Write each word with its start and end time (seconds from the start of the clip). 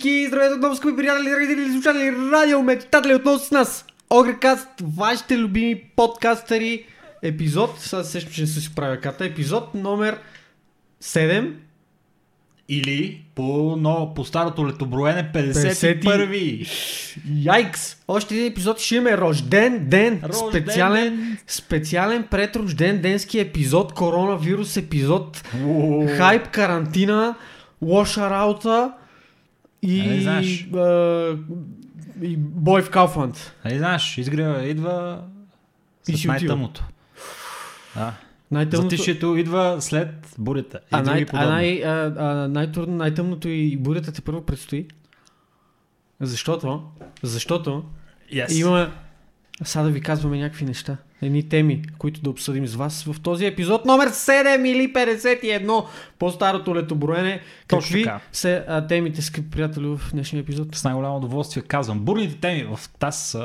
Всички! 0.00 0.26
Здравейте 0.26 0.54
отново, 0.54 0.76
скъпи 0.76 0.96
приятели, 0.96 1.30
зрители, 1.30 1.72
слушатели, 1.72 2.16
радио, 2.32 2.62
метатели 2.62 3.14
отново 3.14 3.38
с 3.38 3.50
нас! 3.50 3.84
Огрекаст, 4.10 4.68
вашите 4.96 5.38
любими 5.38 5.82
подкастъри, 5.96 6.84
епизод, 7.22 7.74
сега 7.78 8.04
се 8.04 8.10
сещам, 8.10 8.32
че 8.32 8.40
не 8.40 8.46
си 8.46 8.74
правя 8.74 8.96
карта, 9.00 9.24
епизод 9.24 9.74
номер 9.74 10.18
7. 11.02 11.52
Или 12.68 13.22
по, 13.34 13.76
но, 13.78 14.12
по 14.14 14.24
старото 14.24 14.68
летоброене 14.68 15.30
51-ви. 15.34 16.66
Яйкс! 17.42 17.96
Още 18.08 18.34
един 18.34 18.52
епизод 18.52 18.78
ще 18.78 18.96
имаме 18.96 19.18
рожден 19.18 19.86
ден, 19.88 20.20
Рожден 20.24 20.50
специален, 20.50 21.16
ден. 21.16 21.38
специален 21.46 22.22
предрожден 22.30 23.00
денски 23.00 23.38
епизод, 23.38 23.92
коронавирус 23.92 24.76
епизод, 24.76 25.44
Ууу. 25.64 26.08
хайп, 26.16 26.48
карантина, 26.48 27.34
лоша 27.82 28.30
работа 28.30 28.92
и, 29.82 30.02
Нали 30.02 30.22
знаеш? 30.22 30.68
а, 30.74 31.36
и 32.22 32.36
бой 32.36 32.82
в 32.82 32.90
Кауфланд. 32.90 33.54
Нали 33.64 33.78
знаеш, 33.78 34.18
изгрева 34.18 34.64
идва 34.64 35.24
И 36.08 36.12
с 36.12 36.16
си 36.16 36.28
отива. 36.28 36.32
най-тъмното. 36.32 36.84
Да. 37.96 38.12
Най-тъмното... 38.50 38.90
Затишието 38.90 39.36
идва 39.36 39.76
след 39.80 40.08
бурята. 40.38 40.78
И 40.78 40.88
А, 40.90 41.02
най- 41.02 41.26
а, 41.32 41.46
най- 41.46 41.84
а, 41.84 42.14
а, 42.18 42.48
най-трудно, 42.48 42.96
най-тъмното 42.96 43.48
и 43.48 43.76
бурята 43.76 44.12
те 44.12 44.20
първо 44.20 44.42
предстои. 44.42 44.86
Защото, 46.20 46.82
защото 47.22 47.84
Yes. 48.32 48.52
имаме, 48.52 48.90
сега 49.64 49.82
да 49.82 49.90
ви 49.90 50.00
казваме 50.00 50.38
някакви 50.38 50.64
неща, 50.64 50.96
едни 51.22 51.48
теми, 51.48 51.82
които 51.98 52.20
да 52.20 52.30
обсъдим 52.30 52.66
с 52.66 52.74
вас 52.74 53.02
в 53.02 53.20
този 53.20 53.46
епизод 53.46 53.84
номер 53.84 54.08
7 54.08 54.68
или 54.68 54.92
51 54.92 55.84
по 56.18 56.30
старото 56.30 56.74
летоброене. 56.76 57.40
Какви 57.66 58.02
така. 58.02 58.20
са 58.32 58.64
а, 58.68 58.86
темите, 58.86 59.22
скъпи 59.22 59.50
приятели, 59.50 59.86
в 59.86 60.00
днешния 60.12 60.40
епизод? 60.40 60.74
С 60.74 60.84
най-голямо 60.84 61.16
удоволствие 61.16 61.62
казвам. 61.62 61.98
Бурните 61.98 62.36
теми 62.36 62.64
в 62.64 62.80
тази 62.98 63.38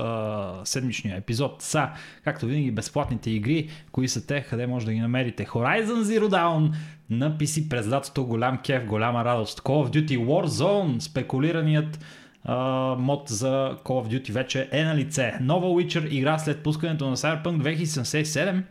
седмичния 0.64 1.18
епизод 1.18 1.62
са, 1.62 1.90
както 2.24 2.46
винаги, 2.46 2.72
безплатните 2.72 3.32
игри. 3.32 3.70
Кои 3.92 4.08
са 4.08 4.28
те, 4.28 4.42
къде 4.42 4.68
може 4.68 4.86
да 4.86 4.94
ги 4.94 5.00
намерите? 5.00 5.46
Horizon 5.46 6.02
Zero 6.02 6.30
Dawn 6.30 6.72
на 7.10 7.38
PC 7.38 7.70
през 7.70 7.90
лятото. 7.92 8.26
Голям 8.26 8.58
кеф, 8.58 8.86
голяма 8.86 9.26
радост. 9.26 9.62
Call 9.62 9.90
of 9.90 9.90
Duty 9.90 10.20
Warzone, 10.20 11.00
спекулираният 11.00 12.00
а, 12.46 12.56
мод 13.00 13.30
за 13.30 13.78
Call 13.84 14.08
of 14.08 14.08
Duty 14.08 14.32
вече 14.32 14.70
е 14.72 14.84
на 14.84 14.96
лице. 14.96 15.34
Нова 15.42 15.68
Witcher 15.68 16.10
игра 16.10 16.40
след 16.40 16.64
пускането 16.64 17.10
на 17.10 17.18
Cyberpunk 17.18 17.78
2077. 17.84 18.64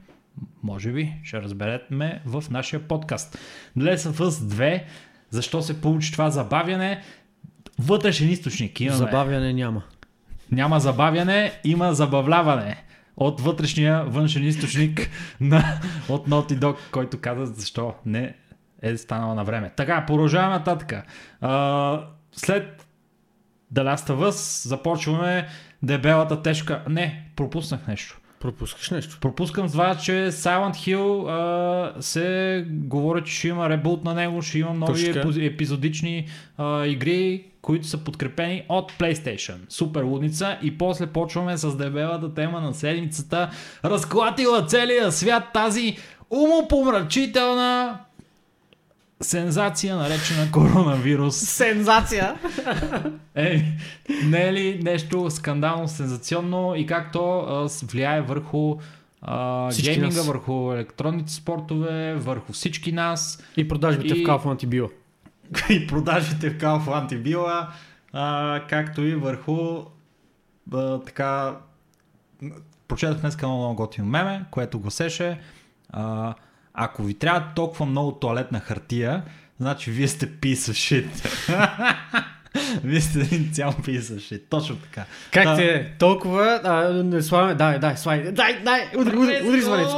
Може 0.62 0.92
би 0.92 1.12
ще 1.22 1.42
разберете 1.42 2.20
в 2.26 2.44
нашия 2.50 2.88
подкаст. 2.88 3.38
Last 3.78 3.96
of 3.96 4.24
Us 4.24 4.28
2. 4.28 4.82
Защо 5.30 5.62
се 5.62 5.80
получи 5.80 6.12
това 6.12 6.30
забавяне? 6.30 7.02
Вътрешен 7.78 8.30
източник 8.30 8.80
имаме. 8.80 8.96
Забавяне 8.98 9.52
няма. 9.52 9.82
Няма 10.52 10.80
забавяне, 10.80 11.52
има 11.64 11.94
забавляване. 11.94 12.84
От 13.16 13.40
вътрешния 13.40 14.04
външен 14.04 14.44
източник 14.44 15.10
на, 15.40 15.80
от 16.08 16.28
Naughty 16.28 16.58
Dog, 16.58 16.76
който 16.92 17.20
каза 17.20 17.46
защо 17.46 17.94
не 18.06 18.34
е 18.82 18.96
станала 18.96 19.34
на 19.34 19.44
време. 19.44 19.72
Така, 19.76 20.06
продължаваме 20.06 20.54
нататък. 20.54 21.06
А, 21.40 22.00
след 22.32 22.83
The 23.74 23.94
Last 23.94 24.10
of 24.10 24.30
Us 24.30 24.68
започваме 24.68 25.48
дебелата 25.82 26.42
тежка... 26.42 26.82
Не, 26.88 27.24
пропуснах 27.36 27.86
нещо. 27.86 28.20
Пропускаш 28.40 28.90
нещо. 28.90 29.18
Пропускам 29.20 29.68
това, 29.68 29.94
че 29.94 30.12
Silent 30.12 30.72
Hill 30.72 31.28
а, 31.28 32.02
се 32.02 32.66
говори, 32.68 33.24
че 33.24 33.34
ще 33.34 33.48
има 33.48 33.68
ребут 33.68 34.04
на 34.04 34.14
него, 34.14 34.42
ще 34.42 34.58
има 34.58 34.74
нови 34.74 35.14
епи- 35.14 35.46
епизодични 35.46 36.28
а, 36.58 36.86
игри, 36.86 37.44
които 37.62 37.86
са 37.86 37.98
подкрепени 37.98 38.62
от 38.68 38.92
PlayStation. 38.92 39.56
Супер 39.68 40.02
лудница 40.02 40.58
и 40.62 40.78
после 40.78 41.06
почваме 41.06 41.56
с 41.56 41.76
дебелата 41.76 42.34
тема 42.34 42.60
на 42.60 42.74
седмицата. 42.74 43.50
Разклатила 43.84 44.66
целия 44.66 45.12
свят 45.12 45.44
тази 45.54 45.96
умопомрачителна 46.30 47.98
сензация, 49.24 49.96
наречена 49.96 50.52
коронавирус. 50.52 51.36
Сензация! 51.36 52.34
Е, 53.34 53.62
не 54.24 54.48
е 54.48 54.52
ли 54.52 54.80
нещо 54.82 55.30
скандално, 55.30 55.88
сензационно 55.88 56.74
и 56.74 56.86
как 56.86 57.12
то 57.12 57.38
а, 57.38 57.68
влияе 57.86 58.20
върху 58.20 58.76
а, 59.22 59.70
гейминга, 59.82 60.16
нас. 60.16 60.26
върху 60.26 60.72
електронните 60.72 61.32
спортове, 61.32 62.14
върху 62.14 62.52
всички 62.52 62.92
нас 62.92 63.44
И 63.56 63.68
продажбите 63.68 64.14
И- 64.14 64.24
в 64.24 64.28
Kaufland 64.28 64.64
и 64.64 64.66
и 65.70 65.86
продажите 65.86 66.50
в 66.50 66.58
Kaufland 66.58 67.12
и 67.12 67.18
а, 68.12 68.60
както 68.68 69.02
и 69.02 69.14
върху 69.14 69.78
а, 70.72 71.00
така 71.00 71.56
прочетах 72.88 73.20
днес 73.20 73.34
едно 73.34 73.58
много 73.58 73.74
готино 73.74 74.06
меме, 74.06 74.44
което 74.50 74.78
гласеше 74.78 75.40
а, 75.90 76.34
ако 76.74 77.02
ви 77.02 77.14
трябва 77.14 77.44
толкова 77.56 77.86
много 77.86 78.12
туалетна 78.12 78.60
хартия, 78.60 79.22
значи 79.60 79.90
вие 79.90 80.08
сте 80.08 80.28
piece 80.28 80.72
of 80.72 81.04
shit. 81.04 81.06
вие 82.84 83.00
сте 83.00 83.20
един 83.20 83.52
цял 83.52 83.72
shit. 83.72 84.42
Точно 84.50 84.76
така. 84.76 85.04
Как 85.32 85.44
Та- 85.44 85.56
те 85.56 85.74
е? 85.74 85.92
Толкова, 85.98 86.60
а, 86.64 86.92
не 86.92 87.22
слагаме, 87.22 87.54
дай, 87.54 87.78
дай, 87.78 87.96
слай, 87.96 88.32
дай, 88.32 88.62
дай, 88.64 88.90
удри, 88.96 89.16
удри, 89.16 89.42
удри 89.48 89.60
звънеца. 89.60 89.96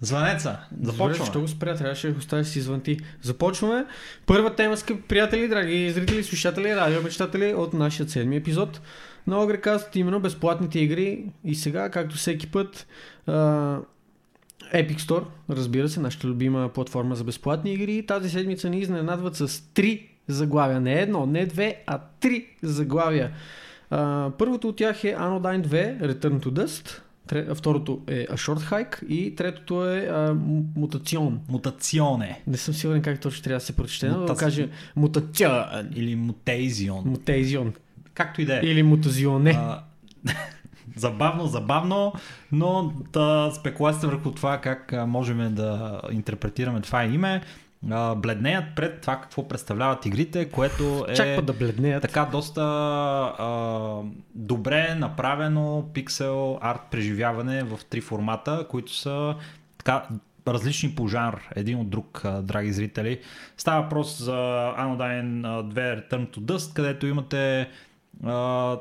Звънеца. 0.00 0.58
Започваме. 0.82 1.30
Що 1.30 1.40
го 1.40 1.48
спря, 1.48 1.76
трябваше 1.76 2.06
да 2.06 2.12
го 2.12 2.18
оставиш 2.18 2.46
си 2.46 2.58
извън 2.58 2.80
ти. 2.80 2.98
Започваме. 3.22 3.84
Първа 4.26 4.54
тема, 4.54 4.76
скъпи 4.76 5.02
приятели, 5.02 5.48
драги 5.48 5.90
зрители, 5.90 6.24
слушатели, 6.24 6.76
радиомечтатели 6.76 7.54
от 7.54 7.72
нашия 7.72 8.08
седми 8.08 8.36
епизод 8.36 8.80
на 9.26 9.42
Огрекаст, 9.42 9.96
именно 9.96 10.20
безплатните 10.20 10.80
игри. 10.80 11.24
И 11.44 11.54
сега, 11.54 11.90
както 11.90 12.16
всеки 12.16 12.46
път, 12.46 12.86
а, 13.26 13.78
Epic 14.70 14.98
Store, 14.98 15.24
разбира 15.50 15.88
се, 15.88 16.00
нашата 16.00 16.26
любима 16.26 16.68
платформа 16.68 17.14
за 17.14 17.24
безплатни 17.24 17.72
игри. 17.72 18.02
Тази 18.02 18.30
седмица 18.30 18.70
ни 18.70 18.78
изненадват 18.78 19.36
с 19.36 19.62
три 19.64 20.06
заглавия. 20.28 20.80
Не 20.80 20.94
едно, 20.94 21.26
не 21.26 21.46
две, 21.46 21.82
а 21.86 22.00
три 22.20 22.46
заглавия. 22.62 23.30
А, 23.90 24.30
първото 24.30 24.68
от 24.68 24.76
тях 24.76 25.04
е 25.04 25.08
Anodyne 25.08 25.62
2, 25.62 25.68
Return 26.02 26.40
to 26.40 26.48
Dust. 26.48 27.00
Тре- 27.28 27.54
Второто 27.54 28.02
е 28.06 28.26
A 28.26 28.32
Short 28.32 28.58
Hike 28.60 29.06
и 29.06 29.34
третото 29.34 29.86
е 29.86 29.98
а, 30.00 30.36
Мутацион. 30.76 31.40
Мутационе. 31.48 32.40
Не 32.46 32.56
съм 32.56 32.74
сигурен 32.74 33.02
как 33.02 33.20
точно 33.20 33.42
трябва 33.42 33.56
да 33.56 33.64
се 33.64 33.72
прочете, 33.72 34.08
но 34.08 34.14
да 34.16 34.26
Мутаци- 34.26 34.38
каже 34.38 34.68
Мутацион. 34.96 35.64
Или 35.94 36.16
мутейзион. 36.16 37.02
Мутейзион. 37.06 37.72
Както 38.14 38.40
и 38.40 38.44
да 38.44 38.56
е. 38.56 38.60
Или 38.60 38.82
Мутазионе. 38.82 39.50
А, 39.52 39.82
забавно, 40.96 41.46
забавно, 41.46 42.12
но 42.52 42.92
та, 43.12 43.50
спекулацията 43.50 44.08
върху 44.08 44.32
това 44.32 44.58
как 44.58 44.94
можем 45.06 45.54
да 45.54 46.00
интерпретираме 46.12 46.80
това 46.80 47.04
име, 47.04 47.42
бледнеят 48.16 48.64
пред 48.76 49.00
това 49.00 49.20
какво 49.20 49.48
представляват 49.48 50.06
игрите, 50.06 50.48
което 50.48 51.06
е 51.08 51.14
Чак 51.14 51.36
па 51.36 51.42
да 51.42 51.52
бледнеят. 51.52 52.02
така 52.02 52.24
доста 52.24 52.62
а, 52.62 54.02
добре 54.34 54.94
направено 54.94 55.88
пиксел 55.94 56.58
арт 56.60 56.80
преживяване 56.90 57.62
в 57.62 57.78
три 57.90 58.00
формата, 58.00 58.66
които 58.70 58.94
са 58.94 59.34
така 59.78 60.08
различни 60.48 60.94
по 60.94 61.08
жанр, 61.08 61.48
един 61.56 61.78
от 61.78 61.90
друг, 61.90 62.22
драги 62.42 62.72
зрители. 62.72 63.20
Става 63.56 63.82
въпрос 63.82 64.18
за 64.18 64.32
Anodyne 64.78 65.46
а, 65.46 65.64
2 65.64 65.74
Return 65.74 66.36
to 66.36 66.38
Dust, 66.38 66.74
където 66.74 67.06
имате 67.06 67.68
а, 68.24 68.76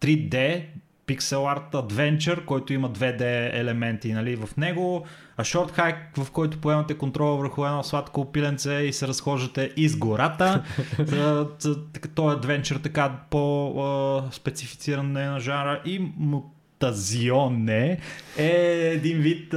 3D 0.00 0.64
пиксел 1.08 1.48
арт 1.48 1.74
адвенчър, 1.74 2.44
който 2.44 2.72
има 2.72 2.90
2D 2.90 3.50
елементи 3.60 4.12
нали, 4.12 4.36
в 4.36 4.56
него, 4.56 5.06
а 5.36 5.44
Short 5.44 5.78
Hike, 5.78 6.24
в 6.24 6.30
който 6.30 6.60
поемате 6.60 6.94
контрола 6.94 7.36
върху 7.36 7.64
едно 7.64 7.82
сладко 7.82 8.32
пиленце 8.32 8.72
и 8.72 8.92
се 8.92 9.08
разхождате 9.08 9.72
из 9.76 9.96
гората. 9.96 10.64
Той 12.14 12.34
адвенчър 12.34 12.76
така 12.76 13.12
по-специфициран 13.30 15.16
е 15.16 15.26
на 15.26 15.40
жанра 15.40 15.82
и 15.84 16.12
Мутазионе 16.18 17.98
е 18.38 18.90
един 18.94 19.18
вид, 19.18 19.54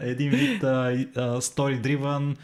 един 0.00 0.30
вид 0.30 0.62
story-driven 0.62 2.36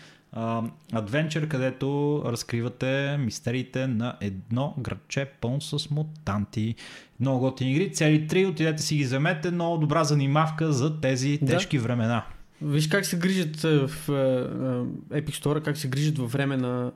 адвенчър, 0.92 1.48
където 1.48 2.22
разкривате 2.26 3.16
мистериите 3.18 3.86
на 3.86 4.16
едно 4.20 4.74
градче 4.78 5.26
пълно 5.40 5.60
с 5.60 5.90
мутанти. 5.90 6.74
Много 7.20 7.40
готини 7.40 7.72
игри. 7.72 7.92
Цели 7.92 8.26
три, 8.26 8.46
отидете 8.46 8.82
си 8.82 8.96
ги 8.96 9.04
вземете. 9.04 9.50
Много 9.50 9.78
добра 9.78 10.04
занимавка 10.04 10.72
за 10.72 11.00
тези 11.00 11.38
Да. 11.42 11.52
тежки 11.52 11.78
времена. 11.78 12.24
Виж 12.62 12.88
как 12.88 13.06
се 13.06 13.18
грижат 13.18 13.64
а, 13.64 13.88
в 13.88 14.08
а, 14.08 14.12
а, 14.12 14.84
Epic 15.20 15.42
Store, 15.44 15.62
как 15.62 15.76
се 15.76 15.88
грижат 15.88 16.18
във 16.18 16.32
време 16.32 16.56
на... 16.56 16.92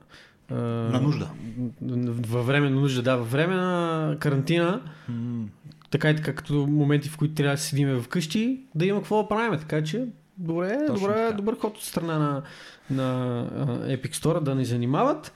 На 0.91 1.01
нужда. 1.01 1.29
Във 1.81 2.47
време 2.47 2.69
на 2.69 2.75
нужда, 2.75 3.01
да. 3.01 3.17
Във 3.17 3.31
време 3.31 3.55
на 3.55 4.17
карантина, 4.19 4.81
М, 5.09 5.45
така 5.89 6.09
и 6.09 6.15
така, 6.15 6.35
като 6.35 6.53
моменти, 6.69 7.09
в 7.09 7.17
които 7.17 7.33
трябва 7.33 7.55
да 7.55 7.61
седиме 7.61 7.99
вкъщи, 7.99 8.59
да 8.75 8.85
има 8.85 8.99
какво 8.99 9.21
да 9.23 9.27
правим. 9.29 9.59
Така 9.59 9.83
че 9.83 10.05
добре, 10.37 10.77
Точно 10.87 10.95
добре 11.07 11.13
така. 11.15 11.31
добър 11.37 11.57
ход 11.57 11.77
от 11.77 11.83
страна 11.83 12.19
на, 12.19 12.41
на 12.89 13.45
Epic 13.85 14.15
Store 14.15 14.39
да 14.39 14.55
ни 14.55 14.65
занимават. 14.65 15.33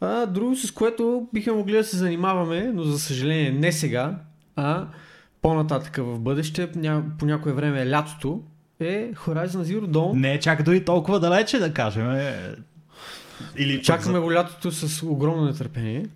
А, 0.00 0.26
друго, 0.26 0.56
с 0.56 0.70
което 0.70 1.28
бихме 1.32 1.52
могли 1.52 1.72
да 1.72 1.84
се 1.84 1.96
занимаваме, 1.96 2.70
но 2.74 2.82
за 2.82 2.98
съжаление 2.98 3.52
не 3.52 3.72
сега, 3.72 4.16
а 4.56 4.86
по-нататък 5.42 5.96
в 5.96 6.18
бъдеще, 6.18 6.70
по 7.18 7.26
някое 7.26 7.52
време 7.52 7.82
е 7.82 7.90
лятото, 7.90 8.40
е 8.80 9.12
Horizon 9.14 9.62
Zero 9.62 9.86
Dawn. 9.86 10.12
Не 10.12 10.40
чак 10.40 10.62
дори 10.62 10.84
толкова 10.84 11.20
далече 11.20 11.58
да 11.58 11.74
кажем. 11.74 12.10
е. 12.10 12.54
Или 13.56 13.82
Чакаме 13.82 14.18
го 14.18 14.32
лятото 14.32 14.72
с 14.72 15.02
огромно 15.06 15.44
нетърпение. 15.44 16.06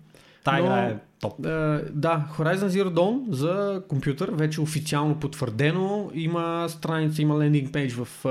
Тая 0.43 0.59
игра 0.59 0.79
е 0.79 0.97
топ. 1.19 1.45
Е, 1.45 1.49
да, 1.91 2.27
Horizon 2.37 2.67
Zero 2.67 2.89
Dawn 2.89 3.31
за 3.31 3.81
компютър, 3.87 4.31
вече 4.33 4.61
официално 4.61 5.19
потвърдено. 5.19 6.09
Има 6.13 6.65
страница, 6.69 7.21
има 7.21 7.39
лендинг 7.39 7.73
пейдж 7.73 7.93
в, 7.93 8.07
е, 8.25 8.29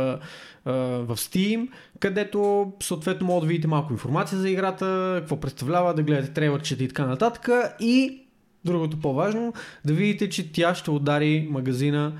в 1.02 1.16
Steam, 1.16 1.68
където 2.00 2.72
съответно 2.82 3.26
може 3.26 3.40
да 3.40 3.46
видите 3.46 3.68
малко 3.68 3.92
информация 3.92 4.38
за 4.38 4.50
играта, 4.50 5.16
какво 5.20 5.40
представлява, 5.40 5.94
да 5.94 6.02
гледате 6.02 6.32
трейлърчета 6.32 6.84
и 6.84 6.88
така 6.88 7.06
нататък. 7.06 7.48
И 7.80 8.22
другото 8.64 9.00
по-важно, 9.00 9.52
да 9.84 9.92
видите, 9.92 10.28
че 10.28 10.52
тя 10.52 10.74
ще 10.74 10.90
удари 10.90 11.48
магазина 11.50 12.12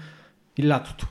и 0.57 0.69
лятото. 0.69 1.07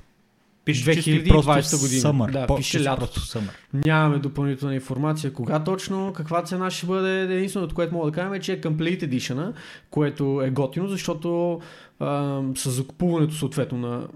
Пише 0.65 0.85
2020 0.85 0.95
чисто 0.95 1.11
и 1.11 1.43
просто 1.43 1.79
година. 1.79 2.01
Съмър. 2.01 2.31
Да, 2.31 2.47
По- 2.47 2.55
пише 2.55 2.83
лятото. 2.83 3.19
съмър. 3.19 3.51
Нямаме 3.73 4.19
допълнителна 4.19 4.75
информация 4.75 5.33
кога 5.33 5.63
точно, 5.63 6.13
каква 6.13 6.43
цена 6.43 6.71
ще 6.71 6.85
бъде. 6.85 7.21
Единственото, 7.21 7.75
което 7.75 7.93
мога 7.93 8.11
да 8.11 8.15
кажем 8.15 8.33
е, 8.33 8.39
че 8.39 8.53
е 8.53 8.61
Complete 8.61 9.09
Edition, 9.09 9.53
което 9.89 10.41
е 10.45 10.49
готино, 10.49 10.87
защото 10.87 11.59
а, 11.99 12.41
с 12.55 12.71
закупуването 12.71 13.33
съответно 13.33 13.77
на 13.77 14.07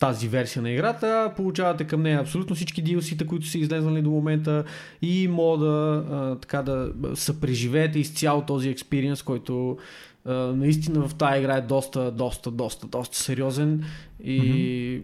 тази 0.00 0.28
версия 0.28 0.62
на 0.62 0.70
играта, 0.70 1.32
получавате 1.36 1.84
към 1.84 2.02
нея 2.02 2.20
абсолютно 2.20 2.56
всички 2.56 2.84
DLC-та, 2.84 3.26
които 3.26 3.46
са 3.46 3.58
излезнали 3.58 4.02
до 4.02 4.10
момента 4.10 4.64
и 5.02 5.28
мога 5.28 5.64
да, 5.64 6.04
а, 6.10 6.36
така 6.36 6.62
да 6.62 6.92
съпреживеете 7.14 7.98
изцяло 7.98 8.42
този 8.42 8.68
експириенс, 8.68 9.22
който 9.22 9.78
а, 10.24 10.32
наистина 10.34 11.08
в 11.08 11.14
тази 11.14 11.40
игра 11.40 11.56
е 11.56 11.60
доста, 11.60 12.10
доста, 12.10 12.50
доста, 12.50 12.86
доста 12.86 13.16
сериозен 13.16 13.84
и 14.24 15.02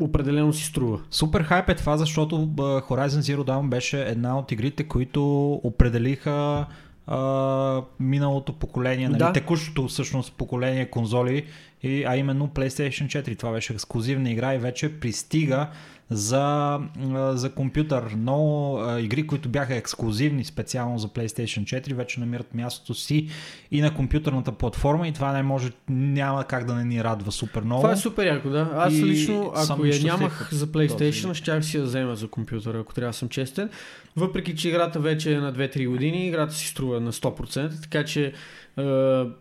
определено 0.00 0.52
си 0.52 0.64
струва. 0.64 1.00
Супер 1.10 1.42
хайп 1.42 1.68
е 1.68 1.74
това, 1.74 1.96
защото 1.96 2.36
Horizon 2.56 3.36
Zero 3.36 3.40
Dawn 3.40 3.68
беше 3.68 4.02
една 4.02 4.38
от 4.38 4.52
игрите, 4.52 4.84
които 4.84 5.52
определиха 5.52 6.66
а, 7.06 7.82
миналото 8.00 8.52
поколение, 8.52 9.08
нали, 9.08 9.18
Да. 9.18 9.32
текущото 9.32 9.88
всъщност 9.88 10.32
поколение 10.32 10.90
конзоли, 10.90 11.44
и, 11.82 12.04
а 12.04 12.16
именно 12.16 12.48
PlayStation 12.48 13.06
4. 13.06 13.38
Това 13.38 13.52
беше 13.52 13.72
ексклюзивна 13.72 14.30
игра 14.30 14.54
и 14.54 14.58
вече 14.58 15.00
пристига 15.00 15.68
за, 16.10 16.78
за 17.32 17.52
компютър. 17.52 18.16
А, 18.26 19.00
игри, 19.00 19.26
които 19.26 19.48
бяха 19.48 19.74
ексклюзивни 19.74 20.44
специално 20.44 20.98
за 20.98 21.08
PlayStation 21.08 21.80
4, 21.82 21.94
вече 21.94 22.20
намират 22.20 22.54
мястото 22.54 22.94
си 22.94 23.28
и 23.70 23.80
на 23.80 23.94
компютърната 23.94 24.52
платформа 24.52 25.08
и 25.08 25.12
това 25.12 25.32
не 25.32 25.42
може, 25.42 25.70
няма 25.88 26.44
как 26.44 26.64
да 26.64 26.74
не 26.74 26.84
ни 26.84 27.04
радва 27.04 27.32
супер 27.32 27.62
много. 27.62 27.82
Това 27.82 27.92
е 27.92 27.96
супер 27.96 28.26
яко, 28.26 28.48
да. 28.48 28.70
Аз 28.74 28.94
И 28.94 29.04
лично, 29.04 29.52
ако 29.56 29.84
я 29.84 30.02
нямах 30.02 30.48
за 30.52 30.66
PlayStation, 30.66 31.34
щях 31.34 31.64
си 31.64 31.76
я 31.76 31.82
взема 31.82 32.16
за 32.16 32.28
компютъра, 32.28 32.78
ако 32.78 32.94
трябва 32.94 33.10
да 33.10 33.16
съм 33.16 33.28
честен. 33.28 33.70
Въпреки, 34.16 34.56
че 34.56 34.68
играта 34.68 35.00
вече 35.00 35.34
е 35.34 35.40
на 35.40 35.52
2-3 35.52 35.88
години, 35.88 36.26
играта 36.26 36.54
си 36.54 36.66
струва 36.66 37.00
на 37.00 37.12
100%, 37.12 37.82
така 37.82 38.04
че 38.04 38.26
е, 38.26 38.32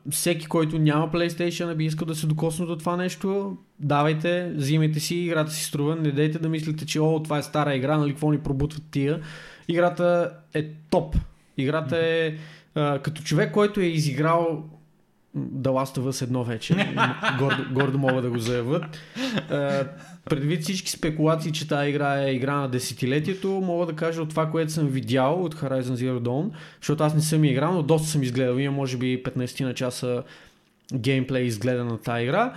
всеки, 0.10 0.46
който 0.46 0.80
няма 0.80 1.12
PlayStation, 1.12 1.76
би 1.76 1.86
искал 1.86 2.06
да 2.06 2.16
се 2.16 2.28
докосне 2.28 2.66
до 2.66 2.78
това 2.78 2.98
нещо, 2.98 3.58
давайте, 3.80 4.52
взимайте 4.56 5.00
си, 5.00 5.16
играта 5.16 5.52
си 5.52 5.64
струва, 5.64 5.96
не 5.96 6.12
дейте 6.12 6.40
да 6.40 6.50
мислите, 6.50 6.86
че 6.86 7.00
о, 7.00 7.24
това 7.24 7.38
е 7.38 7.44
стара 7.44 7.76
игра, 7.76 7.98
нали, 7.98 8.12
какво 8.12 8.32
ни 8.32 8.40
пробутват 8.40 8.84
тия. 8.92 9.22
Играта 9.68 10.32
е 10.54 10.70
топ. 10.90 11.16
Играта 11.58 11.98
е 11.98 12.38
е, 12.78 13.00
като 13.00 13.24
човек, 13.24 13.52
който 13.52 13.80
е 13.80 13.86
изиграл 13.86 14.64
The 15.38 15.70
Last 15.70 15.98
of 15.98 16.10
Us 16.10 16.22
едно 16.22 16.44
вече, 16.44 16.96
гордо, 17.40 17.64
гордо 17.72 17.98
могат 17.98 18.24
да 18.24 18.30
го 18.30 18.40
заявят. 18.40 18.84
Е, 19.52 19.86
предвид 20.26 20.64
всички 20.64 20.92
спекулации, 20.92 21.52
че 21.52 21.68
тази 21.68 21.90
игра 21.90 22.24
е 22.24 22.32
игра 22.32 22.56
на 22.56 22.70
десетилетието, 22.70 23.48
мога 23.48 23.86
да 23.86 23.94
кажа 23.94 24.22
от 24.22 24.30
това, 24.30 24.50
което 24.52 24.72
съм 24.72 24.88
видял 24.88 25.44
от 25.44 25.56
Horizon 25.56 25.82
Zero 25.82 26.20
Dawn, 26.20 26.50
защото 26.82 27.04
аз 27.04 27.16
не 27.16 27.22
съм 27.22 27.44
играл, 27.44 27.74
но 27.74 27.84
доста 27.84 28.08
съм 28.08 28.24
изгледал. 28.24 28.58
Имам 28.58 28.76
може 28.76 28.98
би 28.98 29.24
15 29.24 29.64
на 29.64 29.74
часа 29.74 30.24
геймплей 30.94 31.44
изгледан 31.44 31.88
на 31.88 31.98
тази 31.98 32.24
игра. 32.24 32.54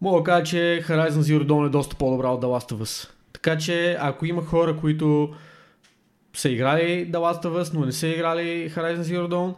Мога 0.00 0.20
да 0.20 0.24
кажа, 0.24 0.44
че 0.44 0.82
Horizon 0.88 1.20
Zero 1.20 1.46
Dawn 1.46 1.66
е 1.66 1.70
доста 1.70 1.96
по-добра 1.96 2.28
от 2.28 2.42
The 2.42 2.46
Last 2.46 2.72
of 2.72 2.82
Us. 2.82 3.08
Така 3.32 3.58
че, 3.58 3.96
ако 4.00 4.26
има 4.26 4.44
хора, 4.44 4.76
които 4.76 5.34
са 6.34 6.48
играли 6.48 7.08
The 7.12 7.16
Last 7.16 7.44
of 7.44 7.62
Us, 7.62 7.74
но 7.74 7.86
не 7.86 7.92
са 7.92 8.08
играли 8.08 8.70
Horizon 8.70 9.00
Zero 9.00 9.28
Dawn 9.28 9.54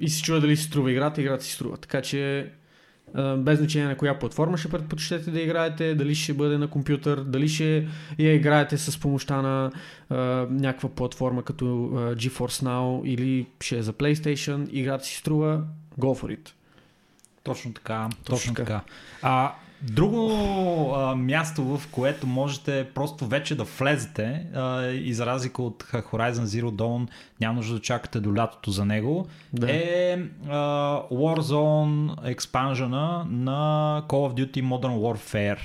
и 0.00 0.08
се 0.08 0.22
чува 0.22 0.40
дали 0.40 0.56
си 0.56 0.62
струва 0.62 0.92
играта, 0.92 1.20
играта 1.20 1.44
си 1.44 1.52
струва. 1.52 1.76
Така 1.76 2.02
че 2.02 2.50
без 3.38 3.58
значение 3.58 3.88
на 3.88 3.96
коя 3.96 4.18
платформа 4.18 4.58
ще 4.58 4.68
предпочитате 4.68 5.30
да 5.30 5.40
играете, 5.40 5.94
дали 5.94 6.14
ще 6.14 6.34
бъде 6.34 6.58
на 6.58 6.68
компютър, 6.68 7.20
дали 7.20 7.48
ще 7.48 7.88
я 8.18 8.34
играете 8.34 8.78
с 8.78 9.00
помощта 9.00 9.42
на 9.42 9.72
а, 10.10 10.16
някаква 10.50 10.88
платформа 10.88 11.42
като 11.42 11.66
а, 11.66 12.14
GeForce 12.14 12.64
Now 12.64 13.04
или 13.04 13.46
ще 13.60 13.78
е 13.78 13.82
за 13.82 13.92
PlayStation, 13.92 14.70
играта 14.70 15.04
си 15.04 15.16
струва, 15.16 15.62
go 15.98 16.22
for 16.22 16.38
it. 16.38 16.50
Точно 17.42 17.72
така. 17.72 18.08
Точно, 18.24 18.36
Точно 18.36 18.54
така. 18.54 18.80
А, 19.22 19.54
друго 19.92 20.30
а, 20.96 21.14
място, 21.16 21.62
в 21.78 21.88
което 21.90 22.26
можете 22.26 22.86
просто 22.94 23.26
вече 23.26 23.54
да 23.54 23.64
влезете 23.64 24.46
а, 24.54 24.86
и 24.86 25.14
за 25.14 25.26
разлика 25.26 25.62
от 25.62 25.82
Horizon 25.82 26.44
Zero 26.44 26.70
Dawn 26.70 27.08
няма 27.40 27.54
нужда 27.54 27.74
да 27.74 27.80
чакате 27.80 28.20
до 28.20 28.36
лятото 28.36 28.70
за 28.70 28.84
него, 28.84 29.26
Да. 29.52 29.66
е 29.70 30.18
а, 30.48 30.56
Warzone 31.12 32.30
експанжена 32.30 33.26
на 33.30 34.02
Call 34.08 34.32
of 34.32 34.34
Duty 34.34 34.62
Modern 34.62 34.96
Warfare. 34.98 35.60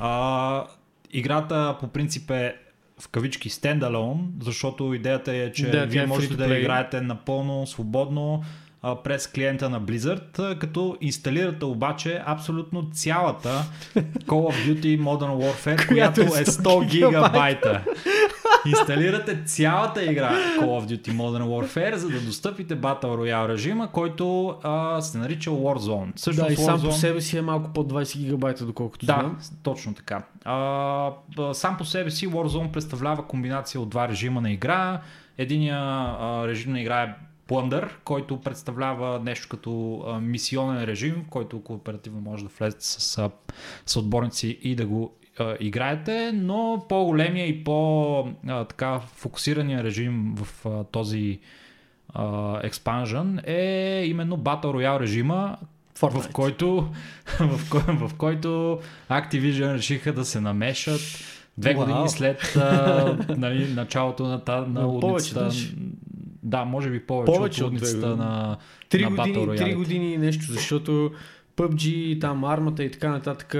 А, 0.00 0.64
играта 1.10 1.76
по 1.80 1.88
принцип 1.88 2.30
е 2.30 2.56
в 3.00 3.08
кавички 3.08 3.50
стендалон, 3.50 4.32
защото 4.40 4.94
идеята 4.94 5.32
е, 5.34 5.52
че 5.52 5.66
Да, 5.66 5.72
тя 5.72 5.84
вие 5.84 6.02
е 6.02 6.06
можете 6.06 6.34
да 6.36 6.58
играете 6.58 7.00
напълно 7.00 7.66
свободно 7.66 8.42
през 9.04 9.26
клиента 9.26 9.70
на 9.70 9.82
Blizzard, 9.82 10.58
като 10.58 10.96
инсталирате 11.00 11.64
обаче 11.64 12.22
абсолютно 12.26 12.90
цялата 12.92 13.64
Call 13.96 14.24
of 14.26 14.54
Duty 14.66 15.00
Modern 15.00 15.52
Warfare, 15.52 15.88
която 15.88 16.20
Която 16.20 16.38
е 16.38 16.40
е 16.40 16.44
100 16.44 16.62
100 16.62 16.90
гигабайта. 16.90 17.84
Инсталирате 18.66 19.42
цялата 19.44 20.04
игра 20.04 20.30
Call 20.30 20.60
of 20.60 20.86
Duty 20.86 21.10
Modern 21.12 21.42
Warfare, 21.44 21.94
за 21.94 22.08
да 22.08 22.20
достъпите 22.20 22.76
Battle 22.76 23.04
Royale 23.04 23.48
режима, 23.48 23.88
който 23.92 24.54
а, 24.62 25.00
се 25.00 25.18
нарича 25.18 25.50
Warzone. 25.50 26.16
Всъщност 26.16 26.46
Да, 26.46 26.52
и 26.52 26.56
сам 26.56 26.80
по 26.80 26.86
Warzone- 26.86 26.90
себе 26.90 27.20
си 27.20 27.38
е 27.38 27.42
малко 27.42 27.70
под 27.72 27.92
20 27.92 28.18
гигабайта, 28.18 28.66
доколкото 28.66 29.06
да, 29.06 29.12
знам. 29.12 29.38
точно 29.62 29.94
така. 29.94 30.22
А, 30.44 31.10
сам 31.52 31.76
по 31.76 31.84
себе 31.84 32.10
си 32.10 32.28
Warzone 32.28 32.70
представлява 32.70 33.26
комбинация 33.26 33.80
от 33.80 33.90
два 33.90 34.08
режима 34.08 34.40
на 34.40 34.50
игра. 34.52 35.00
Единия 35.38 35.78
режим 36.48 36.72
на 36.72 36.80
игра 36.80 37.02
е 37.02 37.14
Plunder, 37.50 37.88
който 38.04 38.40
представлява 38.40 39.20
нещо 39.24 39.48
като 39.48 40.04
а, 40.06 40.20
мисионен 40.20 40.84
режим, 40.84 41.24
в 41.26 41.30
който 41.30 41.62
кооперативно 41.62 42.20
може 42.20 42.44
да 42.44 42.50
влезете 42.58 42.84
с, 42.84 43.18
а, 43.18 43.30
с 43.86 43.96
отборници 43.96 44.58
и 44.62 44.74
да 44.74 44.86
го 44.86 45.16
а, 45.38 45.56
играете, 45.60 46.32
но 46.34 46.84
по-големия 46.88 47.46
и 47.46 47.64
по-така 47.64 49.00
фокусирания 49.00 49.84
режим 49.84 50.34
в 50.36 50.66
а, 50.66 50.84
този 50.84 51.40
експанжен 52.62 53.40
е 53.44 54.02
именно 54.06 54.38
Battle 54.38 54.64
Royale 54.64 55.00
режима, 55.00 55.56
в 56.02 56.32
който, 56.32 56.88
в, 57.40 57.70
кой, 57.70 57.80
в 57.80 58.10
който 58.18 58.80
Activision 59.10 59.74
решиха 59.74 60.12
да 60.12 60.24
се 60.24 60.40
намешат 60.40 61.00
две 61.58 61.74
Уау. 61.76 61.86
години 61.86 62.08
след 62.08 62.56
а, 62.56 63.16
нали, 63.36 63.74
началото 63.74 64.24
на, 64.24 64.44
та, 64.44 64.60
на 64.60 64.82
Но 64.82 65.00
повече, 65.00 65.06
лудницата. 65.06 65.44
даже. 65.44 65.74
Да, 66.42 66.64
може 66.64 66.90
би 66.90 67.06
повече, 67.06 67.32
Повече 67.32 67.64
от 67.64 67.82
от 67.82 68.02
на, 68.02 68.56
Три 68.88 69.02
на 69.02 69.10
години, 69.10 69.36
Battle 69.36 69.56
три 69.56 69.64
Royale. 69.64 69.76
години 69.76 70.12
и 70.12 70.18
нещо, 70.18 70.52
защото 70.52 71.12
PUBG, 71.56 72.20
там 72.20 72.44
армата 72.44 72.84
и 72.84 72.90
така 72.90 73.10
нататък, 73.10 73.54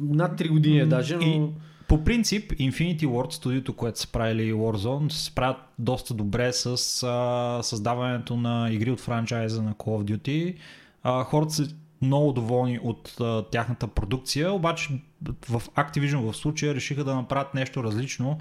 над 0.00 0.40
3 0.40 0.48
години 0.48 0.78
е 0.78 0.86
даже, 0.86 1.16
но... 1.16 1.22
И 1.22 1.48
по 1.88 2.04
принцип, 2.04 2.52
Infinity 2.52 3.06
Ward, 3.06 3.32
студиото, 3.32 3.72
което 3.72 4.00
са 4.00 4.12
правили 4.12 4.52
Warzone, 4.52 5.12
се 5.12 5.24
справят 5.24 5.56
доста 5.78 6.14
добре 6.14 6.52
с 6.52 6.66
а, 7.02 7.62
създаването 7.62 8.36
на 8.36 8.68
игри 8.70 8.90
от 8.90 9.00
франчайза 9.00 9.62
на 9.62 9.74
Call 9.74 10.02
of 10.02 10.16
Duty. 10.16 10.56
А, 11.02 11.24
хората 11.24 11.52
са 11.52 11.68
много 12.02 12.32
доволни 12.32 12.78
от 12.82 13.16
а, 13.20 13.42
тяхната 13.42 13.86
продукция, 13.88 14.52
обаче 14.52 14.88
в 15.48 15.62
Activision 15.76 16.32
в 16.32 16.36
случая 16.36 16.74
решиха 16.74 17.04
да 17.04 17.14
направят 17.14 17.54
нещо 17.54 17.84
различно. 17.84 18.38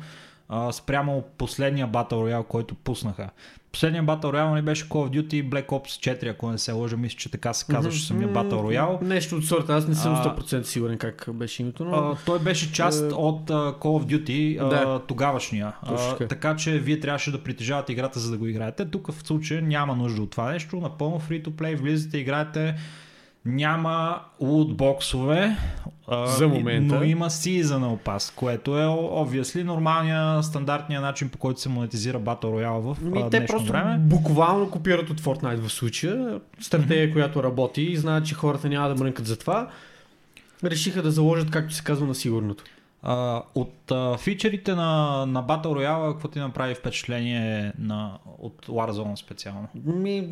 А, 0.54 0.72
спрямо 0.72 1.24
последния 1.38 1.88
Battle 1.88 2.14
Royale, 2.14 2.48
който 2.48 2.76
пуснаха. 2.76 3.30
Последният 3.72 4.06
Battle 4.06 4.24
Royale 4.24 4.50
нали 4.50 4.62
беше 4.62 4.90
Call 4.90 5.10
of 5.10 5.22
Duty 5.22 5.50
Black 5.50 5.66
Ops 5.66 6.18
4, 6.20 6.30
ако 6.30 6.52
не 6.52 6.58
се 6.58 6.72
лъжа, 6.72 6.98
мисля, 6.98 7.18
че 7.18 7.32
така 7.32 7.54
се 7.54 7.66
казваше 7.66 8.06
самия 8.06 8.30
Battle 8.30 8.52
Royale. 8.54 9.02
Нещо 9.02 9.36
от 9.36 9.46
сорта, 9.46 9.74
аз 9.74 9.88
не 9.88 9.96
съм 9.96 10.16
100% 10.16 10.62
сигурен 10.62 10.98
как 10.98 11.30
беше 11.34 11.62
името, 11.62 11.86
но... 11.86 11.96
А, 11.96 12.18
той 12.26 12.40
беше 12.40 12.74
част 12.74 13.04
uh, 13.04 13.14
от 13.14 13.50
uh, 13.50 13.80
Call 13.80 14.04
of 14.04 14.06
Duty, 14.06 14.70
да. 14.70 15.00
тогавашния. 15.08 15.74
Uh, 15.86 16.30
така 16.30 16.56
че 16.56 16.80
вие 16.80 17.00
трябваше 17.00 17.32
да 17.32 17.44
притежавате 17.44 17.92
играта, 17.92 18.20
за 18.20 18.32
да 18.32 18.38
го 18.38 18.48
играете. 18.48 18.86
Тук 18.86 19.12
в 19.12 19.28
случая 19.28 19.62
няма 19.62 19.96
нужда 19.96 20.22
от 20.22 20.32
това 20.32 20.52
нещо. 20.52 20.78
Напълно 20.78 21.20
free 21.20 21.44
to 21.44 21.50
play, 21.50 21.76
влизате, 21.76 22.18
играете 22.18 22.76
няма 23.46 24.22
лутбоксове, 24.40 25.58
за 26.26 26.48
момента. 26.48 26.96
но 26.96 27.04
има 27.04 27.30
Seasonal 27.30 27.98
Pass, 27.98 28.36
което 28.36 28.78
е 28.78 28.86
obviously 28.86 29.64
нормалния, 29.64 30.44
стандартния 30.44 31.02
начин 31.02 31.30
по 31.30 31.38
който 31.38 31.62
се 31.62 31.70
монетизира 31.70 32.20
Battle 32.20 32.44
Royale 32.44 32.80
в 32.80 33.02
Ми, 33.02 33.30
те 33.32 33.46
просто 33.46 33.72
време. 33.72 33.98
буквално 33.98 34.72
копират 34.72 35.10
от 35.10 35.22
Fortnite 35.22 35.60
в 35.60 35.72
случая. 35.72 36.40
Стратегия, 36.60 37.08
mm-hmm. 37.08 37.14
която 37.14 37.44
работи 37.44 37.82
и 37.82 37.98
знаят, 37.98 38.26
че 38.26 38.36
хората 38.36 38.70
няма 38.70 38.90
да 38.90 39.04
мрънкат 39.04 39.26
за 39.26 39.40
това. 39.40 39.68
Решиха 40.64 41.02
да 41.02 41.12
заложат, 41.12 41.52
както 41.52 41.74
се 41.74 41.84
казва, 41.84 42.08
на 42.08 42.16
сигурното. 42.16 42.64
Uh, 43.06 43.42
от 43.56 43.76
uh, 43.88 44.20
фичерите 44.20 44.76
на, 44.76 45.26
на 45.26 45.44
Battle 45.44 45.66
Royale, 45.66 46.12
какво 46.12 46.28
ти 46.28 46.40
направи 46.40 46.76
впечатление 46.76 47.74
на, 47.80 48.18
от 48.40 48.66
Warzone 48.68 49.16
специално? 49.16 49.68
Ми, 49.86 50.30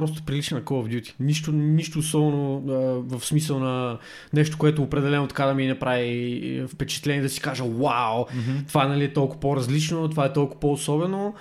просто 0.00 0.22
прилича 0.22 0.54
на 0.54 0.62
Call 0.62 0.86
of 0.86 1.00
Duty. 1.00 1.14
Нищо, 1.20 1.52
нищо 1.52 1.98
особено 1.98 2.64
а, 2.68 2.72
в 3.16 3.24
смисъл 3.24 3.58
на 3.58 3.98
нещо, 4.32 4.58
което 4.58 4.82
определено 4.82 5.26
така 5.26 5.46
да 5.46 5.54
ми 5.54 5.66
направи 5.66 6.66
впечатление 6.68 7.22
да 7.22 7.28
си 7.28 7.40
кажа 7.40 7.64
вау, 7.64 8.24
mm-hmm. 8.24 8.68
това 8.68 8.88
нали, 8.88 9.04
е 9.04 9.12
толкова 9.12 9.40
по-различно, 9.40 10.08
това 10.08 10.24
е 10.24 10.32
толкова 10.32 10.60
по-особено. 10.60 11.34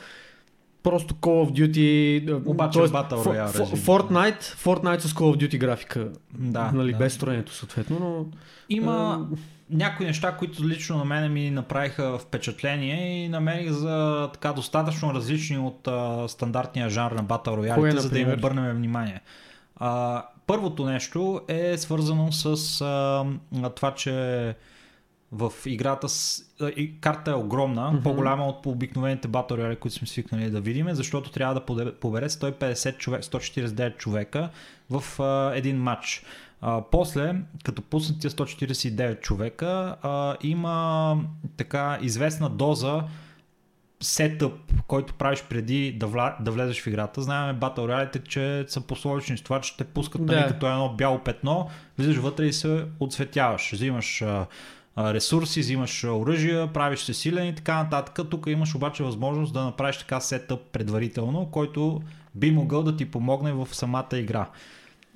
Просто 0.83 1.13
Call 1.13 1.49
of 1.49 1.51
Duty, 1.51 2.45
Обаче 2.45 2.79
тоест, 2.79 2.93
Battle 2.93 3.13
Royale 3.13 3.51
F- 3.51 3.75
Fortnite, 3.75 4.41
Fortnite 4.41 4.99
с 4.99 5.13
Call 5.13 5.35
of 5.35 5.37
Duty 5.37 5.57
графика. 5.57 6.09
Да, 6.33 6.71
нали, 6.71 6.91
да. 6.91 6.97
без 6.97 7.13
строението 7.13 7.53
съответно, 7.53 7.99
но... 7.99 8.25
Има, 8.69 9.27
някои 9.69 10.05
неща, 10.05 10.37
които 10.37 10.67
лично 10.67 10.97
на 10.97 11.05
мен 11.05 11.33
ми 11.33 11.51
направиха 11.51 12.17
впечатление 12.17 13.25
и 13.25 13.29
намерих 13.29 13.71
за 13.71 14.29
така 14.33 14.53
достатъчно 14.53 15.13
различни 15.13 15.57
от 15.57 15.87
а, 15.87 16.27
стандартния 16.27 16.89
жанр 16.89 17.11
на 17.11 17.23
Battle 17.23 17.47
Royale, 17.47 17.97
за 17.97 18.09
да 18.09 18.19
им 18.19 18.33
обърнем 18.33 18.75
внимание. 18.75 19.21
А, 19.75 20.23
първото 20.47 20.85
нещо 20.85 21.41
е 21.47 21.77
свързано 21.77 22.31
с 22.31 22.81
а, 22.81 23.69
това, 23.69 23.93
че 23.95 24.55
в 25.31 25.51
играта 25.65 26.09
с, 26.09 26.43
и 26.75 27.01
карта 27.01 27.31
е 27.31 27.33
огромна, 27.33 27.81
mm-hmm. 27.81 28.03
по-голяма 28.03 28.45
от 28.47 28.61
по 28.61 28.69
обикновените 28.69 29.27
Battle 29.27 29.51
Royale, 29.51 29.79
които 29.79 29.97
сме 29.97 30.07
свикнали 30.07 30.49
да 30.49 30.61
видим, 30.61 30.87
защото 30.91 31.31
трябва 31.31 31.53
да 31.53 31.65
побере 31.95 32.29
150 32.29 32.97
човек, 32.97 33.21
149 33.21 33.97
човека 33.97 34.49
в 34.89 35.19
а, 35.23 35.51
един 35.55 35.77
матч. 35.77 36.23
А, 36.61 36.81
после, 36.91 37.35
като 37.63 37.81
пуснат 37.81 38.19
тия 38.19 38.31
149 38.31 39.19
човека, 39.21 39.95
а, 40.01 40.35
има 40.41 41.17
така 41.57 41.99
известна 42.01 42.49
доза 42.49 43.03
сетъп, 44.01 44.53
който 44.87 45.13
правиш 45.13 45.43
преди 45.49 45.91
да, 45.91 46.07
вла... 46.07 46.37
да 46.41 46.51
влезеш 46.51 46.81
в 46.81 46.87
играта. 46.87 47.21
Знаем 47.21 47.59
Battle 47.59 47.77
Royale, 47.77 48.23
че 48.23 48.65
са 48.67 48.81
пословични 48.81 49.37
с 49.37 49.41
това, 49.41 49.61
че 49.61 49.77
те 49.77 49.83
пускат 49.83 50.21
нали, 50.21 50.47
като 50.47 50.67
едно 50.67 50.89
бяло 50.89 51.19
петно, 51.19 51.69
влизаш 51.97 52.17
вътре 52.17 52.45
и 52.45 52.53
се 52.53 52.85
отсветяваш. 52.99 53.71
Взимаш 53.71 54.21
а, 54.21 54.45
ресурси, 54.99 55.59
взимаш 55.59 56.03
оръжия, 56.03 56.73
правиш 56.73 56.99
се 56.99 57.13
силен 57.13 57.47
и 57.47 57.55
така 57.55 57.83
нататък. 57.83 58.29
Тук 58.29 58.47
имаш 58.47 58.75
обаче 58.75 59.03
възможност 59.03 59.53
да 59.53 59.63
направиш 59.63 59.97
така 59.97 60.19
сетъп 60.19 60.61
предварително, 60.61 61.45
който 61.51 62.01
би 62.35 62.51
могъл 62.51 62.83
да 62.83 62.97
ти 62.97 63.11
помогне 63.11 63.53
в 63.53 63.67
самата 63.71 64.09
игра. 64.13 64.49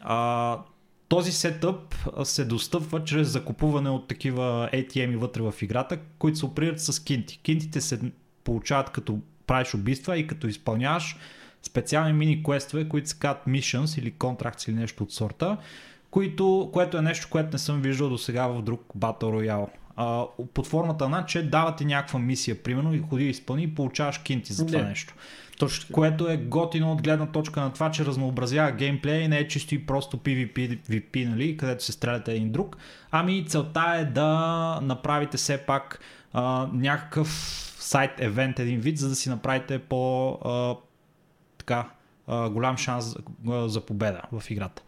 А, 0.01 0.59
този 1.07 1.31
сетъп 1.31 1.95
се 2.23 2.45
достъпва 2.45 3.03
чрез 3.03 3.27
закупуване 3.27 3.89
от 3.89 4.07
такива 4.07 4.69
ATM-и 4.73 5.15
вътре 5.15 5.41
в 5.41 5.53
играта, 5.61 5.99
които 6.19 6.37
се 6.37 6.45
оперират 6.45 6.79
с 6.79 7.03
кинти. 7.03 7.39
Кинтите 7.43 7.81
се 7.81 7.99
получават 8.43 8.89
като 8.89 9.19
правиш 9.47 9.73
убийства 9.73 10.17
и 10.17 10.27
като 10.27 10.47
изпълняваш 10.47 11.17
специални 11.63 12.13
мини 12.13 12.43
квестове, 12.43 12.89
които 12.89 13.09
се 13.09 13.19
казват 13.19 13.45
missions 13.47 13.99
или 13.99 14.13
contracts 14.13 14.69
или 14.69 14.75
нещо 14.75 15.03
от 15.03 15.11
сорта, 15.11 15.57
които, 16.13 16.69
което 16.73 16.97
е 16.97 17.01
нещо, 17.01 17.27
което 17.29 17.49
не 17.53 17.57
съм 17.57 17.81
виждал 17.81 18.09
до 18.09 18.17
сега 18.17 18.47
в 18.47 18.61
друг 18.61 18.81
Battle 18.97 19.23
Royale. 19.23 19.67
А, 19.95 20.25
под 20.53 20.67
формата 20.67 21.09
на, 21.09 21.25
че 21.25 21.49
давате 21.49 21.85
някаква 21.85 22.19
мисия, 22.19 22.63
примерно, 22.63 22.93
и 22.93 23.03
ходи 23.09 23.25
и 23.25 23.29
изпълни 23.29 23.63
и 23.63 23.75
получаваш 23.75 24.17
кинти 24.17 24.53
за 24.53 24.65
това 24.65 24.81
не. 24.81 24.89
нещо. 24.89 25.13
Точно. 25.59 25.93
Което 25.93 26.29
е 26.29 26.37
готино 26.37 26.91
от 26.91 27.01
гледна 27.01 27.25
точка 27.25 27.61
на 27.61 27.73
това, 27.73 27.91
че 27.91 28.05
разнообразява 28.05 28.71
геймплея 28.71 29.21
и 29.21 29.27
не 29.27 29.37
е 29.37 29.47
чисто 29.47 29.75
и 29.75 29.85
просто 29.85 30.17
PvP, 30.17 30.79
VP, 30.89 31.29
нали, 31.29 31.57
където 31.57 31.83
се 31.83 31.91
стреляте 31.91 32.31
един 32.31 32.51
друг. 32.51 32.77
Ами 33.11 33.45
целта 33.47 33.95
е 33.97 34.05
да 34.05 34.79
направите 34.81 35.37
все 35.37 35.57
пак 35.57 35.99
а, 36.33 36.67
някакъв 36.73 37.29
сайт 37.79 38.11
евент 38.17 38.59
един 38.59 38.79
вид, 38.79 38.97
за 38.97 39.09
да 39.09 39.15
си 39.15 39.29
направите 39.29 39.79
по 39.79 40.31
а, 40.31 40.75
така, 41.57 41.89
а, 42.27 42.49
голям 42.49 42.77
шанс 42.77 43.15
а, 43.49 43.69
за 43.69 43.81
победа 43.81 44.21
в 44.31 44.51
играта. 44.51 44.81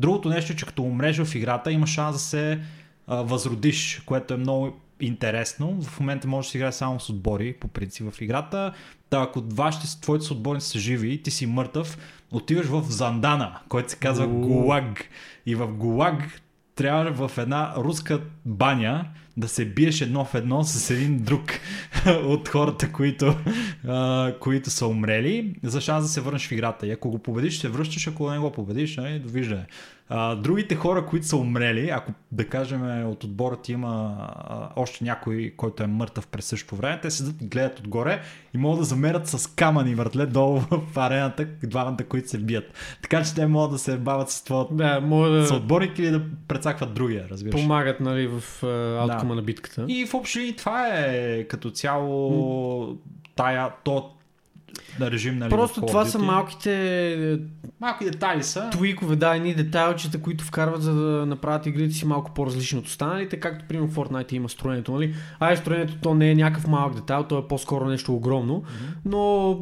Другото 0.00 0.28
нещо 0.28 0.52
е, 0.52 0.56
че 0.56 0.66
като 0.66 0.82
умреш 0.82 1.18
в 1.18 1.34
играта, 1.34 1.72
има 1.72 1.86
шанс 1.86 2.16
да 2.16 2.18
се 2.18 2.60
а, 3.06 3.16
възродиш, 3.16 4.02
което 4.06 4.34
е 4.34 4.36
много 4.36 4.80
интересно. 5.00 5.82
В 5.82 6.00
момента 6.00 6.28
можеш 6.28 6.48
да 6.48 6.50
си 6.50 6.58
играе 6.58 6.72
само 6.72 7.00
с 7.00 7.10
отбори, 7.10 7.52
по 7.52 7.68
принцип 7.68 8.12
в 8.12 8.20
играта. 8.20 8.72
Та, 9.10 9.22
ако 9.22 9.42
вашите, 9.48 10.00
твоите 10.00 10.32
отборници 10.32 10.68
са 10.68 10.78
живи 10.78 11.12
и 11.12 11.22
ти 11.22 11.30
си 11.30 11.46
мъртъв, 11.46 11.98
отиваш 12.30 12.66
в 12.66 12.82
Зандана, 12.88 13.58
който 13.68 13.90
се 13.90 13.96
казва 13.96 14.26
Гулаг. 14.26 15.04
И 15.46 15.54
в 15.54 15.66
Гулаг 15.72 16.40
трябва 16.80 17.28
в 17.28 17.38
една 17.38 17.74
руска 17.76 18.20
баня 18.46 19.04
да 19.36 19.48
се 19.48 19.64
биеш 19.64 20.00
едно 20.00 20.24
в 20.24 20.34
едно 20.34 20.64
с 20.64 20.90
един 20.90 21.18
друг 21.18 21.52
от 22.24 22.48
хората, 22.48 22.92
които, 22.92 23.36
а, 23.88 24.32
които 24.40 24.70
са 24.70 24.86
умрели, 24.86 25.54
за 25.62 25.80
шанс 25.80 26.04
да 26.04 26.08
се 26.08 26.20
върнеш 26.20 26.48
в 26.48 26.52
играта. 26.52 26.86
И 26.86 26.90
ако 26.90 27.10
го 27.10 27.18
победиш, 27.18 27.58
се 27.58 27.68
връщаш, 27.68 28.06
ако 28.06 28.30
не 28.30 28.38
го 28.38 28.52
победиш, 28.52 28.96
нали, 28.96 29.18
довиждане. 29.18 29.66
А, 30.12 30.34
другите 30.34 30.74
хора, 30.74 31.06
които 31.06 31.26
са 31.26 31.36
умрели, 31.36 31.90
ако 31.90 32.12
да 32.32 32.48
кажем 32.48 33.10
от 33.10 33.24
отбора 33.24 33.56
ти 33.56 33.72
има 33.72 34.16
а, 34.18 34.68
още 34.76 35.04
някой, 35.04 35.54
който 35.56 35.82
е 35.82 35.86
мъртъв 35.86 36.26
през 36.26 36.44
същото 36.44 36.76
време, 36.76 37.00
те 37.00 37.10
седат 37.10 37.42
и 37.42 37.46
гледат 37.46 37.78
отгоре 37.78 38.20
и 38.54 38.58
могат 38.58 38.78
да 38.78 38.84
замерят 38.84 39.26
с 39.26 39.46
камъни 39.46 39.94
въртле 39.94 40.26
долу 40.26 40.60
в 40.70 40.96
арената 40.96 41.44
двамата, 41.62 42.04
които 42.08 42.28
се 42.28 42.38
бият. 42.38 42.64
Така 43.02 43.22
че 43.22 43.34
те 43.34 43.46
могат 43.46 43.70
да 43.70 43.78
се 43.78 43.98
бават 43.98 44.30
с 44.30 44.44
това 44.44 44.66
да, 44.70 45.00
да... 45.00 45.46
съотборник 45.46 45.98
или 45.98 46.10
да 46.10 46.22
прецакват 46.48 46.94
другия, 46.94 47.28
разбираш. 47.30 47.62
Помагат 47.62 48.00
нали, 48.00 48.26
в 48.26 48.62
uh, 48.62 49.26
да. 49.28 49.34
на 49.34 49.42
битката. 49.42 49.84
И 49.88 50.06
в 50.06 50.14
общи 50.14 50.54
това 50.58 50.88
е 50.88 51.44
като 51.44 51.70
цяло 51.70 52.98
тая, 53.36 53.70
то 53.84 54.10
да 54.98 55.10
режим, 55.10 55.38
нали, 55.38 55.50
Просто 55.50 55.80
това 55.80 56.04
са 56.04 56.18
малките... 56.18 57.38
Малки 57.80 58.04
детайли 58.04 58.42
са. 58.42 58.70
Твикове, 58.70 59.16
да, 59.16 59.36
едни 59.36 59.54
детайлчета, 59.54 60.20
които 60.20 60.44
вкарват 60.44 60.82
за 60.82 60.94
да 60.94 61.26
направят 61.26 61.66
игрите 61.66 61.94
си 61.94 62.06
малко 62.06 62.34
по-различни 62.34 62.78
от 62.78 62.86
останалите, 62.86 63.40
както 63.40 63.64
примерно 63.68 63.88
Fortnite 63.88 64.32
има 64.32 64.48
строенето, 64.48 64.92
нали? 64.92 65.14
А 65.40 65.56
строенето 65.56 65.94
то 66.02 66.14
не 66.14 66.30
е 66.30 66.34
някакъв 66.34 66.66
малък 66.66 66.94
детайл, 66.94 67.24
то 67.24 67.38
е 67.38 67.48
по-скоро 67.48 67.84
нещо 67.84 68.14
огромно, 68.14 68.62
mm-hmm. 68.62 68.94
но 69.04 69.58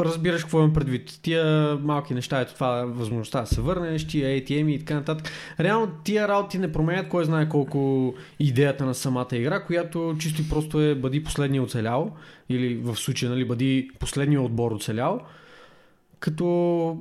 разбираш 0.00 0.42
какво 0.42 0.58
имам 0.58 0.72
предвид. 0.72 1.18
Тия 1.22 1.76
малки 1.82 2.14
неща, 2.14 2.40
ето 2.40 2.54
това 2.54 2.80
е 2.80 2.86
възможността 2.86 3.40
да 3.40 3.46
се 3.46 3.60
върнеш, 3.60 4.06
тия 4.06 4.28
ATM 4.28 4.70
и 4.70 4.78
така 4.78 4.94
нататък. 4.94 5.30
Реално 5.60 5.92
тия 6.04 6.28
работи 6.28 6.58
не 6.58 6.72
променят 6.72 7.08
кой 7.08 7.24
знае 7.24 7.48
колко 7.48 8.14
идеята 8.38 8.84
на 8.84 8.94
самата 8.94 9.26
игра, 9.32 9.64
която 9.64 10.16
чисто 10.18 10.42
и 10.42 10.48
просто 10.48 10.80
е 10.80 10.94
бъди 10.94 11.24
последния 11.24 11.62
оцелял 11.62 12.12
или 12.48 12.74
в 12.74 12.96
случая 12.96 13.30
нали, 13.30 13.44
бъди 13.44 13.90
последния 13.98 14.42
отбор 14.42 14.72
оцелял. 14.72 15.20
Като 16.18 16.98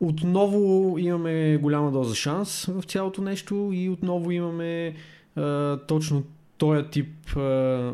отново 0.00 0.94
имаме 0.98 1.56
голяма 1.56 1.92
доза 1.92 2.14
шанс 2.14 2.64
в 2.64 2.82
цялото 2.82 3.22
нещо 3.22 3.70
и 3.72 3.88
отново 3.88 4.30
имаме 4.30 4.94
а, 5.36 5.76
точно 5.76 6.24
този 6.58 6.84
тип 6.90 7.36
а, 7.36 7.92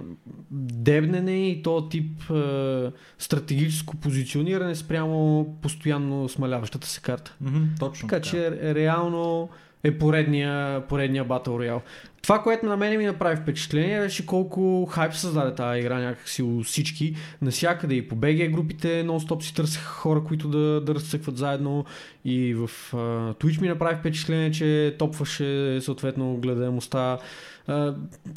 дебнене 0.50 1.48
и 1.48 1.62
този 1.62 1.88
тип 1.88 2.30
а, 2.30 2.92
стратегическо 3.18 3.96
позициониране 3.96 4.74
спрямо 4.74 5.46
постоянно 5.62 6.28
смаляващата 6.28 6.86
се 6.86 7.00
карта. 7.00 7.36
Mm-hmm, 7.44 7.78
точно 7.78 8.08
така, 8.08 8.20
така 8.20 8.30
че 8.30 8.74
реално 8.74 9.48
е 9.86 9.98
поредния, 9.98 10.80
поредния 10.88 11.24
Battle 11.24 11.48
Royale. 11.48 11.80
Това, 12.22 12.42
което 12.42 12.66
на 12.66 12.76
мен 12.76 12.98
ми 12.98 13.04
направи 13.04 13.36
впечатление, 13.36 14.00
беше 14.00 14.26
колко 14.26 14.86
хайп 14.86 15.14
създаде 15.14 15.54
тази 15.54 15.80
игра 15.80 15.98
някакси 15.98 16.42
у 16.42 16.62
всички. 16.62 17.14
Насякъде 17.42 17.94
и 17.94 18.08
по 18.08 18.16
BG 18.16 18.50
групите 18.50 19.04
нон-стоп 19.04 19.42
си 19.42 19.54
търсеха 19.54 19.86
хора, 19.86 20.24
които 20.24 20.48
да, 20.48 20.80
да 20.80 20.94
разцъкват 20.94 21.36
заедно. 21.36 21.84
И 22.24 22.54
в 22.54 22.68
uh, 22.92 23.42
Twitch 23.42 23.60
ми 23.60 23.68
направи 23.68 23.96
впечатление, 23.96 24.50
че 24.50 24.96
топваше 24.98 25.78
съответно 25.80 26.36
гледаемостта. 26.36 26.98
Uh, 26.98 27.20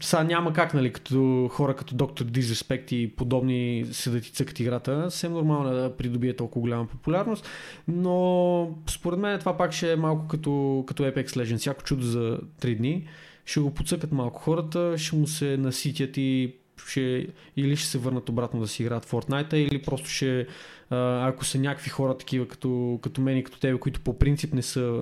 сега 0.01 0.23
няма 0.23 0.53
как, 0.53 0.73
нали, 0.73 0.93
като 0.93 1.49
хора 1.51 1.75
като 1.75 1.95
Dr. 1.95 2.23
Disrespect 2.23 2.93
и 2.93 3.15
подобни 3.15 3.85
седат 3.91 4.25
и 4.25 4.31
цъкат 4.31 4.59
играта. 4.59 5.11
Съвсем 5.11 5.33
нормално 5.33 5.69
е 5.69 5.73
да 5.73 5.97
придобие 5.97 6.35
толкова 6.35 6.61
голяма 6.61 6.87
популярност, 6.87 7.47
но 7.87 8.77
според 8.89 9.19
мен 9.19 9.39
това 9.39 9.57
пак 9.57 9.71
ще 9.71 9.91
е 9.91 9.95
малко 9.95 10.27
като, 10.27 10.83
като 10.87 11.03
Apex 11.03 11.27
Legends. 11.27 11.57
Всяко 11.57 11.83
чудо 11.83 12.03
за 12.03 12.39
3 12.61 12.77
дни 12.77 13.07
ще 13.45 13.59
го 13.59 13.73
подсъкат 13.73 14.11
малко 14.11 14.41
хората, 14.41 14.97
ще 14.97 15.15
му 15.15 15.27
се 15.27 15.57
наситят 15.57 16.17
и 16.17 16.55
ще, 16.87 17.27
или 17.57 17.75
ще 17.75 17.87
се 17.87 17.97
върнат 17.97 18.29
обратно 18.29 18.59
да 18.59 18.67
си 18.67 18.83
играят 18.83 19.05
Fortnite, 19.05 19.53
или 19.53 19.81
просто 19.81 20.09
ще, 20.09 20.47
ако 20.89 21.45
са 21.45 21.59
някакви 21.59 21.89
хора 21.89 22.17
такива 22.17 22.47
като, 22.47 22.99
като 23.01 23.21
мен 23.21 23.37
и 23.37 23.43
като 23.43 23.59
тебе, 23.59 23.79
които 23.79 24.01
по 24.01 24.19
принцип 24.19 24.53
не 24.53 24.61
са 24.61 25.01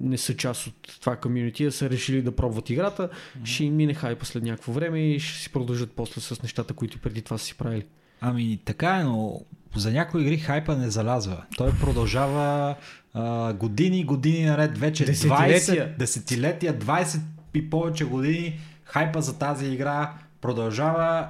не 0.00 0.18
са 0.18 0.36
част 0.36 0.66
от 0.66 0.98
това 1.00 1.16
комьюнити, 1.16 1.64
а 1.64 1.72
са 1.72 1.90
решили 1.90 2.22
да 2.22 2.36
пробват 2.36 2.70
играта, 2.70 3.08
mm-hmm. 3.08 3.44
ще 3.44 3.64
им 3.64 3.76
мине 3.76 3.94
хайпа 3.94 4.24
след 4.26 4.42
някакво 4.42 4.72
време 4.72 5.00
и 5.00 5.20
ще 5.20 5.38
си 5.38 5.52
продължат 5.52 5.92
после 5.96 6.20
с 6.20 6.42
нещата, 6.42 6.74
които 6.74 6.98
преди 6.98 7.22
това 7.22 7.38
са 7.38 7.44
си 7.44 7.54
правили. 7.54 7.84
Ами 8.20 8.58
така 8.64 8.96
е, 8.96 9.04
но 9.04 9.40
за 9.76 9.92
някои 9.92 10.22
игри 10.22 10.38
хайпа 10.38 10.76
не 10.76 10.90
залязва. 10.90 11.44
Той 11.56 11.70
продължава 11.80 12.74
а, 13.14 13.52
години, 13.52 14.04
години 14.04 14.44
наред, 14.44 14.78
вече 14.78 15.04
десетилетия. 15.04 15.94
20, 15.94 15.96
десетилетия, 15.96 16.78
20 16.78 17.20
и 17.54 17.70
повече 17.70 18.04
години 18.04 18.60
хайпа 18.84 19.22
за 19.22 19.38
тази 19.38 19.66
игра 19.66 20.14
продължава, 20.40 21.28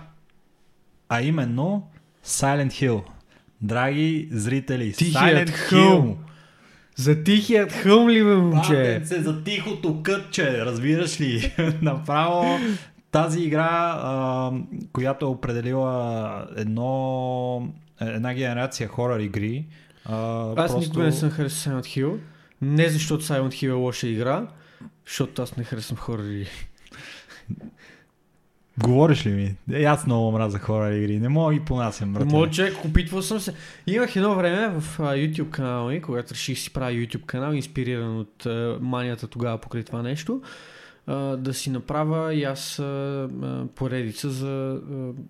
а 1.08 1.22
именно 1.22 1.88
Silent 2.24 2.70
Hill. 2.70 3.02
Драги 3.60 4.28
зрители, 4.30 4.92
Тихият 4.92 5.50
Silent 5.50 5.70
Hill. 5.70 6.16
За 6.96 7.24
тихият 7.24 7.72
хълм 7.72 8.08
ли, 8.08 8.24
бе, 8.24 8.34
момче? 8.34 9.00
се 9.04 9.22
за 9.22 9.44
тихото 9.44 10.02
кътче, 10.02 10.64
разбираш 10.64 11.20
ли? 11.20 11.54
Направо 11.82 12.58
тази 13.10 13.40
игра, 13.40 13.98
а, 14.02 14.52
която 14.92 15.24
е 15.24 15.28
определила 15.28 16.46
едно, 16.56 17.72
една 18.00 18.34
генерация 18.34 18.88
хорър 18.88 19.20
игри. 19.20 19.66
А, 20.04 20.48
аз 20.56 20.72
просто... 20.72 20.78
никога 20.78 21.04
не 21.04 21.12
съм 21.12 21.30
харесал 21.30 21.72
Silent 21.72 21.84
Hill. 21.84 22.18
Не 22.62 22.88
защото 22.88 23.24
Silent 23.24 23.48
Hill 23.48 23.68
е 23.68 23.72
лоша 23.72 24.06
игра, 24.06 24.46
защото 25.06 25.42
аз 25.42 25.56
не 25.56 25.64
харесвам 25.64 25.98
хорър 25.98 26.24
игри. 26.24 26.48
Говориш 28.82 29.26
ли 29.26 29.30
ми? 29.30 29.56
Е, 29.72 29.84
аз 29.84 30.06
много 30.06 30.32
мразя 30.32 30.58
хора 30.58 30.94
игри. 30.94 31.18
Не 31.18 31.28
мога 31.28 31.54
ги 31.54 31.60
понасям, 31.60 32.12
брат. 32.12 32.26
Мога 32.26 32.50
човек, 32.50 32.84
опитвал 32.84 33.22
съм 33.22 33.40
се. 33.40 33.54
Имах 33.86 34.16
едно 34.16 34.34
време 34.34 34.80
в 34.80 34.98
YouTube 34.98 35.50
канала 35.50 35.90
ми, 35.90 36.02
когато 36.02 36.34
реших 36.34 36.58
си 36.58 36.72
правя 36.72 36.92
YouTube 36.92 37.26
канал, 37.26 37.52
инспириран 37.52 38.18
от 38.18 38.46
манията 38.80 39.26
тогава 39.26 39.58
покрай 39.58 39.82
това 39.82 40.02
нещо, 40.02 40.42
да 41.38 41.54
си 41.54 41.70
направя 41.70 42.34
и 42.34 42.44
аз 42.44 42.82
поредица 43.74 44.30
за 44.30 44.80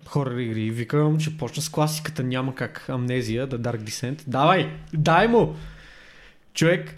хорър 0.05 0.37
игри. 0.37 0.61
И 0.61 0.71
викам, 0.71 1.17
че 1.17 1.37
почна 1.37 1.63
с 1.63 1.69
класиката, 1.69 2.23
няма 2.23 2.55
как 2.55 2.89
амнезия, 2.89 3.47
да 3.47 3.59
Dark 3.59 3.81
Descent. 3.81 4.23
Давай, 4.27 4.69
дай 4.93 5.27
му! 5.27 5.55
Човек, 6.53 6.95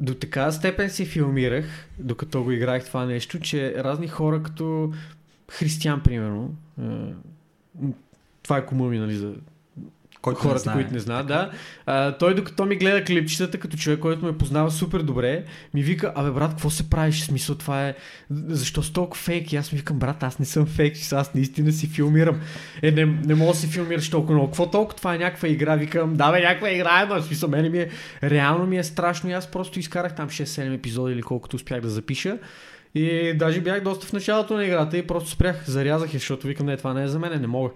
до 0.00 0.14
така 0.14 0.52
степен 0.52 0.90
си 0.90 1.06
филмирах, 1.06 1.88
докато 1.98 2.44
го 2.44 2.52
играх 2.52 2.84
това 2.84 3.04
нещо, 3.04 3.40
че 3.40 3.74
разни 3.84 4.08
хора 4.08 4.42
като 4.42 4.92
християн, 5.50 6.00
примерно, 6.00 6.54
това 8.42 8.58
е 8.58 8.66
комуми, 8.66 8.98
нали, 8.98 9.14
за 9.14 9.34
който 10.26 10.40
хората, 10.40 10.72
които 10.72 10.92
не 10.92 10.98
знаят, 10.98 11.26
да. 11.26 11.50
А, 11.86 12.12
той 12.12 12.34
докато 12.34 12.64
ми 12.64 12.76
гледа 12.76 13.04
клипчетата, 13.04 13.58
като 13.58 13.76
човек, 13.76 14.00
който 14.00 14.24
ме 14.24 14.38
познава 14.38 14.70
супер 14.70 15.02
добре, 15.02 15.44
ми 15.74 15.82
вика, 15.82 16.12
абе 16.14 16.30
брат, 16.30 16.50
какво 16.50 16.70
се 16.70 16.90
правиш? 16.90 17.20
Смисъл, 17.20 17.54
това 17.54 17.88
е... 17.88 17.94
Защо 18.30 18.82
си 18.82 18.92
толкова 18.92 19.22
фейк? 19.22 19.52
И 19.52 19.56
аз 19.56 19.72
ми 19.72 19.78
викам, 19.78 19.98
брат, 19.98 20.22
аз 20.22 20.38
не 20.38 20.44
съм 20.44 20.66
фейк, 20.66 20.96
аз 21.12 21.34
наистина 21.34 21.72
си 21.72 21.86
филмирам. 21.86 22.40
Е, 22.82 22.90
не, 22.90 23.04
не 23.04 23.34
мога 23.34 23.52
да 23.52 23.58
си 23.58 23.66
филмираш 23.66 24.10
толкова 24.10 24.34
много. 24.34 24.48
Какво 24.50 24.70
толкова? 24.70 24.96
Това 24.96 25.14
е 25.14 25.18
някаква 25.18 25.48
игра. 25.48 25.76
Викам, 25.76 26.14
да 26.14 26.32
бе, 26.32 26.40
някаква 26.40 26.70
игра 26.70 27.02
е, 27.02 27.06
но 27.06 27.22
смисъл, 27.22 27.48
мене 27.48 27.68
ми 27.68 27.78
е... 27.78 27.90
Реално 28.22 28.66
ми 28.66 28.78
е 28.78 28.84
страшно 28.84 29.30
и 29.30 29.32
аз 29.32 29.46
просто 29.50 29.78
изкарах 29.78 30.14
там 30.14 30.28
6-7 30.28 30.74
епизода 30.74 31.12
или 31.12 31.22
колкото 31.22 31.56
успях 31.56 31.80
да 31.80 31.88
запиша. 31.88 32.38
И 32.94 33.34
даже 33.38 33.60
бях 33.60 33.82
доста 33.82 34.06
в 34.06 34.12
началото 34.12 34.54
на 34.54 34.64
играта 34.64 34.98
и 34.98 35.06
просто 35.06 35.30
спрях, 35.30 35.64
зарязах 35.66 36.14
я, 36.14 36.18
защото 36.18 36.46
викам, 36.46 36.66
не, 36.66 36.76
това 36.76 36.94
не 36.94 37.02
е 37.02 37.08
за 37.08 37.18
мен, 37.18 37.40
не 37.40 37.46
мога. 37.46 37.70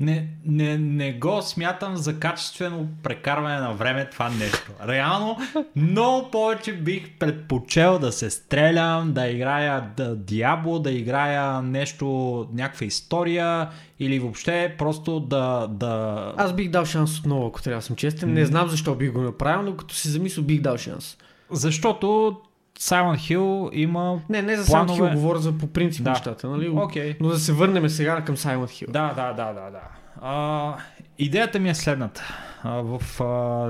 Не, 0.00 0.28
не, 0.46 0.78
не 0.78 1.12
го 1.12 1.42
смятам 1.42 1.96
за 1.96 2.18
качествено 2.18 2.88
прекарване 3.02 3.60
на 3.60 3.72
време 3.72 4.10
това 4.10 4.30
нещо. 4.30 4.72
Реално, 4.88 5.36
много 5.76 6.30
повече 6.30 6.72
бих 6.72 7.18
предпочел 7.18 7.98
да 7.98 8.12
се 8.12 8.30
стрелям, 8.30 9.12
да 9.12 9.28
играя 9.28 9.90
да, 9.96 10.16
Диабло, 10.16 10.78
да 10.78 10.90
играя 10.90 11.62
нещо, 11.62 12.06
някаква 12.52 12.86
история 12.86 13.68
или 14.00 14.18
въобще 14.18 14.74
просто 14.78 15.20
да, 15.20 15.66
да... 15.70 16.34
Аз 16.36 16.52
бих 16.52 16.70
дал 16.70 16.84
шанс 16.84 17.18
отново, 17.18 17.46
ако 17.46 17.62
трябва 17.62 17.78
да 17.78 17.86
съм 17.86 17.96
честен. 17.96 18.32
Не 18.32 18.46
знам 18.46 18.68
защо 18.68 18.94
бих 18.94 19.12
го 19.12 19.20
направил, 19.20 19.62
но 19.62 19.76
като 19.76 19.94
си 19.94 20.08
замисля, 20.08 20.42
бих 20.42 20.60
дал 20.60 20.76
шанс. 20.76 21.16
Защото 21.50 22.36
Silent 22.78 23.16
Hill 23.16 23.70
има 23.72 24.20
Не, 24.28 24.42
не 24.42 24.56
за 24.56 24.66
планове... 24.66 25.00
Silent 25.00 25.10
Hill, 25.10 25.14
говоря 25.14 25.38
за 25.38 25.58
по 25.58 25.66
принцип 25.66 26.04
да. 26.04 26.10
нещата, 26.10 26.48
нали? 26.48 26.68
Okay. 26.68 27.16
Но 27.20 27.28
да 27.28 27.38
се 27.38 27.52
върнем 27.52 27.88
сега 27.88 28.20
към 28.20 28.36
Silent 28.36 28.64
Hill. 28.64 28.90
Да, 28.90 29.12
да, 29.12 29.32
да, 29.32 29.52
да, 29.52 29.70
да. 29.70 29.80
А, 30.20 30.76
идеята 31.18 31.58
ми 31.58 31.68
е 31.68 31.74
следната. 31.74 32.22
А, 32.62 32.70
в 32.70 33.20
а, 33.20 33.24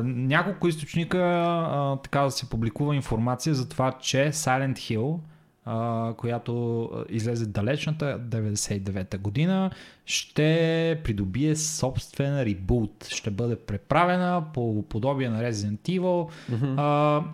няколко 0.05 0.69
източника 0.69 1.19
а, 1.19 1.97
така 1.97 2.21
да 2.21 2.31
се 2.31 2.51
публикува 2.51 2.97
информация 2.97 3.55
за 3.55 3.69
това, 3.69 3.93
че 3.93 4.17
Silent 4.33 4.75
Hill, 4.75 5.19
а, 5.65 6.15
която 6.15 6.91
излезе 7.09 7.47
далечната 7.47 8.21
99-та 8.21 9.19
година, 9.19 9.71
ще 10.07 11.01
придобие 11.05 11.57
собствен 11.57 12.43
ребут. 12.43 13.07
Ще 13.09 13.31
бъде 13.31 13.57
преправена 13.57 14.45
по 14.55 14.85
подобие 14.88 15.31
на 15.31 15.43
Resident 15.43 15.81
Evil. 15.88 16.31
Mm-hmm. 16.51 16.75
А, 16.77 17.25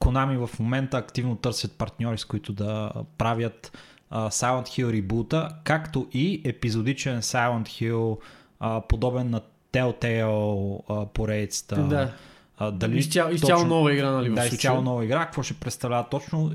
Konami 0.00 0.46
в 0.46 0.58
момента 0.58 0.98
активно 0.98 1.36
търсят 1.36 1.72
партньори, 1.72 2.18
с 2.18 2.24
които 2.24 2.52
да 2.52 2.92
правят 3.18 3.78
uh, 4.12 4.28
Silent 4.28 4.64
Hill 4.64 4.92
ребута, 4.92 5.48
както 5.64 6.08
и 6.12 6.42
епизодичен 6.44 7.22
Silent 7.22 7.66
Hill, 7.66 8.18
uh, 8.62 8.86
подобен 8.86 9.30
на 9.30 9.40
Telltale 9.72 10.24
uh, 10.24 11.06
поредицата. 11.06 11.82
Да. 11.82 12.12
Дали 12.72 12.98
изцяло, 12.98 13.30
изцяло 13.30 13.64
нова 13.64 13.92
игра, 13.92 14.10
нали? 14.10 14.34
Да, 14.34 14.46
изцяло 14.46 14.82
нова 14.82 15.04
игра. 15.04 15.24
Какво 15.24 15.42
ще 15.42 15.54
представлява 15.54 16.08
точно 16.08 16.52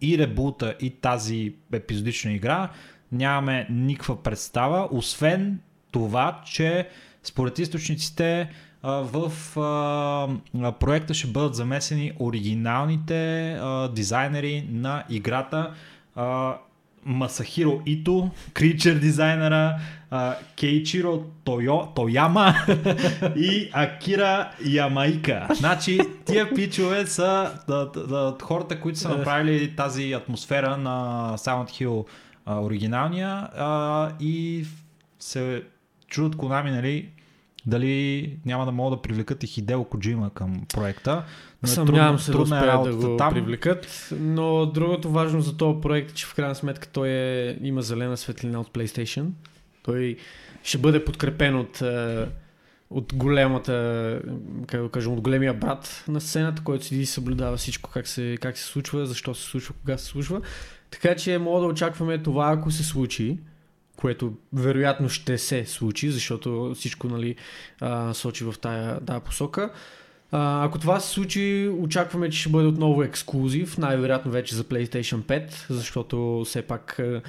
и 0.00 0.18
ребута, 0.18 0.74
и 0.80 0.90
тази 0.90 1.54
епизодична 1.72 2.32
игра, 2.32 2.70
нямаме 3.12 3.66
никаква 3.70 4.22
представа, 4.22 4.88
освен 4.90 5.60
това, 5.90 6.40
че 6.46 6.88
според 7.22 7.58
източниците 7.58 8.50
в 8.84 9.32
проекта 10.80 11.14
ще 11.14 11.26
бъдат 11.26 11.54
замесени 11.54 12.12
оригиналните 12.18 13.58
дизайнери 13.92 14.68
на 14.70 15.04
играта. 15.10 15.74
Масахиро 17.06 17.82
Ито, 17.86 18.30
Кричер 18.54 18.94
дизайнера, 18.94 19.76
Кейчиро 20.60 21.24
Тойо, 21.44 21.86
Тояма 21.94 22.54
и 23.36 23.70
Акира 23.72 24.50
Ямайка. 24.66 25.48
Значи, 25.54 25.98
тия 26.24 26.54
пичове 26.54 27.06
са 27.06 27.50
да, 27.68 27.90
да, 27.90 28.06
да, 28.06 28.36
хората, 28.42 28.80
които 28.80 28.98
са 28.98 29.08
направили 29.08 29.76
тази 29.76 30.12
атмосфера 30.12 30.76
на 30.76 31.28
Silent 31.36 31.70
Hill 31.70 32.06
оригиналния 32.46 33.48
и 34.20 34.64
се 35.18 35.62
чудат 36.08 36.36
Konami, 36.36 36.70
нали, 36.70 37.08
дали 37.66 38.36
няма 38.44 38.64
да 38.64 38.72
могат 38.72 38.98
да 38.98 39.02
привлекат 39.02 39.42
и 39.42 39.46
Хидео 39.46 39.84
Коджима 39.84 40.30
към 40.30 40.62
проекта. 40.74 41.24
Но 41.62 41.66
е 41.66 41.70
Съмнявам 41.70 42.18
се 42.18 42.32
да 42.32 42.38
е 42.38 42.40
успеят 42.40 42.82
да 42.84 42.96
го 42.96 43.16
там. 43.16 43.34
привлекат, 43.34 44.08
но 44.20 44.66
другото 44.66 45.10
важно 45.10 45.40
за 45.40 45.56
този 45.56 45.80
проект 45.80 46.10
е, 46.10 46.14
че 46.14 46.26
в 46.26 46.34
крайна 46.34 46.54
сметка 46.54 46.88
той 46.88 47.08
е, 47.08 47.58
има 47.62 47.82
зелена 47.82 48.16
светлина 48.16 48.60
от 48.60 48.72
PlayStation. 48.72 49.26
Той 49.82 50.16
ще 50.62 50.78
бъде 50.78 51.04
подкрепен 51.04 51.56
от, 51.56 51.82
е, 51.82 52.26
от 52.90 53.14
големата, 53.14 54.20
как 54.66 54.82
да 54.82 54.88
кажем, 54.88 55.12
от 55.12 55.20
големия 55.20 55.54
брат 55.54 56.04
на 56.08 56.20
сцената, 56.20 56.62
който 56.64 56.84
седи 56.84 57.00
и 57.00 57.06
съблюдава 57.06 57.56
всичко 57.56 57.90
как 57.90 58.06
се, 58.06 58.36
как 58.40 58.58
се 58.58 58.64
случва, 58.64 59.06
защо 59.06 59.34
се 59.34 59.42
случва, 59.42 59.74
кога 59.74 59.98
се 59.98 60.04
случва. 60.04 60.40
Така 60.90 61.16
че 61.16 61.38
мога 61.38 61.60
да 61.60 61.66
очакваме 61.66 62.18
това, 62.18 62.52
ако 62.52 62.70
се 62.70 62.84
случи 62.84 63.38
което 63.96 64.32
вероятно 64.52 65.08
ще 65.08 65.38
се 65.38 65.64
случи, 65.64 66.10
защото 66.10 66.72
всичко 66.74 67.08
нали, 67.08 67.36
а, 67.80 68.14
сочи 68.14 68.44
в 68.44 68.54
тая, 68.60 69.00
тая 69.00 69.20
посока. 69.20 69.70
А, 70.32 70.64
ако 70.64 70.78
това 70.78 71.00
се 71.00 71.10
случи, 71.10 71.70
очакваме, 71.78 72.30
че 72.30 72.40
ще 72.40 72.48
бъде 72.48 72.66
отново 72.66 73.02
ексклюзив, 73.02 73.78
най-вероятно 73.78 74.30
вече 74.30 74.54
за 74.54 74.64
PlayStation 74.64 75.22
5, 75.22 75.50
защото 75.70 76.42
все 76.44 76.62
пак 76.62 76.98
а, 76.98 77.22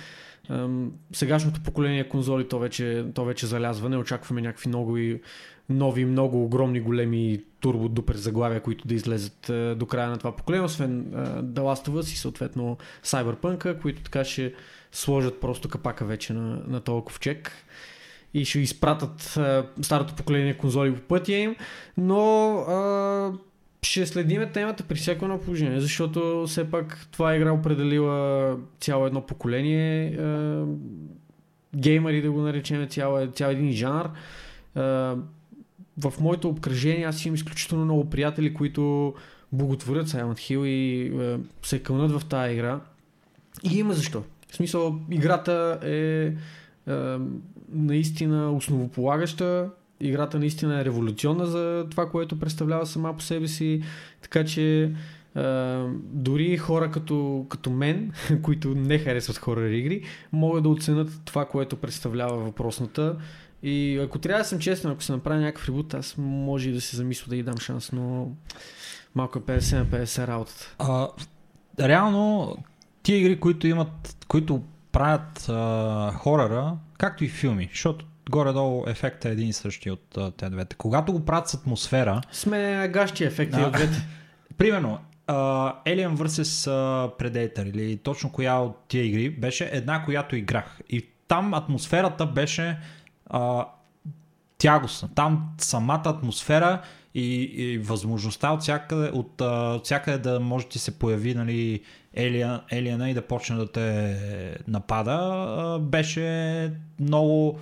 а, 0.50 0.70
сегашното 1.14 1.62
поколение 1.62 2.10
конзоли 2.10 2.48
то 2.48 2.60
вече, 2.60 3.06
то 3.14 3.26
вече 3.26 3.46
залязва, 3.46 3.90
не 3.90 3.98
очакваме 3.98 4.42
някакви 4.42 4.68
много 4.70 4.98
и 4.98 5.22
нови, 5.70 6.06
много 6.06 6.44
огромни, 6.44 6.80
големи 6.80 7.44
турбо 7.60 7.90
дупер 7.90 8.16
заглавия, 8.16 8.62
които 8.62 8.88
да 8.88 8.94
излезат 8.94 9.50
а, 9.50 9.76
до 9.76 9.86
края 9.86 10.10
на 10.10 10.18
това 10.18 10.36
поколение, 10.36 10.66
освен 10.66 11.14
а, 11.14 11.44
The 11.44 11.60
Last 11.60 11.90
of 11.90 12.02
Us 12.02 12.14
и 12.14 12.18
съответно 12.18 12.78
Cyberpunk, 13.04 13.82
които 13.82 14.02
така 14.02 14.24
ще 14.24 14.54
сложат 14.96 15.40
просто 15.40 15.70
капака 15.70 16.06
вече 16.06 16.34
на, 16.34 16.62
на 16.68 16.80
този 16.80 17.06
ковчег 17.06 17.52
и 18.34 18.46
ще 18.46 18.60
изпратят 18.60 19.38
а, 19.38 19.66
старото 19.82 20.16
поколение 20.16 20.58
конзоли 20.58 20.96
по 20.96 21.02
пътя 21.02 21.34
им, 21.34 21.56
но 21.98 22.52
а, 22.58 23.32
ще 23.82 24.06
следиме 24.06 24.52
темата 24.52 24.84
при 24.84 24.96
всяко 24.96 25.26
едно 25.26 25.40
положение, 25.40 25.80
защото 25.80 26.46
все 26.48 26.72
пак 26.72 27.08
това 27.12 27.36
игра 27.36 27.52
определила 27.52 28.58
цяло 28.80 29.08
едно 29.08 29.22
поколение 29.22 30.18
а, 30.18 30.66
геймери 31.76 32.22
да 32.22 32.32
го 32.32 32.42
наречем, 32.42 32.88
цял, 32.88 33.28
цял 33.28 33.50
един 33.50 33.72
жанр. 33.72 34.10
А, 34.76 34.82
в 35.98 36.14
моето 36.20 36.50
обкръжение 36.50 37.06
аз 37.06 37.26
имам 37.26 37.36
изключително 37.36 37.86
много 37.86 38.10
приятели, 38.10 38.54
които 38.54 39.14
боготворят 39.52 40.08
Silent 40.08 40.34
Hill 40.34 40.66
и 40.66 41.12
а, 41.18 41.40
се 41.64 41.84
кълнат 41.84 42.12
в 42.12 42.26
тази 42.26 42.54
игра. 42.54 42.80
И 43.64 43.78
има 43.78 43.94
защо. 43.94 44.24
В 44.56 44.58
смисъл, 44.58 45.00
играта 45.12 45.80
е 45.84 46.34
а, 46.92 47.20
наистина 47.70 48.52
основополагаща. 48.52 49.70
Играта 50.00 50.40
наистина 50.40 50.82
е 50.82 50.86
революционна 50.86 51.46
за 51.46 51.88
това, 51.92 52.10
което 52.10 52.40
представлява 52.40 52.86
сама 52.86 53.14
по 53.14 53.22
себе 53.22 53.48
си. 53.48 53.82
Така 54.22 54.46
че 54.46 54.92
Uh, 55.36 55.94
дори 56.04 56.58
хора 56.58 56.92
като, 56.92 57.46
като 57.50 57.70
мен, 57.70 58.12
които 58.42 58.76
не 58.76 59.00
харесват 59.00 59.38
хорър 59.38 59.70
игри, 59.72 60.04
могат 60.32 60.64
да 60.64 60.70
оценят 60.70 61.22
това, 61.26 61.46
което 61.46 61.76
представлява 61.76 62.38
въпросната. 62.38 63.18
И 63.64 64.00
ако 64.04 64.20
трябва 64.20 64.40
да 64.42 64.46
съм 64.48 64.60
честен, 64.60 64.92
ако 64.92 65.04
се 65.04 65.12
направи 65.12 65.40
някакъв 65.40 65.68
ребут, 65.68 65.94
аз 65.94 66.16
може 66.18 66.70
и 66.70 66.74
да 66.74 66.82
се 66.82 66.96
замисля 66.96 67.30
да 67.30 67.36
й 67.36 67.44
дам 67.44 67.58
шанс, 67.58 67.92
но 67.92 68.32
малко 69.16 69.40
50 69.40 69.78
на 69.78 69.86
50 69.86 70.28
работата. 70.28 70.76
А, 70.80 71.08
реално, 71.80 72.58
тия 73.06 73.18
игри, 73.18 73.40
които 73.40 73.68
имат, 73.68 74.26
които 74.28 74.64
правят 74.92 75.50
а, 75.50 76.12
хорора, 76.12 76.74
както 76.98 77.24
и 77.24 77.30
филми, 77.30 77.70
защото 77.72 78.06
горе-долу 78.30 78.84
ефектът 78.88 79.26
е 79.26 79.30
един 79.34 79.50
и 79.50 79.54
същи 79.54 79.92
от 79.92 80.18
тези 80.38 80.52
двете. 80.52 80.76
Когато 80.76 81.14
го 81.14 81.26
правят 81.26 81.48
с 81.48 81.54
атмосфера... 81.54 82.22
Сме 82.32 82.90
гащи 82.94 83.24
ефекти 83.24 83.60
от 83.60 83.72
двете. 83.72 84.08
Примерно, 84.58 85.00
uh, 85.28 85.74
Alien 85.86 86.16
vs. 86.16 86.70
Predator 87.20 87.70
или 87.70 87.98
точно 87.98 88.32
коя 88.32 88.56
от 88.56 88.78
тия 88.88 89.06
игри 89.06 89.30
беше 89.30 89.70
една, 89.74 90.06
която 90.06 90.36
играх. 90.36 90.80
И 90.90 91.08
там 91.28 91.54
атмосферата 91.54 92.26
беше 92.26 92.80
uh, 93.30 93.66
тягостна. 94.58 95.10
Там 95.16 95.50
самата 95.58 96.04
атмосфера 96.06 96.82
и, 97.16 97.42
и 97.42 97.78
възможността 97.78 98.52
от 98.52 98.62
всякъде, 98.62 99.10
от, 99.14 99.38
uh, 99.38 99.84
всякъде 99.84 100.18
да 100.18 100.40
може 100.40 100.68
да 100.68 100.80
се 100.80 101.00
появи 101.00 101.34
нали, 101.34 101.82
Елиана, 102.16 102.64
Елиана 102.72 103.10
и 103.10 103.14
да 103.14 103.22
почне 103.22 103.56
да 103.56 103.72
те 103.72 104.18
напада, 104.68 105.80
беше 105.82 106.72
много 107.00 107.60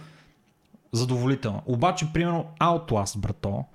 задоволително. 0.91 1.61
Обаче, 1.65 2.07
примерно, 2.13 2.45
Outlast, 2.59 3.17
брато, 3.17 3.65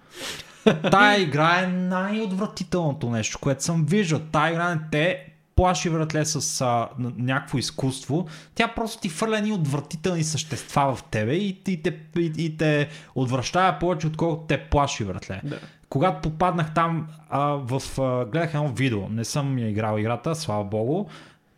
тая 0.91 1.23
игра 1.23 1.61
е 1.61 1.67
най-отвратителното 1.67 3.11
нещо, 3.11 3.39
което 3.39 3.65
съм 3.65 3.85
виждал. 3.85 4.21
Тая 4.33 4.53
игра 4.53 4.75
не 4.75 4.81
те 4.93 5.27
плаши 5.59 5.89
вратле 5.89 6.25
с 6.25 6.61
а, 6.61 6.89
някакво 7.17 7.59
изкуство. 7.59 8.27
Тя 8.55 8.69
просто 8.69 9.01
ти 9.01 9.09
фърля 9.09 9.39
едни 9.39 9.53
отвратителни 9.53 10.25
същества 10.25 10.97
в 10.97 11.03
тебе 11.03 11.35
и, 11.35 11.63
и, 11.69 11.83
те, 11.83 11.97
и, 12.19 12.33
и 12.39 12.57
те 12.57 12.89
отвръщава 13.15 13.79
повече, 13.79 14.07
отколкото 14.07 14.47
те 14.47 14.59
плаши 14.59 15.05
вратле. 15.05 15.41
Да. 15.45 15.59
Когато 15.89 16.31
попаднах 16.31 16.75
там, 16.75 17.09
а, 17.31 17.41
в, 17.41 17.83
а, 17.99 18.25
гледах 18.25 18.55
едно 18.55 18.69
видео. 18.69 19.09
Не 19.09 19.25
съм 19.25 19.59
я 19.59 19.69
играл 19.69 19.99
играта, 19.99 20.35
слава 20.35 20.65
богу, 20.65 21.07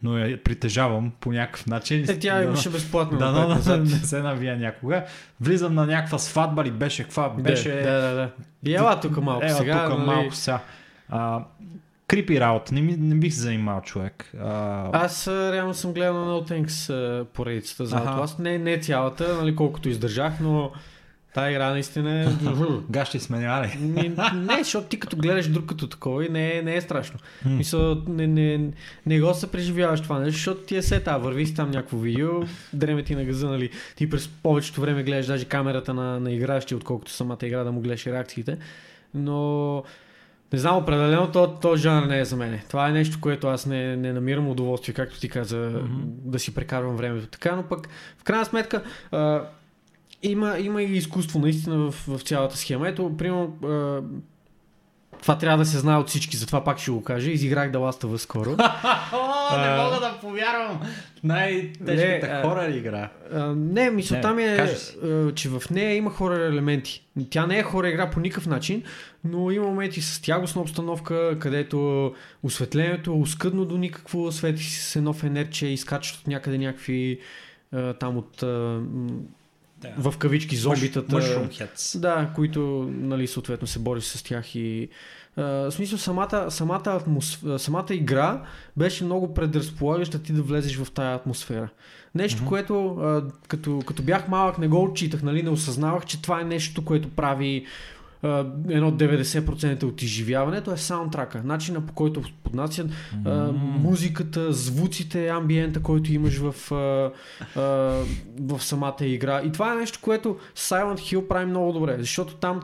но 0.02 0.18
я 0.18 0.42
притежавам 0.42 1.12
по 1.20 1.32
някакъв 1.32 1.66
начин. 1.66 2.04
Е, 2.08 2.18
тя 2.18 2.42
имаше 2.42 2.70
безплатно. 2.70 3.18
Да, 3.18 3.30
но, 3.32 3.48
назад. 3.48 3.80
не 3.84 3.90
се 3.90 4.22
навия 4.22 4.56
някога. 4.56 5.04
Влизам 5.40 5.74
на 5.74 5.86
някаква 5.86 6.18
сватба 6.18 6.64
ли 6.64 6.70
беше, 6.70 7.02
каква 7.02 7.28
беше... 7.28 7.70
Да, 7.72 8.00
да, 8.00 8.14
да. 8.14 8.30
И 8.64 8.74
ела 8.74 9.00
тук 9.00 9.16
малко 9.16 9.44
Ела 9.44 9.58
сега. 9.58 9.88
тук 9.88 9.98
нали, 9.98 10.06
малко 10.06 10.34
сега. 10.34 10.60
А, 11.08 11.44
крипи 12.10 12.40
работа, 12.40 12.74
не, 12.74 12.80
не 12.80 13.14
бих 13.14 13.34
се 13.34 13.40
занимавал 13.40 13.82
човек. 13.82 14.32
А, 14.40 15.04
Аз 15.04 15.28
реално 15.28 15.74
съм 15.74 15.92
гледал 15.92 16.14
на 16.14 16.32
No 16.32 16.50
Thanks 16.50 17.24
поредицата 17.24 17.86
за. 17.86 17.96
Outlast. 17.96 18.38
Не, 18.38 18.58
не 18.58 18.80
цялата, 18.80 19.36
нали, 19.36 19.56
колкото 19.56 19.88
издържах, 19.88 20.40
но 20.40 20.70
тази 21.34 21.50
игра 21.50 21.70
наистина 21.70 22.20
е... 22.20 22.26
гащи 22.90 23.18
сменяли. 23.18 23.78
Ми, 23.80 24.12
не, 24.34 24.58
защото 24.58 24.88
ти 24.88 25.00
като 25.00 25.16
гледаш 25.16 25.48
друг 25.48 25.66
като 25.66 25.86
такова 25.86 26.26
и 26.26 26.28
не, 26.28 26.56
е- 26.56 26.62
не 26.62 26.76
е 26.76 26.80
страшно. 26.80 27.18
Мисля, 27.44 28.02
не, 28.08 28.26
не, 28.26 28.70
не 29.06 29.20
го 29.20 29.34
се 29.34 29.50
преживяваш 29.50 30.00
това 30.00 30.18
нещо, 30.18 30.32
защото 30.36 30.60
ти 30.60 30.76
е 30.76 30.82
сета, 30.82 31.18
върви 31.18 31.46
си 31.46 31.54
там 31.54 31.70
някакво 31.70 31.98
видео, 31.98 32.30
дреме 32.72 33.02
ти 33.02 33.14
на 33.14 33.24
газа, 33.24 33.48
нали, 33.48 33.70
ти 33.96 34.10
през 34.10 34.28
повечето 34.28 34.80
време 34.80 35.02
гледаш 35.02 35.26
даже 35.26 35.44
камерата 35.44 35.94
на, 35.94 36.20
на 36.20 36.32
игращи, 36.32 36.74
отколкото 36.74 37.10
самата 37.10 37.38
игра 37.42 37.64
да 37.64 37.72
му 37.72 37.80
гледаш 37.80 38.06
реакциите. 38.06 38.58
Но 39.14 39.82
не 40.52 40.58
знам, 40.58 40.76
определено 40.76 41.32
то, 41.32 41.58
то 41.62 41.76
жанр 41.76 42.06
не 42.06 42.20
е 42.20 42.24
за 42.24 42.36
мен. 42.36 42.60
Това 42.68 42.88
е 42.88 42.92
нещо, 42.92 43.18
което 43.20 43.48
аз 43.48 43.66
не, 43.66 43.96
не 43.96 44.12
намирам 44.12 44.48
удоволствие, 44.48 44.94
както 44.94 45.20
ти 45.20 45.28
каза, 45.28 45.56
mm-hmm. 45.56 46.04
да 46.04 46.38
си 46.38 46.54
прекарвам 46.54 46.96
времето 46.96 47.26
така, 47.26 47.56
но 47.56 47.62
пък 47.62 47.88
в 48.18 48.24
крайна 48.24 48.44
сметка 48.44 48.82
а, 49.10 49.42
има, 50.22 50.58
има 50.58 50.82
и 50.82 50.96
изкуство 50.96 51.38
наистина 51.38 51.76
в, 51.76 52.04
в 52.08 52.20
цялата 52.22 52.56
схема. 52.56 52.88
Ето, 52.88 53.16
примерно, 53.16 53.56
а, 53.64 54.02
това 55.22 55.38
трябва 55.38 55.58
да 55.58 55.64
се 55.64 55.78
знае 55.78 55.96
от 55.96 56.08
всички, 56.08 56.36
затова 56.36 56.64
пак 56.64 56.78
ще 56.78 56.90
го 56.90 57.04
кажа. 57.04 57.30
Изиграх 57.30 57.72
The 57.72 57.76
Last 57.76 58.16
скоро. 58.16 58.50
О, 59.12 59.58
не 59.60 59.82
мога 59.82 60.00
да 60.00 60.18
повярвам. 60.20 60.80
Най-тежката 61.24 62.42
хора 62.42 62.66
игра. 62.66 63.10
Не, 63.56 63.90
мисълта 63.90 64.34
ми 64.34 64.42
е, 64.44 64.76
че 65.34 65.48
в 65.48 65.62
нея 65.70 65.96
има 65.96 66.10
хора 66.10 66.34
елементи. 66.34 67.04
Тя 67.30 67.46
не 67.46 67.58
е 67.58 67.62
хора 67.62 67.88
игра 67.88 68.10
по 68.10 68.20
никакъв 68.20 68.46
начин, 68.46 68.82
но 69.24 69.50
има 69.50 69.66
моменти 69.66 70.02
с 70.02 70.22
тягостна 70.22 70.62
обстановка, 70.62 71.38
където 71.38 72.12
осветлението 72.42 73.10
е 73.10 73.14
оскъдно 73.14 73.64
до 73.64 73.78
никакво, 73.78 74.32
свети 74.32 74.62
с 74.62 74.96
едно 74.96 75.12
фенерче, 75.12 75.66
изкачат 75.66 76.20
от 76.20 76.26
някъде 76.26 76.58
някакви 76.58 77.20
там 78.00 78.16
от 78.16 78.44
в 79.98 80.14
кавички 80.18 80.56
зомбитата. 80.56 81.16
Mushroom. 81.16 81.98
Да, 81.98 82.30
които 82.34 82.90
нали, 82.92 83.26
съответно 83.26 83.66
се 83.66 83.78
бори 83.78 84.00
с 84.00 84.22
тях 84.22 84.54
и 84.54 84.88
а, 85.36 85.42
в 85.42 85.70
смисъл 85.70 85.98
самата, 85.98 86.46
самата, 86.50 86.82
атмосф... 86.86 87.44
самата 87.56 87.86
игра 87.90 88.42
беше 88.76 89.04
много 89.04 89.34
предразполагаща 89.34 90.22
ти 90.22 90.32
да 90.32 90.42
влезеш 90.42 90.76
в 90.76 90.90
тая 90.90 91.14
атмосфера. 91.14 91.68
Нещо, 92.14 92.42
mm-hmm. 92.42 92.48
което 92.48 92.88
а, 92.88 93.24
като, 93.48 93.82
като 93.86 94.02
бях 94.02 94.28
малък 94.28 94.58
не 94.58 94.68
го 94.68 94.82
отчитах, 94.82 95.22
нали, 95.22 95.42
не 95.42 95.50
осъзнавах, 95.50 96.06
че 96.06 96.22
това 96.22 96.40
е 96.40 96.44
нещо, 96.44 96.84
което 96.84 97.08
прави 97.08 97.66
едно 98.68 98.92
90% 98.92 99.82
от 99.82 100.02
изживяването 100.02 100.72
е 100.72 100.76
саундтрака. 100.76 101.42
Начина 101.44 101.86
по 101.86 101.92
който 101.92 102.22
поднасят 102.44 102.86
а, 103.24 103.52
музиката, 103.52 104.52
звуците, 104.52 105.28
амбиента, 105.28 105.82
който 105.82 106.12
имаш 106.12 106.38
в, 106.38 106.72
а, 106.72 107.10
а, 107.60 107.62
в 108.40 108.62
самата 108.62 108.96
игра. 109.00 109.42
И 109.42 109.52
това 109.52 109.72
е 109.72 109.76
нещо, 109.76 109.98
което 110.02 110.36
Silent 110.56 110.98
Hill 110.98 111.28
прави 111.28 111.46
много 111.46 111.72
добре, 111.72 111.96
защото 111.98 112.34
там 112.34 112.60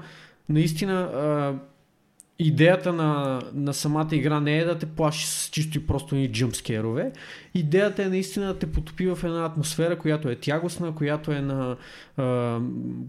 наистина 0.48 0.94
а, 0.94 1.54
идеята 2.38 2.92
на, 2.92 3.40
на 3.54 3.74
самата 3.74 4.08
игра 4.12 4.40
не 4.40 4.58
е 4.58 4.64
да 4.64 4.78
те 4.78 4.86
плаши 4.86 5.26
с 5.26 5.48
чисто 5.52 5.78
и 5.78 5.86
просто 5.86 6.14
ни 6.14 6.32
джъмскерове. 6.32 7.12
Идеята 7.54 8.02
е 8.02 8.08
наистина 8.08 8.46
да 8.46 8.58
те 8.58 8.72
потопи 8.72 9.06
в 9.06 9.18
една 9.24 9.44
атмосфера, 9.44 9.98
която 9.98 10.28
е 10.28 10.36
тягостна, 10.36 10.94
която 10.94 11.32
е 11.32 11.40
на 11.40 11.76
а, 12.16 12.58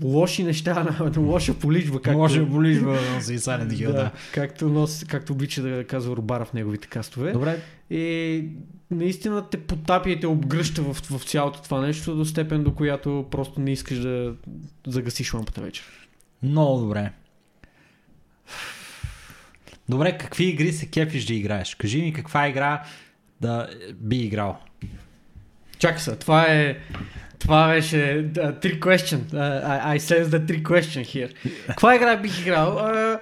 лоши 0.03 0.43
неща, 0.43 0.83
на, 0.99 1.09
на 1.09 1.21
лоша 1.21 1.53
поличба. 1.53 2.01
Както, 2.01 2.17
Може 2.17 2.45
болижба 2.45 2.97
за 3.19 3.33
и 3.33 3.39
Silent 3.39 3.69
Hill, 3.69 3.85
да, 3.91 3.93
да. 3.93 4.11
както, 4.33 4.69
нос, 4.69 5.05
както 5.07 5.33
обича 5.33 5.61
да 5.61 5.83
казва 5.83 6.15
Рубара 6.15 6.45
в 6.45 6.53
неговите 6.53 6.87
кастове. 6.87 7.31
Добре, 7.31 7.61
И 7.89 8.43
наистина 8.91 9.49
те 9.49 9.57
потапя 9.57 10.09
и 10.09 10.19
те 10.19 10.27
обгръща 10.27 10.81
в, 10.81 10.93
в 10.93 11.23
цялото 11.25 11.61
това 11.61 11.81
нещо 11.81 12.15
до 12.15 12.25
степен, 12.25 12.63
до 12.63 12.73
която 12.73 13.25
просто 13.31 13.61
не 13.61 13.71
искаш 13.71 13.97
да 13.99 14.33
загасиш 14.87 15.33
лампата 15.33 15.61
вечер. 15.61 15.85
много 16.43 16.81
добре. 16.81 17.11
Добре, 19.89 20.17
какви 20.17 20.43
игри 20.43 20.73
се 20.73 20.85
кефиш 20.85 21.25
да 21.25 21.33
играеш? 21.33 21.75
Кажи 21.75 22.01
ми 22.01 22.13
каква 22.13 22.47
игра 22.47 22.83
да 23.41 23.69
би 23.93 24.17
играл. 24.17 24.57
Чакай 25.79 25.99
се, 25.99 26.15
това 26.15 26.45
е... 26.47 26.77
Това 27.39 27.67
беше 27.67 27.95
uh, 27.95 28.63
three 28.63 28.79
question. 28.79 29.17
Uh, 29.17 29.65
I, 29.65 29.97
I 29.97 29.99
sense 29.99 30.25
the 30.25 30.45
three 30.45 30.63
question 30.63 31.05
here. 31.05 31.33
Каква 31.67 31.95
игра 31.95 32.17
бих 32.17 32.41
играл? 32.41 32.77
Uh, 32.77 33.19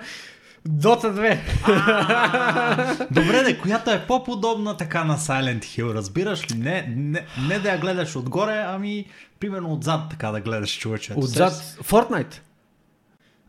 Дота 0.68 1.14
2. 1.14 3.08
Добре, 3.12 3.44
де, 3.44 3.58
която 3.58 3.92
е 3.92 4.06
по-подобна 4.08 4.78
така 4.78 5.04
на 5.04 5.18
Silent 5.18 5.60
Hill, 5.60 5.94
разбираш 5.94 6.52
ли? 6.52 6.58
Не, 6.58 6.94
не, 6.98 7.26
не 7.48 7.60
да 7.60 7.70
я 7.70 7.78
гледаш 7.78 8.16
отгоре, 8.16 8.64
ами 8.68 9.06
примерно 9.40 9.74
отзад 9.74 10.02
така 10.10 10.32
да 10.32 10.42
гледаш 10.42 10.78
човече. 10.80 11.14
Отзад? 11.16 11.54
Fortnite? 11.84 12.36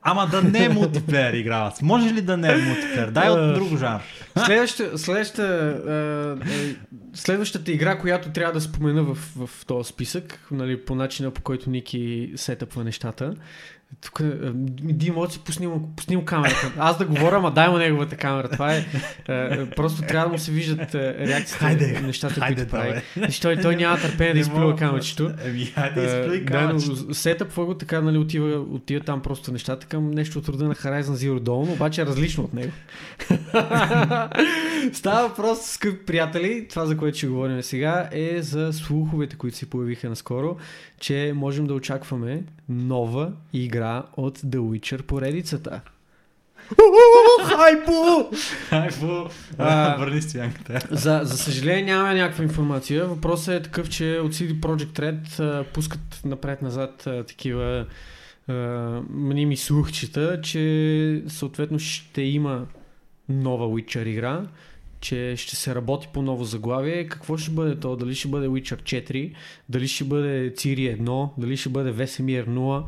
Ама 0.08 0.26
да 0.26 0.42
не 0.42 0.64
е 0.64 0.68
мултиплеер 0.68 1.32
игра. 1.32 1.72
Може 1.82 2.14
ли 2.14 2.20
да 2.20 2.36
не 2.36 2.52
е 2.52 2.56
мултиплеер? 2.56 3.10
Дай 3.10 3.30
от 3.30 3.54
друг 3.54 3.78
жанр. 3.78 4.00
Следващата, 4.46 4.98
следващата, 4.98 6.36
следващата 7.14 7.72
игра, 7.72 7.98
която 7.98 8.30
трябва 8.30 8.52
да 8.52 8.60
спомена 8.60 9.02
в, 9.02 9.14
в 9.14 9.66
този 9.66 9.88
списък, 9.88 10.40
нали, 10.50 10.84
по 10.84 10.94
начина 10.94 11.30
по 11.30 11.42
който 11.42 11.70
Ники 11.70 12.32
сетъпва 12.36 12.84
нещата, 12.84 13.34
тук 14.00 14.20
Ди, 14.52 15.10
може 15.10 15.26
да 15.26 15.32
си 15.32 15.40
пуснем, 15.40 15.70
пуснем 15.96 16.24
камерата. 16.24 16.72
Аз 16.78 16.98
да 16.98 17.04
говоря, 17.04 17.36
ама 17.36 17.50
дай 17.50 17.68
му 17.68 17.78
неговата 17.78 18.16
камера. 18.16 18.48
Това 18.48 18.74
е. 18.74 18.84
е 19.28 19.70
просто 19.70 20.02
трябва 20.02 20.26
да 20.26 20.32
му 20.32 20.38
се 20.38 20.52
виждат 20.52 20.94
реакциите 20.94 21.58
хайде, 21.58 22.00
нещата, 22.00 22.40
хайде, 22.40 22.54
които 22.54 22.70
прави. 22.70 23.02
Той, 23.42 23.56
той 23.56 23.76
няма 23.76 23.98
търпение 23.98 24.34
да 24.34 24.40
изплюва 24.40 24.76
камерчето. 24.76 25.30
Еми, 25.44 25.64
хайде, 25.64 26.04
изплюй 26.04 26.44
камерчето. 26.44 27.06
Да, 27.06 27.14
сетъп 27.14 27.54
го 27.54 27.74
така, 27.74 28.00
нали, 28.00 28.18
отива, 28.18 28.60
отива 28.60 29.04
там 29.04 29.22
просто 29.22 29.52
нещата 29.52 29.86
към 29.86 30.10
нещо 30.10 30.38
от 30.38 30.48
рода 30.48 30.64
на 30.64 30.74
Horizon 30.74 31.02
Zero 31.02 31.40
Dawn, 31.40 31.72
обаче 31.72 32.02
е 32.02 32.06
различно 32.06 32.44
от 32.44 32.54
него. 32.54 32.72
Става 34.92 35.28
въпрос, 35.28 35.66
скъпи 35.66 36.06
приятели, 36.06 36.66
това 36.68 36.86
за 36.86 36.96
което 36.96 37.18
ще 37.18 37.26
говорим 37.26 37.62
сега 37.62 38.08
е 38.12 38.42
за 38.42 38.72
слуховете, 38.72 39.36
които 39.36 39.56
се 39.56 39.70
появиха 39.70 40.08
наскоро, 40.08 40.56
че 41.00 41.32
можем 41.36 41.66
да 41.66 41.74
очакваме 41.74 42.42
нова 42.68 43.32
игра 43.52 43.75
от 44.16 44.38
The 44.38 44.58
Witcher 44.58 45.02
поредицата. 45.02 45.80
Хайпо! 47.44 48.30
Хайпо! 48.68 49.28
Върни 49.98 50.22
стоянката. 50.22 50.80
За, 50.90 51.20
за 51.22 51.38
съжаление 51.38 51.84
нямаме 51.84 52.14
някаква 52.14 52.44
информация. 52.44 53.06
Въпросът 53.06 53.54
е 53.54 53.62
такъв, 53.62 53.88
че 53.88 54.18
от 54.18 54.34
CD 54.34 54.60
Projekt 54.60 54.98
Red 54.98 55.40
а, 55.40 55.64
пускат 55.64 56.20
напред-назад 56.24 57.06
а, 57.06 57.24
такива 57.24 57.86
а, 58.48 58.52
мними 59.10 59.56
слухчета, 59.56 60.40
че 60.40 61.22
съответно 61.28 61.78
ще 61.78 62.22
има 62.22 62.66
нова 63.28 63.66
Witcher 63.66 64.06
игра 64.08 64.42
че 65.00 65.34
ще 65.36 65.56
се 65.56 65.74
работи 65.74 66.08
по 66.12 66.22
ново 66.22 66.44
заглавие. 66.44 67.06
Какво 67.06 67.36
ще 67.36 67.50
бъде 67.50 67.76
то? 67.76 67.96
Дали 67.96 68.14
ще 68.14 68.28
бъде 68.28 68.48
Witcher 68.48 68.82
4, 68.82 69.32
дали 69.68 69.88
ще 69.88 70.04
бъде 70.04 70.54
Ciri 70.54 71.02
1, 71.02 71.30
дали 71.38 71.56
ще 71.56 71.68
бъде 71.68 71.92
Vesemir 71.92 72.46
0 72.48 72.84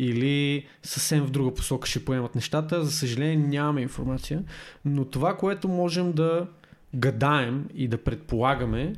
или 0.00 0.66
съвсем 0.82 1.24
в 1.24 1.30
друга 1.30 1.54
посока 1.54 1.88
ще 1.88 2.04
поемат 2.04 2.34
нещата. 2.34 2.84
За 2.84 2.92
съжаление 2.92 3.36
нямаме 3.36 3.80
информация, 3.80 4.42
но 4.84 5.04
това, 5.04 5.36
което 5.36 5.68
можем 5.68 6.12
да 6.12 6.46
гадаем 6.94 7.64
и 7.74 7.88
да 7.88 7.98
предполагаме 7.98 8.92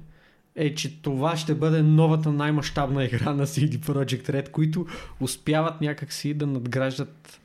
е, 0.57 0.75
че 0.75 1.03
това 1.03 1.37
ще 1.37 1.55
бъде 1.55 1.83
новата 1.83 2.33
най-мащабна 2.33 3.05
игра 3.05 3.33
на 3.33 3.47
CD 3.47 3.79
Projekt 3.79 4.29
Red, 4.29 4.51
които 4.51 4.87
успяват 5.21 5.81
някакси 5.81 6.35
да 6.35 6.47
надграждат 6.47 7.41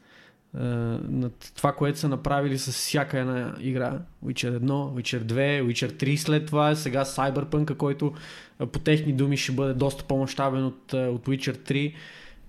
на 0.54 1.30
това, 1.56 1.74
което 1.74 2.00
са 2.00 2.10
направили 2.10 2.58
с 2.58 2.72
всяка 2.72 3.20
една 3.20 3.56
игра. 3.60 4.00
Witcher 4.26 4.60
1, 4.60 4.62
Witcher 4.66 5.24
2, 5.24 5.64
Witcher 5.64 5.92
3 5.92 6.16
след 6.16 6.46
това, 6.46 6.76
сега 6.76 7.06
Cyberpunk, 7.06 7.76
който 7.76 8.14
по 8.72 8.80
техни 8.80 9.14
думи 9.14 9.38
ще 9.38 9.52
бъде 9.52 9.74
доста 9.74 10.04
по-масштабен 10.04 10.66
от, 10.66 10.94
от 10.94 11.28
Witcher 11.28 11.58
3. 11.72 11.94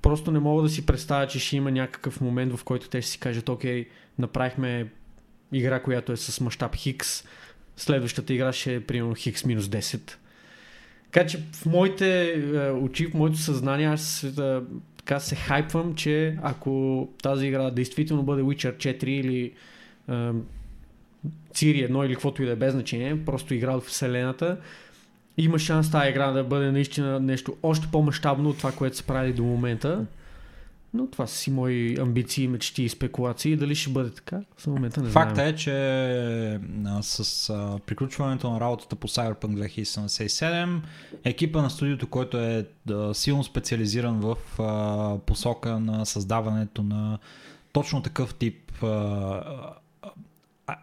Просто 0.03 0.31
не 0.31 0.39
мога 0.39 0.63
да 0.63 0.69
си 0.69 0.87
представя, 0.87 1.27
че 1.27 1.39
ще 1.39 1.57
има 1.57 1.71
някакъв 1.71 2.21
момент, 2.21 2.57
в 2.57 2.65
който 2.65 2.89
те 2.89 3.03
ще 3.03 3.11
си 3.11 3.19
кажат, 3.19 3.49
окей, 3.49 3.89
направихме 4.19 4.89
игра, 5.53 5.83
която 5.83 6.13
е 6.13 6.17
с 6.17 6.41
мащаб 6.41 6.77
Хикс, 6.77 7.25
следващата 7.77 8.35
игра 8.35 8.53
ще 8.53 8.75
е 8.75 8.81
примерно 8.81 9.15
Хикс 9.15 9.45
минус 9.45 9.65
10. 9.65 10.13
Така 11.05 11.27
че 11.27 11.39
в 11.53 11.67
моите 11.67 12.43
очи, 12.83 13.07
в 13.07 13.15
моето 13.15 13.39
съзнание, 13.39 13.87
аз 13.87 14.27
така 14.97 15.21
се 15.21 15.35
хайпвам, 15.35 15.95
че 15.95 16.39
ако 16.43 17.09
тази 17.23 17.47
игра 17.47 17.71
действително 17.71 18.23
бъде 18.23 18.43
Witcher 18.43 18.77
4 18.77 19.05
или 19.05 19.53
uh, 20.11 20.41
Ciri 21.53 21.91
1 21.91 22.07
или 22.07 22.15
каквото 22.15 22.43
и 22.43 22.47
да 22.47 22.53
е 22.53 22.57
без 22.57 22.73
значение, 22.73 23.25
просто 23.25 23.55
игра 23.55 23.77
от 23.77 23.85
вселената, 23.85 24.61
има 25.39 25.59
шанс 25.59 25.91
тази 25.91 26.11
игра 26.11 26.31
да 26.31 26.45
бъде 26.45 26.71
наистина 26.71 27.21
нещо 27.21 27.57
още 27.63 27.87
по-масштабно 27.93 28.49
от 28.49 28.59
това, 28.59 28.73
което 28.73 28.97
се 28.97 29.03
прави 29.03 29.33
до 29.33 29.43
момента. 29.43 30.07
Но 30.95 31.07
това 31.07 31.27
са 31.27 31.37
си 31.37 31.51
мои 31.51 32.01
амбиции, 32.01 32.49
мечти 32.49 32.83
и 32.83 32.89
спекулации. 32.89 33.57
Дали 33.57 33.75
ще 33.75 33.91
бъде 33.91 34.11
така? 34.11 34.41
За 34.59 34.71
момента 34.71 35.03
не 35.03 35.11
Факта 35.11 35.43
е, 35.43 35.55
че 35.55 35.73
а, 36.87 37.03
с 37.03 37.51
а, 37.51 37.79
приключването 37.87 38.51
на 38.51 38.61
работата 38.61 38.97
по 38.97 39.09
Cyberpunk 39.09 39.71
2077, 39.71 40.81
екипа 41.25 41.63
на 41.63 41.71
студиото, 41.71 42.07
който 42.07 42.39
е 42.39 42.67
да, 42.87 43.15
силно 43.15 43.45
специализиран 43.45 44.21
в 44.21 44.37
а, 44.59 45.19
посока 45.19 45.81
на 45.81 46.07
създаването 46.07 46.83
на 46.83 47.19
точно 47.73 48.03
такъв 48.03 48.35
тип 48.35 48.83
а, 48.83 48.89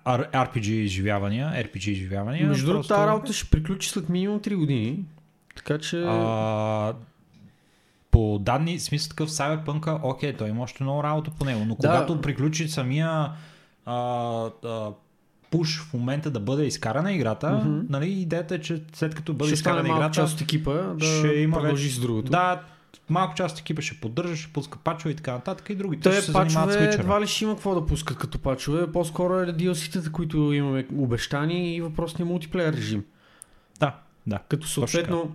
RPG 0.06 0.68
изживявания, 0.68 1.52
RPG 1.52 1.88
изживявания. 1.88 2.48
Между 2.48 2.66
другото, 2.66 2.80
просто... 2.88 2.94
тази 2.94 3.08
работа 3.08 3.34
ще 3.34 3.50
приключи 3.50 3.90
след 3.90 4.10
минимум 4.10 4.40
3 4.40 4.56
години. 4.56 5.00
Така 5.56 5.78
че... 5.78 6.04
А, 6.08 6.94
по 8.12 8.40
данни, 8.40 8.80
смисъл 8.80 9.10
такъв 9.10 9.30
Cyberpunk, 9.30 10.00
окей, 10.04 10.34
той 10.34 10.50
има 10.50 10.64
още 10.64 10.84
много 10.84 11.04
работа 11.04 11.32
по 11.32 11.46
него, 11.46 11.66
но 11.66 11.76
да. 11.76 11.88
когато 11.88 12.22
приключи 12.22 12.68
самия 12.68 13.32
а, 13.86 13.96
а, 14.66 14.92
пуш 15.52 15.82
в 15.82 15.94
момента 15.94 16.32
да 16.32 16.40
бъде 16.40 16.66
изкарана 16.66 17.14
играта, 17.14 17.48
mm-hmm. 17.48 17.86
нали, 17.90 18.12
идеята 18.12 18.56
е, 18.56 18.60
че 18.60 18.84
след 18.94 19.16
като 19.16 19.34
бъде 19.34 19.50
ще 19.50 19.54
изкарана 19.54 19.90
играта, 19.90 20.16
част 20.16 20.34
от 20.34 20.42
екипа 20.42 20.74
да 20.74 21.06
ще 21.06 21.28
има 21.28 21.58
продължи 21.58 21.90
с 21.90 22.00
другото. 22.00 22.32
Да, 22.32 22.62
малко 23.10 23.36
част 23.36 23.56
от 23.56 23.60
екипа 23.60 23.82
ще 23.82 24.00
поддържа, 24.02 24.36
ще 24.36 24.54
пуска 24.54 24.78
пачове 24.78 25.12
и 25.12 25.16
така 25.16 25.32
нататък 25.32 25.70
и 25.70 25.76
другите 25.76 26.10
Те 26.10 26.16
ще 26.16 26.22
се 26.22 26.34
пачове 26.34 26.92
с 26.92 26.96
едва 26.96 27.22
ли 27.22 27.28
ще 27.28 27.44
има 27.44 27.54
какво 27.54 27.76
да 27.76 27.86
пускат 27.86 28.18
като 28.18 28.40
пачове, 28.40 28.92
по-скоро 28.92 29.40
е 29.40 29.46
DLC-тата, 29.46 30.12
които 30.12 30.54
имаме 30.54 30.88
обещани 30.98 31.76
и 31.76 31.82
въпросния 31.82 32.26
мултиплеер 32.26 32.74
режим. 32.74 33.04
Да, 33.80 33.96
да. 34.28 34.40
Като 34.50 34.68
съответно 34.68 35.32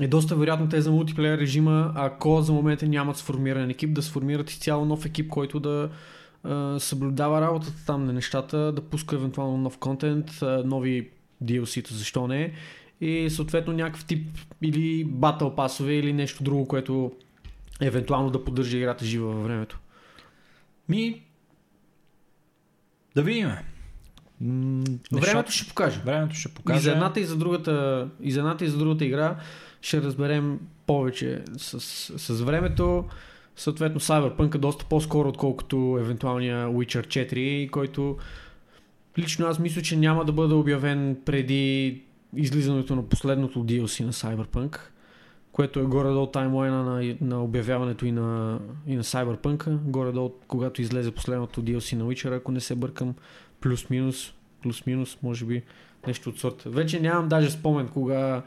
е 0.00 0.08
доста 0.08 0.36
вероятно 0.36 0.68
те 0.68 0.80
за 0.80 0.90
мултиплеер 0.90 1.38
режима, 1.38 1.92
ако 1.94 2.42
за 2.42 2.52
момента 2.52 2.86
нямат 2.86 3.16
сформиран 3.16 3.70
екип, 3.70 3.94
да 3.94 4.02
сформират 4.02 4.50
изцяло 4.50 4.84
нов 4.84 5.06
екип, 5.06 5.28
който 5.28 5.60
да 5.60 5.90
а, 6.44 6.80
съблюдава 6.80 7.40
работата 7.40 7.86
там 7.86 8.04
на 8.04 8.12
нещата, 8.12 8.72
да 8.72 8.80
пуска 8.82 9.16
евентуално 9.16 9.56
нов 9.56 9.78
контент, 9.78 10.42
а, 10.42 10.62
нови 10.64 11.10
DLC-та, 11.44 11.94
защо 11.94 12.26
не. 12.26 12.52
И 13.04 13.30
съответно 13.30 13.72
някакъв 13.72 14.04
тип 14.04 14.28
или 14.62 15.04
батъл 15.04 15.54
пасове 15.54 15.94
или 15.94 16.12
нещо 16.12 16.44
друго, 16.44 16.68
което 16.68 17.12
евентуално 17.80 18.30
да 18.30 18.44
поддържа 18.44 18.76
играта 18.76 19.04
жива 19.04 19.32
във 19.32 19.44
времето. 19.44 19.78
Ми, 20.88 21.22
да 23.14 23.22
видим. 23.22 23.50
Времето 25.12 25.52
ще 25.52 25.68
покаже. 25.68 26.00
Времето 26.04 26.34
ще 26.34 26.48
покаже. 26.48 26.78
И 26.78 26.82
за 26.82 26.92
едната 26.92 27.20
и 27.20 27.24
за 27.24 27.36
другата, 27.36 28.08
и 28.20 28.32
за 28.32 28.40
едната 28.40 28.64
и 28.64 28.68
за 28.68 28.78
другата 28.78 29.04
игра 29.04 29.36
ще 29.80 30.02
разберем 30.02 30.60
повече 30.86 31.42
с, 31.56 31.80
с 32.18 32.40
времето. 32.40 33.04
Съответно, 33.56 34.00
Cyberpunk 34.00 34.54
е 34.54 34.58
доста 34.58 34.84
по-скоро, 34.84 35.28
отколкото 35.28 35.98
евентуалния 36.00 36.68
Witcher 36.68 37.06
4, 37.06 37.70
който 37.70 38.16
лично 39.18 39.46
аз 39.46 39.58
мисля, 39.58 39.82
че 39.82 39.96
няма 39.96 40.24
да 40.24 40.32
бъде 40.32 40.54
обявен 40.54 41.16
преди 41.24 42.02
излизането 42.36 42.96
на 42.96 43.08
последното 43.08 43.64
DLC 43.64 44.04
на 44.04 44.12
Cyberpunk, 44.12 44.78
което 45.52 45.80
е 45.80 45.84
горе-долу 45.84 46.26
таймлайна 46.26 46.84
на, 46.84 47.16
на 47.20 47.44
обявяването 47.44 48.06
и 48.06 48.12
на, 48.12 48.60
и 48.86 48.96
на 48.96 49.04
Cyberpunk, 49.04 49.68
горе-долу 49.68 50.32
когато 50.48 50.82
излезе 50.82 51.10
последното 51.10 51.62
DLC 51.62 51.96
на 51.96 52.04
Witcher, 52.04 52.36
ако 52.36 52.52
не 52.52 52.60
се 52.60 52.74
бъркам, 52.74 53.14
плюс-минус, 53.60 54.32
плюс-минус, 54.62 55.18
може 55.22 55.44
би 55.44 55.62
нещо 56.06 56.30
от 56.30 56.38
сорта. 56.38 56.70
Вече 56.70 57.00
нямам 57.00 57.28
даже 57.28 57.50
спомен 57.50 57.88
кога 57.88 58.42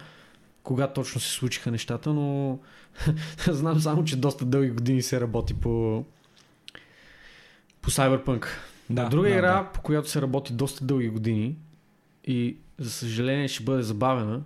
кога 0.67 0.87
точно 0.87 1.21
се 1.21 1.31
случиха 1.31 1.71
нещата, 1.71 2.13
но 2.13 2.59
знам 3.47 3.79
само, 3.79 4.03
че 4.03 4.15
доста 4.15 4.45
дълги 4.45 4.69
години 4.69 5.01
се 5.01 5.21
работи 5.21 5.53
по, 5.53 6.03
по 7.81 7.91
Cyberpunk. 7.91 8.45
Да, 8.89 9.09
Друга 9.09 9.29
да, 9.29 9.33
игра, 9.33 9.53
да. 9.53 9.69
по 9.73 9.81
която 9.81 10.09
се 10.09 10.21
работи 10.21 10.53
доста 10.53 10.85
дълги 10.85 11.09
години 11.09 11.55
и 12.25 12.57
за 12.79 12.91
съжаление 12.91 13.47
ще 13.47 13.63
бъде 13.63 13.83
забавена, 13.83 14.41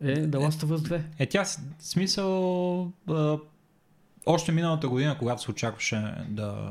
е 0.00 0.16
The 0.16 0.36
Last 0.36 0.66
of 0.66 0.76
Us 0.76 0.76
2. 0.76 1.02
Е, 1.18 1.26
тя 1.26 1.44
смисъл 1.78 2.92
а, 3.10 3.38
още 4.26 4.52
миналата 4.52 4.88
година, 4.88 5.16
когато 5.18 5.42
се 5.42 5.50
очакваше 5.50 6.14
да 6.28 6.68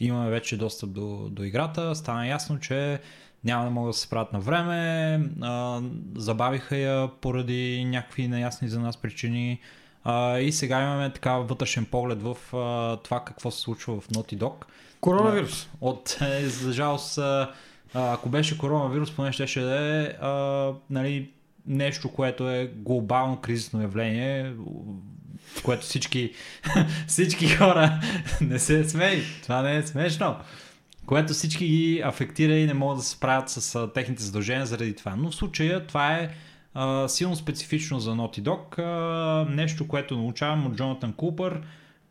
имаме 0.00 0.30
вече 0.30 0.56
достъп 0.56 0.90
до, 0.90 1.28
до 1.30 1.42
играта, 1.42 1.94
стана 1.94 2.28
ясно, 2.28 2.60
че 2.60 3.00
няма 3.44 3.64
да 3.64 3.70
могат 3.70 3.90
да 3.90 3.94
се 3.94 4.02
справят 4.02 4.32
на 4.32 4.40
време, 4.40 5.20
а, 5.42 5.82
забавиха 6.16 6.76
я 6.76 7.10
поради 7.20 7.84
някакви 7.84 8.28
неясни 8.28 8.68
за 8.68 8.80
нас 8.80 8.96
причини. 8.96 9.60
А, 10.04 10.38
и 10.38 10.52
сега 10.52 10.82
имаме 10.82 11.12
така 11.12 11.32
вътрешен 11.32 11.84
поглед 11.84 12.22
в 12.22 12.56
а, 12.56 12.96
това 12.96 13.24
какво 13.24 13.50
се 13.50 13.60
случва 13.60 14.00
в 14.00 14.08
Naughty 14.08 14.38
Dog. 14.38 14.64
Коронавирус. 15.00 15.68
От, 15.80 16.18
е, 16.20 16.48
за 16.48 16.72
жалост, 16.72 17.18
а, 17.94 18.12
ако 18.12 18.28
беше 18.28 18.58
коронавирус, 18.58 19.10
поне 19.10 19.32
ще 19.32 19.60
да 19.60 19.80
е 19.80 20.04
а, 20.20 20.72
нали, 20.90 21.30
нещо, 21.66 22.12
което 22.12 22.50
е 22.50 22.72
глобално 22.76 23.36
кризисно 23.36 23.82
явление, 23.82 24.52
което 25.64 25.82
всички, 25.82 26.32
всички 27.06 27.48
хора 27.48 28.00
не 28.40 28.58
се 28.58 28.88
смеят. 28.88 29.24
Това 29.42 29.62
не 29.62 29.76
е 29.76 29.82
смешно. 29.82 30.36
Което 31.06 31.32
всички 31.32 31.66
ги 31.66 32.02
афектира 32.04 32.52
и 32.52 32.66
не 32.66 32.74
могат 32.74 32.98
да 32.98 33.04
се 33.04 33.10
справят 33.10 33.48
с 33.48 33.74
а, 33.74 33.92
техните 33.92 34.22
задължения 34.22 34.66
заради 34.66 34.96
това. 34.96 35.16
Но 35.16 35.30
в 35.30 35.34
случая 35.34 35.86
това 35.86 36.14
е 36.14 36.30
а, 36.74 37.08
силно 37.08 37.36
специфично 37.36 38.00
за 38.00 38.10
Naughty 38.10 38.42
Dog. 38.42 38.78
А, 38.78 39.50
нещо, 39.50 39.88
което 39.88 40.16
научавам 40.16 40.66
от 40.66 40.74
Джонатан 40.74 41.12
Купър, 41.12 41.62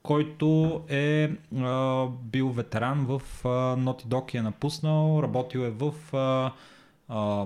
който 0.05 0.81
е 0.89 1.31
а, 1.57 2.05
бил 2.23 2.49
ветеран 2.49 3.05
в 3.05 3.21
а, 3.43 3.47
Naughty 3.77 4.05
Dog 4.05 4.35
и 4.35 4.37
е 4.37 4.41
напуснал, 4.41 5.19
работил 5.23 5.59
е 5.59 5.69
в 5.69 6.15
а, 6.15 6.51
а, 7.09 7.45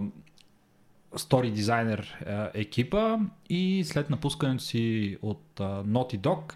стори 1.15 1.51
дизайнер 1.51 2.25
екипа 2.53 3.17
и 3.49 3.83
след 3.85 4.09
напускането 4.09 4.63
си 4.63 5.17
от 5.21 5.59
а, 5.59 5.83
Naughty 5.83 6.19
Dog 6.19 6.53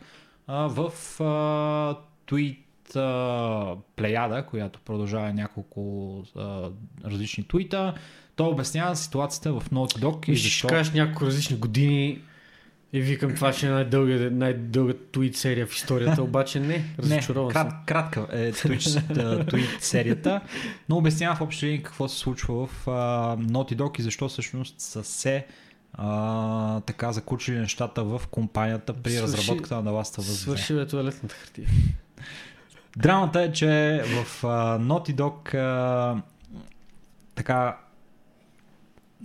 а, 0.47 0.67
в 0.67 0.91
а, 1.21 1.95
Tweet 2.27 2.95
а, 2.95 3.75
плеяда, 3.95 4.45
която 4.45 4.79
продължава 4.85 5.33
няколко 5.33 6.23
а, 6.35 6.69
различни 7.05 7.47
твита, 7.47 7.93
той 8.35 8.47
обяснява 8.47 8.95
ситуацията 8.95 9.53
в 9.53 9.69
Naughty 9.69 9.99
Dog 9.99 10.29
и 10.29 10.35
защо... 10.35 10.67
Ще 10.67 10.75
кажеш 10.75 10.93
няколко 10.93 11.25
различни 11.25 11.57
години 11.57 12.21
и 12.93 13.01
викам 13.01 13.35
това, 13.35 13.53
че 13.53 13.67
е 13.67 13.69
най-дълга, 13.69 14.29
най-дълга 14.31 14.93
твит 15.11 15.35
серия 15.35 15.67
в 15.67 15.75
историята, 15.75 16.23
обаче 16.23 16.59
не, 16.59 16.85
разочарован 16.99 17.47
не, 17.47 17.53
крат, 17.53 17.73
кратка 17.85 18.27
е 18.31 18.51
твит, 18.51 18.81
серията, 19.79 20.41
но 20.89 20.97
обяснява 20.97 21.35
в 21.35 21.41
общи 21.41 21.65
линии 21.65 21.83
какво 21.83 22.07
се 22.07 22.17
случва 22.17 22.67
в 22.67 22.85
uh, 22.85 22.91
Naughty 23.45 23.75
Dog 23.75 23.99
и 23.99 24.01
защо 24.01 24.29
всъщност 24.29 24.81
са 24.81 25.03
се 25.03 25.45
uh, 25.99 26.85
така 26.85 27.11
закучили 27.11 27.59
нещата 27.59 28.03
в 28.03 28.21
компанията 28.31 28.93
при 28.93 29.11
свърши, 29.11 29.23
разработката 29.23 29.75
на 29.75 29.91
Last 29.91 30.19
of 30.19 30.21
Us 30.21 30.21
2. 30.21 30.21
Свърши 30.21 30.73
бе 30.73 30.87
туалетната 30.87 31.35
хартия. 31.35 31.67
Драмата 32.97 33.41
е, 33.41 33.51
че 33.51 34.01
в 34.05 34.41
uh, 34.41 34.79
Naughty 34.81 35.15
Dog 35.15 35.55
uh, 35.55 36.21
така 37.35 37.77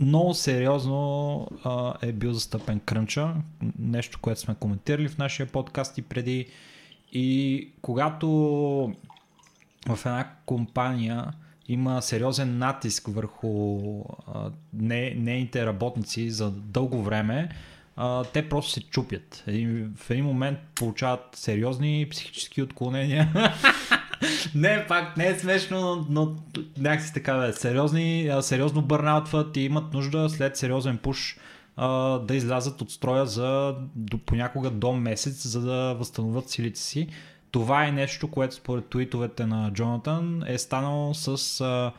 много 0.00 0.34
сериозно 0.34 1.48
а, 1.64 1.94
е 2.02 2.12
бил 2.12 2.32
застъпен 2.32 2.80
крънча, 2.80 3.34
нещо, 3.78 4.18
което 4.22 4.40
сме 4.40 4.54
коментирали 4.54 5.08
в 5.08 5.18
нашия 5.18 5.46
подкаст 5.46 5.98
и 5.98 6.02
преди. 6.02 6.46
И 7.12 7.68
когато 7.82 8.28
в 9.88 9.98
една 10.06 10.30
компания 10.46 11.32
има 11.68 12.02
сериозен 12.02 12.58
натиск 12.58 13.04
върху 13.08 13.78
а, 14.26 14.50
не, 14.72 15.14
нейните 15.14 15.66
работници 15.66 16.30
за 16.30 16.50
дълго 16.50 17.02
време, 17.02 17.48
а, 17.96 18.24
те 18.24 18.48
просто 18.48 18.70
се 18.70 18.80
чупят. 18.80 19.44
В 19.96 20.10
един 20.10 20.24
момент 20.24 20.58
получават 20.74 21.28
сериозни 21.34 22.06
психически 22.10 22.62
отклонения. 22.62 23.32
не, 24.54 24.86
пак 24.88 25.16
не 25.16 25.26
е 25.26 25.38
смешно, 25.38 25.80
но, 25.80 26.06
но 26.10 26.36
някакси 26.78 27.14
така 27.14 27.32
да 27.32 27.48
е. 27.48 27.52
Сериозни, 27.52 28.30
сериозно 28.40 28.82
бърнаутват 28.82 29.56
и 29.56 29.60
имат 29.60 29.92
нужда 29.92 30.28
след 30.28 30.56
сериозен 30.56 30.98
пуш 30.98 31.36
а, 31.76 32.18
да 32.18 32.34
излязат 32.34 32.82
от 32.82 32.90
строя 32.90 33.26
за 33.26 33.74
до, 33.94 34.18
понякога 34.18 34.70
до 34.70 34.92
месец, 34.92 35.46
за 35.46 35.60
да 35.60 35.94
възстановят 35.94 36.50
силите 36.50 36.80
си. 36.80 37.08
Това 37.50 37.86
е 37.86 37.92
нещо, 37.92 38.30
което 38.30 38.54
според 38.54 38.86
туитовете 38.86 39.46
на 39.46 39.72
Джонатан 39.72 40.42
е 40.46 40.58
станало 40.58 41.14
с 41.14 41.60
а, 41.60 41.92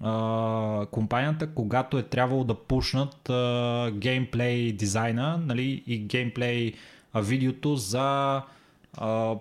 а, 0.00 0.86
компанията, 0.86 1.54
когато 1.54 1.98
е 1.98 2.02
трябвало 2.02 2.44
да 2.44 2.54
пушнат 2.54 3.30
а, 3.30 3.90
геймплей 3.94 4.72
дизайна 4.72 5.42
нали, 5.46 5.82
и 5.86 5.98
геймплей 5.98 6.72
а, 7.12 7.20
видеото 7.20 7.76
за 7.76 8.42
а, 8.96 9.34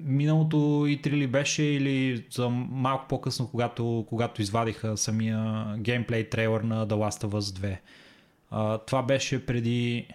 миналото 0.00 0.56
E3 0.56 1.10
ли 1.10 1.26
беше 1.26 1.62
или 1.62 2.24
за 2.30 2.48
малко 2.48 3.08
по-късно, 3.08 3.48
когато, 3.50 4.04
когато 4.08 4.42
извадиха 4.42 4.96
самия 4.96 5.66
геймплей 5.78 6.28
трейлър 6.28 6.60
на 6.60 6.86
The 6.86 6.94
Last 6.94 7.26
of 7.26 7.30
Us 7.30 7.60
2. 7.60 7.76
А, 8.50 8.78
това 8.78 9.02
беше 9.02 9.46
преди 9.46 10.06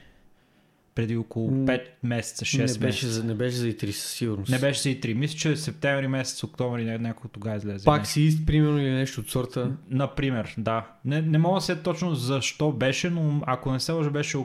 преди 0.96 1.18
около 1.18 1.50
5 1.50 1.82
месеца, 2.04 2.46
6 2.46 2.58
не 2.58 2.64
беше 2.64 2.80
месеца. 2.80 3.08
За, 3.08 3.24
не 3.24 3.34
беше 3.34 3.56
за 3.56 3.68
E3 3.68 3.92
със 3.92 4.12
сигурност. 4.12 4.52
Не 4.52 4.60
беше 4.60 4.82
за 4.82 4.90
E3. 4.90 5.14
Мисля, 5.14 5.38
че 5.38 5.56
септември 5.56 6.08
месец, 6.08 6.44
октомври 6.44 6.98
някой 7.00 7.30
тогава 7.34 7.58
излезе. 7.58 7.86
Пак 7.86 8.08
си 8.08 8.22
ист, 8.22 8.46
примерно, 8.46 8.80
или 8.80 8.90
нещо 8.90 9.22
от 9.22 9.30
сорта. 9.30 9.72
Например, 9.90 10.56
да. 10.58 10.88
Не, 11.06 11.22
не 11.22 11.38
мога 11.38 11.58
да 11.58 11.62
се 11.62 11.76
точно 11.76 12.16
защо 12.16 12.72
беше, 12.72 13.10
но 13.10 13.42
ако 13.46 13.72
не 13.72 13.80
се 13.80 13.92
лъжа, 13.92 14.10
беше 14.10 14.38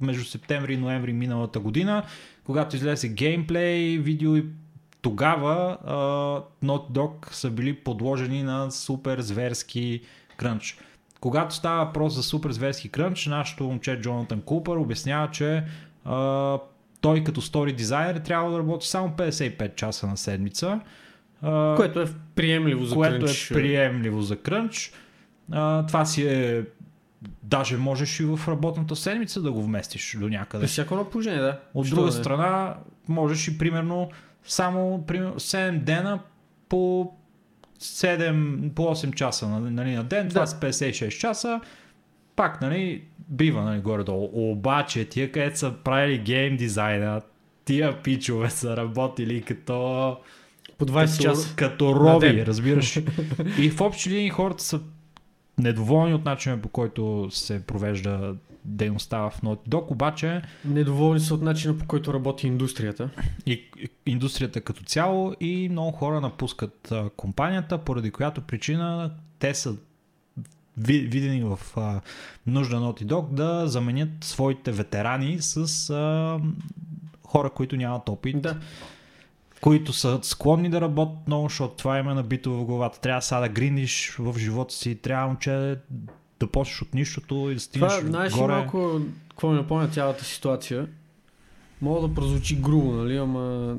между 0.00 0.24
септември 0.24 0.74
и 0.74 0.76
ноември 0.76 1.12
миналата 1.12 1.60
година, 1.60 2.02
когато 2.44 2.76
излезе 2.76 3.08
геймплей, 3.08 3.98
видео 3.98 4.36
и 4.36 4.44
тогава 5.02 5.78
uh, 5.86 6.66
Naughty 6.66 6.90
Dog 6.90 7.32
са 7.32 7.50
били 7.50 7.74
подложени 7.74 8.42
на 8.42 8.70
супер 8.70 9.20
зверски 9.20 10.00
крънч. 10.36 10.78
Когато 11.20 11.54
става 11.54 11.84
въпрос 11.84 12.14
за 12.14 12.22
супер 12.22 12.50
зверски 12.50 12.88
крънч, 12.88 13.26
нашото 13.26 13.64
момче 13.64 14.00
Джонатан 14.00 14.40
Купър 14.40 14.76
обяснява, 14.76 15.30
че 15.30 15.64
uh, 16.06 16.60
той 17.00 17.24
като 17.24 17.40
стори 17.40 17.72
дизайнер 17.72 18.16
трябва 18.16 18.50
да 18.50 18.58
работи 18.58 18.88
само 18.88 19.08
55 19.08 19.74
часа 19.74 20.06
на 20.06 20.16
седмица. 20.16 20.80
Uh, 21.44 21.76
което 21.76 22.00
е 22.00 22.06
приемливо 22.34 22.84
за 22.84 22.94
което 22.94 23.26
крънч. 23.26 23.48
Което 23.48 23.60
е 23.60 23.62
приемливо 23.62 24.22
за 24.22 24.36
крънч. 24.36 24.92
Uh, 25.50 25.86
това 25.86 26.04
си 26.04 26.26
е 26.26 26.64
Даже 27.42 27.76
можеш 27.76 28.20
и 28.20 28.24
в 28.24 28.40
работната 28.48 28.96
седмица 28.96 29.42
да 29.42 29.52
го 29.52 29.62
вместиш 29.62 30.16
до 30.20 30.28
някъде. 30.28 30.62
При 30.62 30.68
всяко 30.68 30.94
едно 30.94 31.10
положение, 31.10 31.40
да. 31.40 31.60
От 31.74 31.86
Що 31.86 31.94
друга 31.94 32.06
да 32.06 32.12
страна, 32.12 32.76
можеш 33.08 33.48
и 33.48 33.58
примерно 33.58 34.10
само 34.44 35.04
примерно 35.06 35.34
7 35.34 35.78
дена 35.78 36.20
по 36.68 37.12
7, 37.80 38.70
по 38.70 38.82
8 38.82 39.14
часа 39.14 39.48
нали, 39.48 39.94
на 39.94 40.04
ден, 40.04 40.28
това 40.28 40.40
да. 40.40 40.46
са 40.46 40.56
56 40.56 41.18
часа, 41.18 41.60
пак 42.36 42.60
нали, 42.60 43.02
бива 43.28 43.62
нали, 43.62 43.80
горе-долу. 43.80 44.30
Обаче 44.32 45.04
тия 45.04 45.32
където 45.32 45.58
са 45.58 45.72
правили 45.84 46.18
гейм 46.18 46.56
дизайна, 46.56 47.20
тия 47.64 48.02
пичове 48.02 48.50
са 48.50 48.76
работили 48.76 49.42
като 49.42 50.16
по 50.78 50.86
20 50.86 51.10
като, 51.10 51.22
часа. 51.22 51.56
Като 51.56 51.94
роби, 51.94 52.46
разбираш. 52.46 52.96
И 53.58 53.70
в 53.70 53.80
общи 53.80 54.10
линии 54.10 54.30
хората 54.30 54.64
са 54.64 54.80
недоволни 55.62 56.14
от 56.14 56.24
начина 56.24 56.58
по 56.58 56.68
който 56.68 57.28
се 57.30 57.66
провежда 57.66 58.34
дейността 58.64 59.18
в 59.18 59.32
Naughty 59.42 59.68
Dog, 59.68 59.90
обаче... 59.90 60.42
Недоволни 60.64 61.20
са 61.20 61.34
от 61.34 61.42
начина 61.42 61.78
по 61.78 61.86
който 61.86 62.14
работи 62.14 62.46
индустрията. 62.46 63.10
И 63.46 63.62
индустрията 64.06 64.60
като 64.60 64.84
цяло 64.84 65.34
и 65.40 65.68
много 65.68 65.90
хора 65.90 66.20
напускат 66.20 66.92
а, 66.92 67.10
компанията, 67.16 67.78
поради 67.78 68.10
която 68.10 68.40
причина 68.40 69.14
те 69.38 69.54
са 69.54 69.76
видени 70.76 71.42
в 71.42 71.58
а, 71.76 72.00
нужда 72.46 72.76
Naughty 72.76 73.04
Dog 73.04 73.32
да 73.32 73.68
заменят 73.68 74.08
своите 74.20 74.72
ветерани 74.72 75.36
с 75.40 75.90
а, 75.90 76.38
хора, 77.24 77.50
които 77.50 77.76
нямат 77.76 78.08
опит. 78.08 78.42
Да 78.42 78.56
които 79.60 79.92
са 79.92 80.18
склонни 80.22 80.70
да 80.70 80.80
работят 80.80 81.26
много, 81.26 81.48
защото 81.48 81.74
това 81.74 81.98
има 81.98 82.14
набито 82.14 82.52
в 82.52 82.64
главата. 82.64 83.00
Трябва 83.00 83.22
сега 83.22 83.40
да 83.40 83.48
гриниш 83.48 84.16
в 84.18 84.38
живота 84.38 84.74
си, 84.74 84.94
трябва 84.94 85.26
момче 85.26 85.76
да 86.40 86.46
почнеш 86.46 86.82
от 86.82 86.94
нищото 86.94 87.50
и 87.50 87.54
да 87.54 87.60
стигнеш 87.60 87.92
това, 87.92 88.08
знаеш 88.08 88.32
горе. 88.34 88.52
малко 88.54 89.00
какво 89.30 89.48
ми 89.48 89.56
напомня 89.56 89.88
цялата 89.88 90.24
ситуация. 90.24 90.88
Мога 91.82 92.08
да 92.08 92.14
прозвучи 92.14 92.56
грубо, 92.56 92.92
нали, 92.92 93.16
ама 93.16 93.76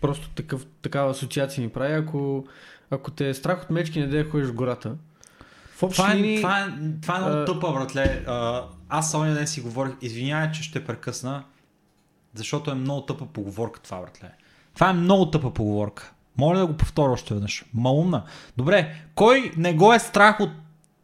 просто 0.00 0.30
такъв, 0.30 0.66
такава 0.82 1.10
асоциация 1.10 1.64
ми 1.64 1.72
прави. 1.72 1.94
Ако, 1.94 2.44
ако 2.90 3.10
те 3.10 3.28
е 3.28 3.34
страх 3.34 3.62
от 3.62 3.70
мечки, 3.70 4.00
не 4.00 4.06
да 4.06 4.24
ходиш 4.24 4.48
в 4.48 4.54
гората. 4.54 4.96
В 5.76 5.82
общи 5.82 6.02
това, 6.02 6.12
е, 6.12 6.36
това, 6.36 6.60
е, 6.60 7.00
това 7.02 7.16
е 7.16 7.20
много 7.20 7.36
а... 7.36 7.44
тъпа, 7.44 7.72
братле. 7.72 8.24
А, 8.26 8.64
аз 8.88 9.10
само 9.10 9.24
ден 9.24 9.46
си 9.46 9.60
говорих, 9.60 9.94
извинявай, 10.00 10.52
че 10.52 10.62
ще 10.62 10.84
прекъсна, 10.84 11.44
защото 12.34 12.70
е 12.70 12.74
много 12.74 13.06
тъпа 13.06 13.26
поговорка 13.26 13.80
това, 13.80 14.00
братле. 14.00 14.30
Това 14.74 14.90
е 14.90 14.92
много 14.92 15.30
тъпа 15.30 15.50
поговорка. 15.54 16.12
Моля 16.38 16.58
да 16.58 16.66
го 16.66 16.76
повторя 16.76 17.12
още 17.12 17.34
веднъж. 17.34 17.64
Маумна. 17.74 18.22
Добре, 18.56 18.94
кой 19.14 19.52
не 19.56 19.74
го 19.74 19.92
е 19.92 19.98
страх 19.98 20.40
от 20.40 20.50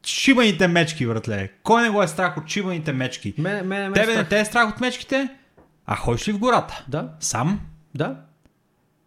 шибаните 0.07 0.69
мечки, 0.69 1.07
братле? 1.07 1.51
Кой 1.63 1.83
не 1.83 1.91
го 1.91 2.03
е 2.03 2.09
страх 2.09 2.37
от 2.37 2.49
шибаните 2.49 2.93
мечки? 2.93 3.35
Мене, 3.39 3.63
мене, 3.63 3.93
Тебе 3.93 4.17
не 4.17 4.25
те 4.25 4.41
е 4.41 4.45
страх 4.45 4.69
от 4.69 4.81
мечките? 4.81 5.29
А 5.87 5.97
ходиш 5.97 6.29
ли 6.29 6.33
в 6.33 6.39
гората? 6.39 6.85
Да. 6.89 7.09
Сам? 7.21 7.61
Да. 7.95 8.17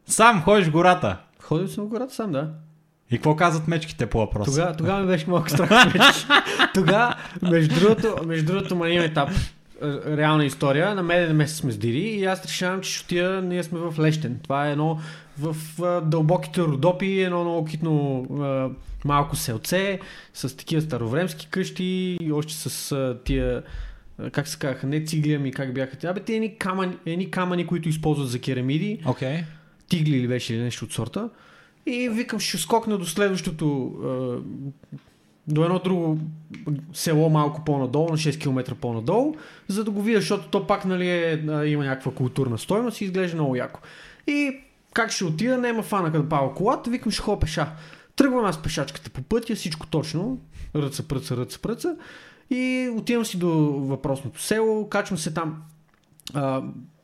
Сам 0.05 0.41
ходиш 0.41 0.67
в 0.67 0.71
гората? 0.71 1.17
Ходил 1.39 1.67
съм 1.67 1.85
в 1.85 1.87
гората 1.87 2.13
сам, 2.13 2.31
да. 2.31 2.49
И 3.11 3.15
какво 3.15 3.35
казват 3.35 3.67
мечките 3.67 4.05
по 4.05 4.19
въпроса? 4.19 4.51
Тогава, 4.51 4.77
тогава 4.77 5.01
ми 5.01 5.07
беше 5.07 5.29
малко 5.29 5.49
страх 5.49 5.71
от 5.87 5.93
мечки. 5.93 6.25
Тогава, 6.73 7.15
между 7.41 7.79
другото, 7.79 8.15
между 8.25 8.53
другото, 8.53 8.75
ма 8.75 8.89
има 8.89 9.03
етап. 9.03 9.29
А, 9.81 10.17
реална 10.17 10.45
история. 10.45 10.95
На 10.95 11.03
мен 11.03 11.35
месец 11.35 11.57
сме 11.57 11.71
с 11.71 11.77
Дири 11.77 11.99
и 11.99 12.25
аз 12.25 12.45
решавам, 12.45 12.81
че 12.81 12.91
ще 12.91 13.03
отида, 13.03 13.41
ние 13.41 13.63
сме 13.63 13.79
в 13.79 13.99
Лещен. 13.99 14.39
Това 14.43 14.67
е 14.67 14.71
едно 14.71 14.99
в 15.39 15.55
а, 15.83 16.01
дълбоките 16.01 16.61
родопи, 16.61 17.21
едно 17.21 17.43
много 17.43 17.65
китно 17.65 18.25
а, 18.41 18.69
малко 19.05 19.35
селце, 19.35 19.99
с 20.33 20.57
такива 20.57 20.81
старовремски 20.81 21.47
къщи 21.51 22.17
и 22.21 22.31
още 22.31 22.53
с 22.53 22.91
а, 22.91 23.17
тия 23.23 23.63
как 24.31 24.47
се 24.47 24.59
казаха, 24.59 24.87
не 24.87 25.05
цигли, 25.05 25.33
ами 25.33 25.51
как 25.51 25.73
бяха. 25.73 26.07
Абе, 26.07 26.19
те 26.19 26.33
едни 26.33 26.57
камъни, 26.57 26.97
едни 27.05 27.31
камъни, 27.31 27.67
които 27.67 27.89
използват 27.89 28.29
за 28.29 28.39
керамиди, 28.39 28.99
Окей. 29.05 29.43
тигли 29.89 30.17
или 30.17 30.27
беше 30.27 30.53
или 30.53 30.61
нещо 30.61 30.85
от 30.85 30.93
сорта. 30.93 31.29
И 31.85 32.09
викам, 32.09 32.39
ще 32.39 32.57
скокна 32.57 32.97
до 32.97 33.05
следващото, 33.05 33.91
до 35.53 35.63
едно 35.63 35.79
друго 35.79 36.17
село 36.93 37.29
малко 37.29 37.63
по-надолу, 37.65 38.09
на 38.09 38.17
6 38.17 38.41
км 38.41 38.75
по-надолу, 38.75 39.35
за 39.67 39.83
да 39.83 39.91
го 39.91 40.01
видя, 40.01 40.19
защото 40.19 40.47
то 40.47 40.67
пак 40.67 40.85
нали, 40.85 41.09
е, 41.09 41.43
има 41.65 41.85
някаква 41.85 42.11
културна 42.11 42.57
стойност 42.57 43.01
и 43.01 43.05
изглежда 43.05 43.35
много 43.35 43.55
яко. 43.55 43.79
И 44.27 44.59
как 44.93 45.11
ще 45.11 45.25
отида, 45.25 45.57
няма 45.57 45.83
фана 45.83 46.11
да 46.11 46.29
пава 46.29 46.53
колата, 46.53 46.89
викам, 46.89 47.11
ще 47.11 47.21
ходя 47.21 47.39
пеша. 47.39 47.67
Тръгвам 48.15 48.45
аз 48.45 48.61
пешачката 48.61 49.09
по 49.09 49.21
пътя, 49.21 49.55
всичко 49.55 49.87
точно, 49.87 50.39
ръца, 50.75 51.07
пръца, 51.07 51.37
ръца, 51.37 51.59
пръца. 51.59 51.95
И 52.49 52.89
отивам 52.97 53.25
си 53.25 53.37
до 53.37 53.49
въпросното 53.79 54.41
село, 54.41 54.89
качвам 54.89 55.17
се 55.17 55.33
там. 55.33 55.61
А, 56.33 56.61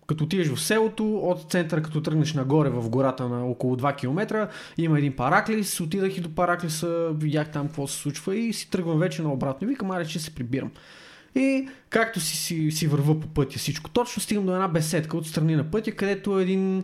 като 0.08 0.24
отидеш 0.24 0.48
в 0.48 0.62
селото, 0.62 1.18
от 1.18 1.52
центъра, 1.52 1.82
като 1.82 2.02
тръгнеш 2.02 2.34
нагоре 2.34 2.70
в 2.70 2.90
гората 2.90 3.30
на 3.30 3.46
около 3.46 3.76
2 3.76 3.96
км, 3.96 4.48
има 4.78 4.98
един 4.98 5.16
параклис, 5.16 5.80
отидах 5.80 6.18
и 6.18 6.22
до 6.22 6.36
параклиса, 6.36 7.10
видях 7.14 7.52
там 7.52 7.68
какво 7.68 7.88
се 7.88 7.98
случва 7.98 8.36
и 8.36 8.54
си 8.54 8.70
тръгвам 8.70 9.00
вече 9.00 9.22
на 9.22 9.34
обратно. 9.34 9.68
Викам, 9.68 9.92
аре, 9.92 10.06
че 10.06 10.20
се 10.20 10.36
прибирам. 10.36 10.72
И 11.36 11.68
както 11.90 12.20
си, 12.20 12.38
си, 12.38 12.72
си 12.72 12.88
върва 12.88 13.20
по 13.20 13.28
пътя 13.28 13.60
всичко, 13.60 13.90
точно 13.90 14.22
стигам 14.22 14.46
до 14.46 14.54
една 14.54 14.68
беседка 14.68 15.18
от 15.18 15.28
страни 15.28 15.56
на 15.56 15.72
пътя, 15.72 15.92
където 15.92 16.40
един 16.40 16.84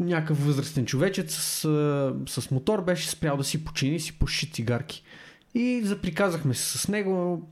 някакъв 0.00 0.46
възрастен 0.46 0.86
човечец 0.86 1.34
с, 1.34 1.60
с 2.26 2.50
мотор 2.50 2.84
беше 2.84 3.08
спрял 3.08 3.36
да 3.36 3.44
си 3.44 3.64
почини, 3.64 4.00
си 4.00 4.18
пуши 4.18 4.52
цигарки. 4.52 5.02
И 5.54 5.80
заприказахме 5.84 6.54
се 6.54 6.78
с 6.78 6.88
него, 6.88 7.48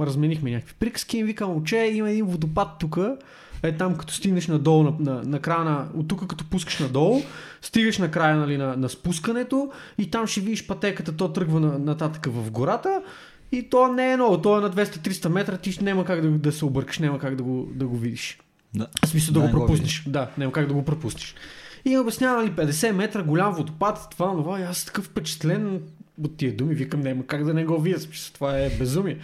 разменихме 0.00 0.50
някакви 0.50 0.74
приказки 0.78 1.18
и 1.18 1.24
викам, 1.24 1.64
че 1.64 1.76
има 1.76 2.10
един 2.10 2.26
водопад 2.26 2.68
тук, 2.80 2.98
е 3.62 3.76
там 3.76 3.96
като 3.96 4.14
стигнеш 4.14 4.48
надолу 4.48 4.82
на, 4.82 4.94
на, 4.98 5.22
на 5.22 5.40
края 5.40 5.64
на, 5.64 5.88
от 5.94 6.08
тук 6.08 6.26
като 6.26 6.44
пускаш 6.44 6.78
надолу, 6.78 7.22
стигаш 7.62 7.98
на 7.98 8.10
края 8.10 8.36
нали, 8.36 8.56
на, 8.56 8.76
на 8.76 8.88
спускането 8.88 9.70
и 9.98 10.10
там 10.10 10.26
ще 10.26 10.40
видиш 10.40 10.66
пътеката, 10.66 11.16
то 11.16 11.32
тръгва 11.32 11.60
на, 11.60 11.78
нататък 11.78 12.26
в 12.26 12.50
гората 12.50 13.02
и 13.52 13.70
то 13.70 13.88
не 13.88 14.12
е 14.12 14.16
много, 14.16 14.42
то 14.42 14.58
е 14.58 14.60
на 14.60 14.70
200-300 14.70 15.28
метра, 15.28 15.56
ти 15.56 15.78
няма 15.84 16.04
как 16.04 16.20
да, 16.20 16.30
да 16.30 16.52
се 16.52 16.64
объркаш, 16.64 16.98
няма 16.98 17.18
как 17.18 17.36
да 17.36 17.42
го, 17.42 17.68
да 17.74 17.86
го 17.86 17.96
видиш. 17.96 18.38
Да. 18.74 18.86
В 19.04 19.08
смисъл 19.08 19.34
да, 19.34 19.40
Да, 19.40 19.40
го 19.40 19.46
не 19.46 19.52
го 19.52 19.58
пропуснеш. 19.58 20.04
да, 20.06 20.30
няма 20.38 20.52
как 20.52 20.66
да 20.66 20.74
го 20.74 20.84
пропуснеш. 20.84 21.34
И 21.84 21.98
обяснява 21.98 22.44
ли 22.44 22.50
50 22.50 22.92
метра 22.92 23.22
голям 23.22 23.54
водопад, 23.54 24.08
това, 24.10 24.30
това, 24.30 24.60
и 24.60 24.62
аз 24.62 24.84
такъв 24.84 25.04
впечатлен 25.04 25.80
от 26.24 26.36
тия 26.36 26.56
думи, 26.56 26.74
викам, 26.74 27.00
няма 27.00 27.26
как 27.26 27.44
да 27.44 27.54
не 27.54 27.64
го 27.64 27.80
видя, 27.80 27.98
това 28.34 28.58
е 28.58 28.70
безумие. 28.70 29.18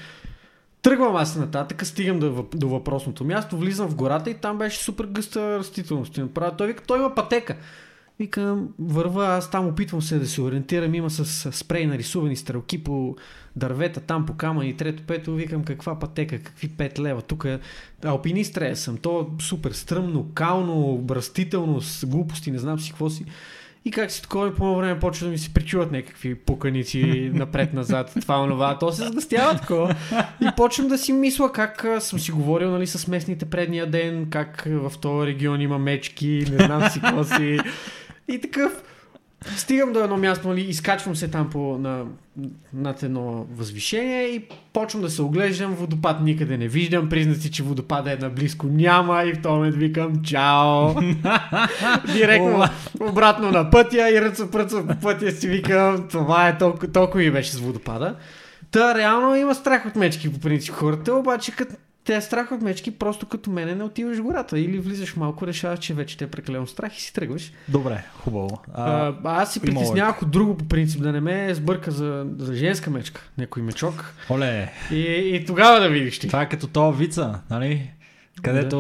Тръгвам 0.85 1.17
аз 1.17 1.37
нататък, 1.37 1.87
стигам 1.87 2.19
до, 2.19 2.47
до 2.55 2.69
въпросното 2.69 3.25
място, 3.25 3.59
влизам 3.59 3.89
в 3.89 3.95
гората 3.95 4.31
и 4.31 4.35
там 4.35 4.59
беше 4.59 4.79
супер 4.79 5.05
гъста 5.05 5.59
растителност. 5.59 6.17
И 6.17 6.21
направо 6.21 6.57
той 6.57 6.67
вика, 6.67 6.83
той 6.87 6.99
има 6.99 7.15
пътека. 7.15 7.57
Викам, 8.19 8.69
върва, 8.79 9.27
аз 9.27 9.51
там 9.51 9.67
опитвам 9.67 10.03
се 10.03 10.19
да 10.19 10.27
се 10.27 10.43
ориентирам, 10.43 10.95
има 10.95 11.11
с 11.11 11.53
спрей 11.53 11.87
нарисувани 11.87 12.37
стрелки 12.37 12.85
по 12.85 13.17
дървета, 13.57 14.01
там 14.01 14.27
по 14.27 14.35
камъни, 14.35 14.77
трето, 14.77 15.03
пето, 15.07 15.35
викам 15.35 15.65
каква 15.65 15.99
пътека, 15.99 16.39
какви 16.39 16.71
5 16.71 16.99
лева, 16.99 17.23
тук 17.23 17.45
е 17.45 17.59
алпинист 18.05 18.55
трябва 18.55 18.77
съм, 18.77 18.97
то 18.97 19.21
е 19.21 19.43
супер 19.43 19.73
стръмно, 19.73 20.31
кално, 20.35 21.05
растително, 21.11 21.81
с 21.81 22.07
глупости, 22.07 22.51
не 22.51 22.59
знам 22.59 22.81
си 22.81 22.91
какво 22.91 23.11
си. 23.11 23.25
И 23.87 23.91
как 23.91 24.11
си 24.11 24.23
такова 24.23 24.55
по 24.55 24.77
време 24.77 25.01
почва 25.01 25.25
да 25.25 25.31
ми 25.31 25.39
се 25.39 25.55
причуват 25.55 25.93
някакви 25.93 26.35
пуканици 26.35 27.31
напред-назад, 27.35 28.15
това, 28.21 28.43
онова, 28.43 28.79
то 28.79 28.93
се 28.93 29.07
сгъстява 29.07 29.57
такова. 29.61 29.95
И 30.41 30.49
почвам 30.57 30.89
да 30.89 30.99
си 30.99 31.13
мисля 31.13 31.53
как 31.53 31.87
съм 31.99 32.19
си 32.19 32.33
говорил 32.33 32.71
нали, 32.71 32.87
с 32.87 33.09
местните 33.09 33.45
предния 33.45 33.91
ден, 33.91 34.27
как 34.31 34.65
в 34.67 34.93
този 35.01 35.27
регион 35.27 35.61
има 35.61 35.79
мечки, 35.79 36.47
не 36.51 36.65
знам 36.65 36.91
си 36.91 37.01
какво 37.01 37.25
си. 37.25 37.59
И 38.29 38.41
такъв. 38.41 38.83
Стигам 39.57 39.93
до 39.93 40.05
едно 40.05 40.17
място, 40.17 40.49
нали, 40.49 40.61
изкачвам 40.61 41.17
се 41.17 41.29
там 41.29 41.51
по, 41.51 41.79
на, 41.79 42.05
над 42.73 43.03
едно 43.03 43.47
възвишение 43.57 44.23
и 44.25 44.49
почвам 44.73 45.03
да 45.03 45.11
се 45.11 45.23
оглеждам. 45.23 45.75
Водопад 45.75 46.21
никъде 46.21 46.57
не 46.57 46.69
виждам. 46.69 47.09
Признаци, 47.09 47.51
че 47.51 47.63
водопада 47.63 48.13
е 48.13 48.17
наблизко 48.17 48.67
няма 48.67 49.25
и 49.25 49.35
в 49.35 49.43
този 49.43 49.55
момент 49.55 49.77
викам 49.77 50.23
чао. 50.23 50.95
Директно 52.13 52.65
обратно 53.01 53.51
на 53.51 53.71
пътя 53.71 54.11
и 54.11 54.21
ръца 54.21 54.51
пръца 54.51 54.87
по 54.87 55.01
пътя 55.01 55.31
си 55.31 55.49
викам 55.49 56.09
това 56.11 56.49
е 56.49 56.59
толкова, 56.59 56.93
толкова 56.93 57.21
ми 57.21 57.31
беше 57.31 57.53
с 57.53 57.59
водопада. 57.59 58.17
Та 58.71 58.95
реално 58.95 59.37
има 59.37 59.55
страх 59.55 59.87
от 59.87 59.97
мечки 59.97 60.33
по 60.33 60.41
принцип 60.41 60.75
хората, 60.75 61.15
обаче 61.15 61.53
като 61.53 61.75
те 62.05 62.17
е 62.17 62.21
страх 62.21 62.53
от 62.53 62.63
мечки, 62.63 62.91
просто 62.91 63.27
като 63.27 63.51
мене 63.51 63.75
не 63.75 63.85
отиваш 63.85 64.19
в 64.19 64.23
гората. 64.23 64.59
Или 64.59 64.79
влизаш 64.79 65.17
малко, 65.17 65.47
решаваш, 65.47 65.79
че 65.79 65.95
вече 65.95 66.17
те 66.17 66.25
е 66.25 66.31
прекалено 66.31 66.67
страх 66.67 66.99
и 66.99 67.03
си 67.03 67.13
тръгваш. 67.15 67.53
Добре, 67.69 68.05
хубаво. 68.15 68.59
А, 68.75 68.93
А, 68.93 69.15
аз 69.25 69.53
си 69.53 69.61
притеснявах 69.61 70.23
от 70.23 70.31
друго 70.31 70.57
по 70.57 70.65
принцип, 70.65 71.03
да 71.03 71.13
не 71.13 71.21
ме 71.21 71.55
сбърка 71.55 71.91
за, 71.91 72.27
за 72.39 72.55
женска 72.55 72.91
мечка, 72.91 73.21
някой 73.39 73.63
мечок. 73.63 74.15
оле, 74.31 74.73
И, 74.91 75.01
и 75.35 75.45
тогава 75.47 75.81
да 75.81 75.89
видиш 75.89 76.19
ти. 76.19 76.27
това 76.27 76.43
е 76.43 76.49
като 76.49 76.67
то 76.67 76.93
вица, 76.93 77.41
нали? 77.51 77.91
Където 78.43 78.77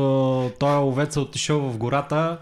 той 0.58 0.78
овец 0.78 1.16
е 1.16 1.20
отишъл 1.20 1.60
в 1.60 1.78
гората 1.78 2.38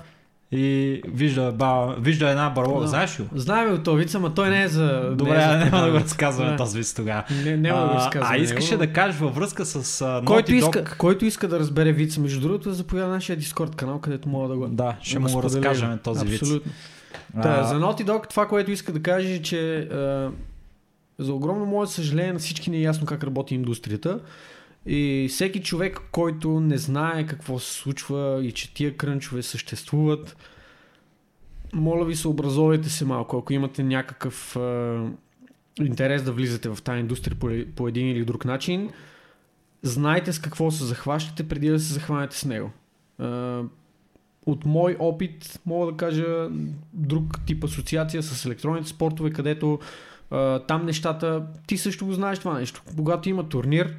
и 0.54 1.00
вижда, 1.08 1.52
ба, 1.52 1.94
вижда 2.00 2.28
една 2.30 2.50
барлога. 2.50 2.80
Да. 2.80 2.88
Знаеш 2.88 3.20
ли? 3.20 3.24
Знаем 3.34 3.74
от 3.74 3.98
вица, 3.98 4.20
ма 4.20 4.34
той 4.34 4.50
не 4.50 4.62
е 4.62 4.68
за... 4.68 5.10
Добре, 5.14 5.30
не 5.30 5.44
е 5.44 5.48
за 5.48 5.56
няма 5.70 5.84
да 5.86 5.90
го 5.90 5.96
разказваме 5.96 6.50
Да. 6.50 6.56
този 6.56 6.78
виц 6.78 6.94
тогава. 6.94 7.24
Не, 7.44 7.56
няма 7.56 7.80
да 7.80 7.86
го 7.86 7.92
А, 7.92 7.96
разказвам. 7.96 8.32
А 8.32 8.36
искаше 8.36 8.76
да 8.76 8.92
кажеш 8.92 9.20
във 9.20 9.34
връзка 9.34 9.64
с 9.64 10.00
а, 10.02 10.22
Който 10.24 10.54
иска, 10.54 10.84
Dog. 10.84 10.96
който 10.96 11.24
иска 11.24 11.48
да 11.48 11.58
разбере 11.58 11.92
вица, 11.92 12.20
между 12.20 12.40
другото, 12.40 12.72
заповяда 12.72 13.06
на 13.08 13.14
нашия 13.14 13.36
Дискорд 13.36 13.76
канал, 13.76 13.98
където 13.98 14.28
мога 14.28 14.48
да 14.48 14.56
го 14.56 14.66
Да, 14.66 14.96
ще 15.02 15.14
да 15.14 15.20
му 15.20 15.28
го 15.32 15.42
разкажем 15.42 15.98
този 16.04 16.26
виц. 16.26 16.42
Абсолютно. 16.42 16.72
А, 17.36 17.42
Да, 17.42 17.64
за 17.64 17.74
Naughty 17.74 18.04
Dog 18.04 18.28
това, 18.30 18.48
което 18.48 18.70
иска 18.70 18.92
да 18.92 19.02
каже, 19.02 19.34
е, 19.34 19.42
че 19.42 19.76
а, 19.78 20.30
за 21.18 21.32
огромно 21.32 21.66
мое 21.66 21.86
съжаление 21.86 22.32
на 22.32 22.38
всички 22.38 22.70
не 22.70 22.76
е 22.76 22.80
ясно 22.80 23.06
как 23.06 23.24
работи 23.24 23.54
индустрията. 23.54 24.18
И 24.86 25.26
всеки 25.30 25.62
човек, 25.62 26.00
който 26.12 26.60
не 26.60 26.78
знае 26.78 27.26
какво 27.26 27.58
се 27.58 27.72
случва 27.72 28.40
и 28.44 28.52
че 28.52 28.74
тия 28.74 28.96
крънчове 28.96 29.42
съществуват, 29.42 30.36
моля 31.72 32.04
ви 32.04 32.16
се, 32.16 32.28
образовайте 32.28 32.88
се 32.88 33.04
малко, 33.04 33.38
ако 33.38 33.52
имате 33.52 33.82
някакъв 33.82 34.56
а, 34.56 35.04
интерес 35.80 36.22
да 36.22 36.32
влизате 36.32 36.68
в 36.68 36.82
тази 36.82 37.00
индустрия 37.00 37.36
по, 37.38 37.50
по 37.76 37.88
един 37.88 38.08
или 38.08 38.24
друг 38.24 38.44
начин, 38.44 38.90
знайте 39.82 40.32
с 40.32 40.38
какво 40.38 40.70
се 40.70 40.84
захващате 40.84 41.48
преди 41.48 41.68
да 41.68 41.78
се 41.78 41.92
захванете 41.92 42.36
с 42.36 42.44
него. 42.44 42.70
А, 43.18 43.62
от 44.46 44.64
мой 44.64 44.96
опит 44.98 45.60
мога 45.66 45.92
да 45.92 45.96
кажа 45.96 46.48
друг 46.92 47.40
тип 47.46 47.64
асоциация 47.64 48.22
с 48.22 48.44
електронните 48.44 48.88
спортове, 48.88 49.30
където 49.30 49.78
а, 50.30 50.58
там 50.58 50.86
нещата, 50.86 51.46
ти 51.66 51.76
също 51.78 52.06
го 52.06 52.12
знаеш 52.12 52.38
това 52.38 52.58
нещо. 52.58 52.82
Когато 52.96 53.28
има 53.28 53.48
турнир, 53.48 53.96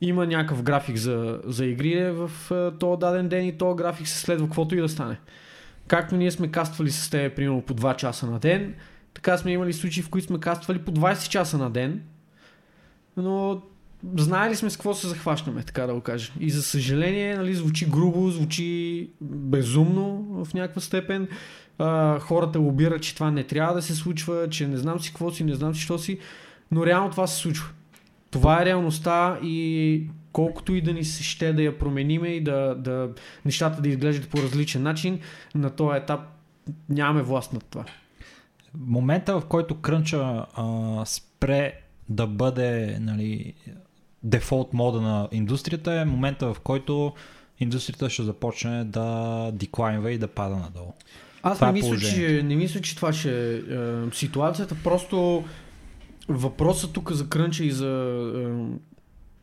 има 0.00 0.26
някакъв 0.26 0.62
график 0.62 0.96
за, 0.96 1.40
за 1.44 1.66
игри 1.66 2.10
в 2.10 2.30
а, 2.50 2.78
този 2.78 3.00
даден 3.00 3.28
ден 3.28 3.46
и 3.46 3.58
този 3.58 3.76
график 3.76 4.08
се 4.08 4.18
следва 4.18 4.46
каквото 4.46 4.74
и 4.74 4.80
да 4.80 4.88
стане. 4.88 5.18
Както 5.86 6.16
ние 6.16 6.30
сме 6.30 6.48
каствали 6.48 6.90
с 6.90 7.10
теб, 7.10 7.36
примерно 7.36 7.62
по 7.62 7.74
2 7.74 7.96
часа 7.96 8.26
на 8.26 8.38
ден, 8.38 8.74
така 9.14 9.38
сме 9.38 9.52
имали 9.52 9.72
случаи, 9.72 10.02
в 10.02 10.10
които 10.10 10.26
сме 10.26 10.40
каствали 10.40 10.78
по 10.78 10.92
20 10.92 11.28
часа 11.28 11.58
на 11.58 11.70
ден, 11.70 12.02
но 13.16 13.62
знаели 14.16 14.56
сме 14.56 14.70
с 14.70 14.76
какво 14.76 14.94
се 14.94 15.08
захващаме, 15.08 15.62
така 15.62 15.86
да 15.86 15.94
го 15.94 16.00
кажа. 16.00 16.32
И 16.40 16.50
за 16.50 16.62
съжаление, 16.62 17.36
нали, 17.36 17.54
звучи 17.54 17.90
грубо, 17.90 18.30
звучи 18.30 19.10
безумно 19.20 20.26
в 20.44 20.54
някаква 20.54 20.80
степен. 20.80 21.28
А, 21.78 22.18
хората 22.18 22.58
лобират, 22.58 23.02
че 23.02 23.14
това 23.14 23.30
не 23.30 23.44
трябва 23.44 23.74
да 23.74 23.82
се 23.82 23.94
случва, 23.94 24.48
че 24.50 24.68
не 24.68 24.76
знам 24.76 25.00
си 25.00 25.10
какво 25.10 25.30
си, 25.30 25.44
не 25.44 25.54
знам 25.54 25.74
си 25.74 25.80
що 25.80 25.98
си, 25.98 26.18
но 26.70 26.86
реално 26.86 27.10
това 27.10 27.26
се 27.26 27.36
случва. 27.36 27.68
Това 28.30 28.62
е 28.62 28.64
реалността 28.64 29.38
и 29.42 30.02
колкото 30.32 30.74
и 30.74 30.80
да 30.80 30.92
ни 30.92 31.04
се 31.04 31.22
ще 31.22 31.52
да 31.52 31.62
я 31.62 31.78
промениме 31.78 32.28
и 32.28 32.40
да, 32.40 32.74
да 32.74 33.10
нещата 33.44 33.82
да 33.82 33.88
изглеждат 33.88 34.28
по 34.28 34.38
различен 34.38 34.82
начин, 34.82 35.20
на 35.54 35.70
този 35.70 35.98
етап 35.98 36.20
нямаме 36.88 37.22
власт 37.22 37.52
над 37.52 37.64
това. 37.70 37.84
момента, 38.74 39.40
в 39.40 39.46
който 39.46 39.80
крънча 39.80 40.46
а, 40.54 41.02
спре 41.06 41.72
да 42.08 42.26
бъде 42.26 42.98
нали, 43.00 43.54
дефолт 44.22 44.72
мода 44.72 45.00
на 45.00 45.28
индустрията 45.32 45.92
е 45.92 46.04
момента, 46.04 46.54
в 46.54 46.60
който 46.60 47.12
индустрията 47.60 48.10
ще 48.10 48.22
започне 48.22 48.84
да 48.84 49.50
деклайнва 49.52 50.12
и 50.12 50.18
да 50.18 50.28
пада 50.28 50.56
надолу. 50.56 50.92
Аз 51.42 51.58
Това 51.58 51.72
не 51.72 51.78
е 51.78 51.82
мисля, 51.82 51.98
че, 51.98 52.42
не 52.44 52.56
мисля, 52.56 52.80
че 52.80 52.96
това 52.96 53.12
ще 53.12 53.56
е 53.56 53.60
ситуацията. 54.12 54.76
Просто 54.84 55.44
въпросът 56.28 56.92
тук 56.92 57.12
за 57.12 57.28
крънча 57.28 57.64
и 57.64 57.70
за 57.70 58.22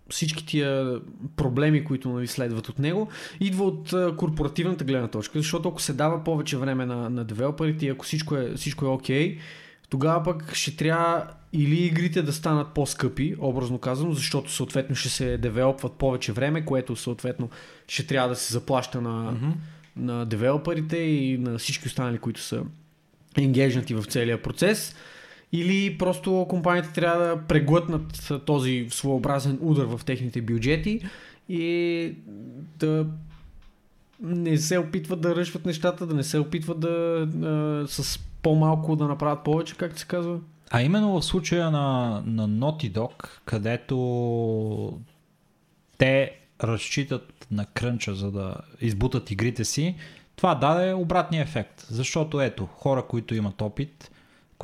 всички 0.10 0.46
тия 0.46 1.00
проблеми, 1.36 1.84
които 1.84 2.10
нали, 2.10 2.28
следват 2.28 2.70
от 2.70 2.80
него, 2.80 3.10
идва 3.40 3.64
от 3.64 3.94
а, 3.94 4.16
корпоративната 4.18 4.84
гледна 4.84 5.08
точка, 5.08 5.40
защото 5.40 5.70
ако 5.70 5.82
се 5.82 5.94
дава 5.94 6.24
повече 6.24 6.58
време 6.58 6.86
на, 6.86 7.10
на 7.10 7.24
девелоперите 7.24 7.86
и 7.86 7.90
ако 7.90 8.06
всичко 8.06 8.36
е, 8.36 8.54
всичко 8.56 8.86
е 8.86 8.90
окей, 8.90 9.40
тогава 9.90 10.24
пък 10.24 10.56
ще 10.56 10.76
трябва 10.76 11.28
или 11.54 11.86
игрите 11.86 12.22
да 12.22 12.34
станат 12.34 12.74
по-скъпи, 12.74 13.36
образно 13.40 13.80
казано, 13.80 14.14
защото 14.14 14.52
съответно 14.52 14.96
ще 14.96 15.10
се 15.10 15.38
девелопват 15.38 15.94
повече 15.94 16.32
време, 16.32 16.66
което 16.66 16.96
съответно 16.96 17.50
ще 17.88 18.08
трябва 18.08 18.30
да 18.30 18.36
се 18.36 18.54
заплаща 18.54 19.02
на, 19.02 19.34
mm-hmm. 19.34 19.54
на 19.96 20.26
девелоперите 20.26 20.98
и 20.98 21.38
на 21.38 21.58
всички 21.58 21.88
останали, 21.88 22.18
които 22.18 22.42
са 22.42 22.64
енгежнати 23.38 23.94
в 23.94 24.04
целия 24.04 24.42
процес. 24.42 24.96
Или 25.56 25.98
просто 25.98 26.46
компаниите 26.50 26.94
трябва 26.94 27.26
да 27.26 27.42
преглътнат 27.48 28.34
този 28.46 28.88
своеобразен 28.90 29.60
удар 29.62 29.86
в 29.86 30.06
техните 30.06 30.42
бюджети 30.42 31.02
и 31.50 32.14
да 32.80 33.06
не 34.22 34.58
се 34.58 34.78
опитват 34.80 35.22
да 35.22 35.36
ръшват 35.36 35.66
нещата, 35.66 36.08
да 36.08 36.14
не 36.14 36.24
се 36.24 36.40
опитват 36.40 36.80
да 36.80 36.88
а, 37.44 37.88
с 37.88 38.20
по-малко 38.42 38.96
да 38.96 39.08
направят 39.08 39.44
повече, 39.44 39.76
как 39.76 40.00
се 40.00 40.06
казва? 40.06 40.40
А 40.72 40.82
именно 40.82 41.22
в 41.22 41.26
случая 41.26 41.72
на, 41.72 42.24
на 42.26 42.50
Naughty 42.50 42.92
Dog, 42.92 43.28
където 43.46 45.00
те 45.98 46.32
разчитат 46.64 47.48
на 47.52 47.66
крънча, 47.66 48.16
за 48.16 48.32
да 48.32 48.56
избутат 48.82 49.32
игрите 49.32 49.66
си, 49.66 49.96
това 50.36 50.56
даде 50.56 50.94
обратния 50.94 51.44
ефект. 51.44 51.86
Защото 51.90 52.42
ето, 52.42 52.66
хора, 52.66 53.04
които 53.08 53.36
имат 53.36 53.62
опит, 53.62 54.12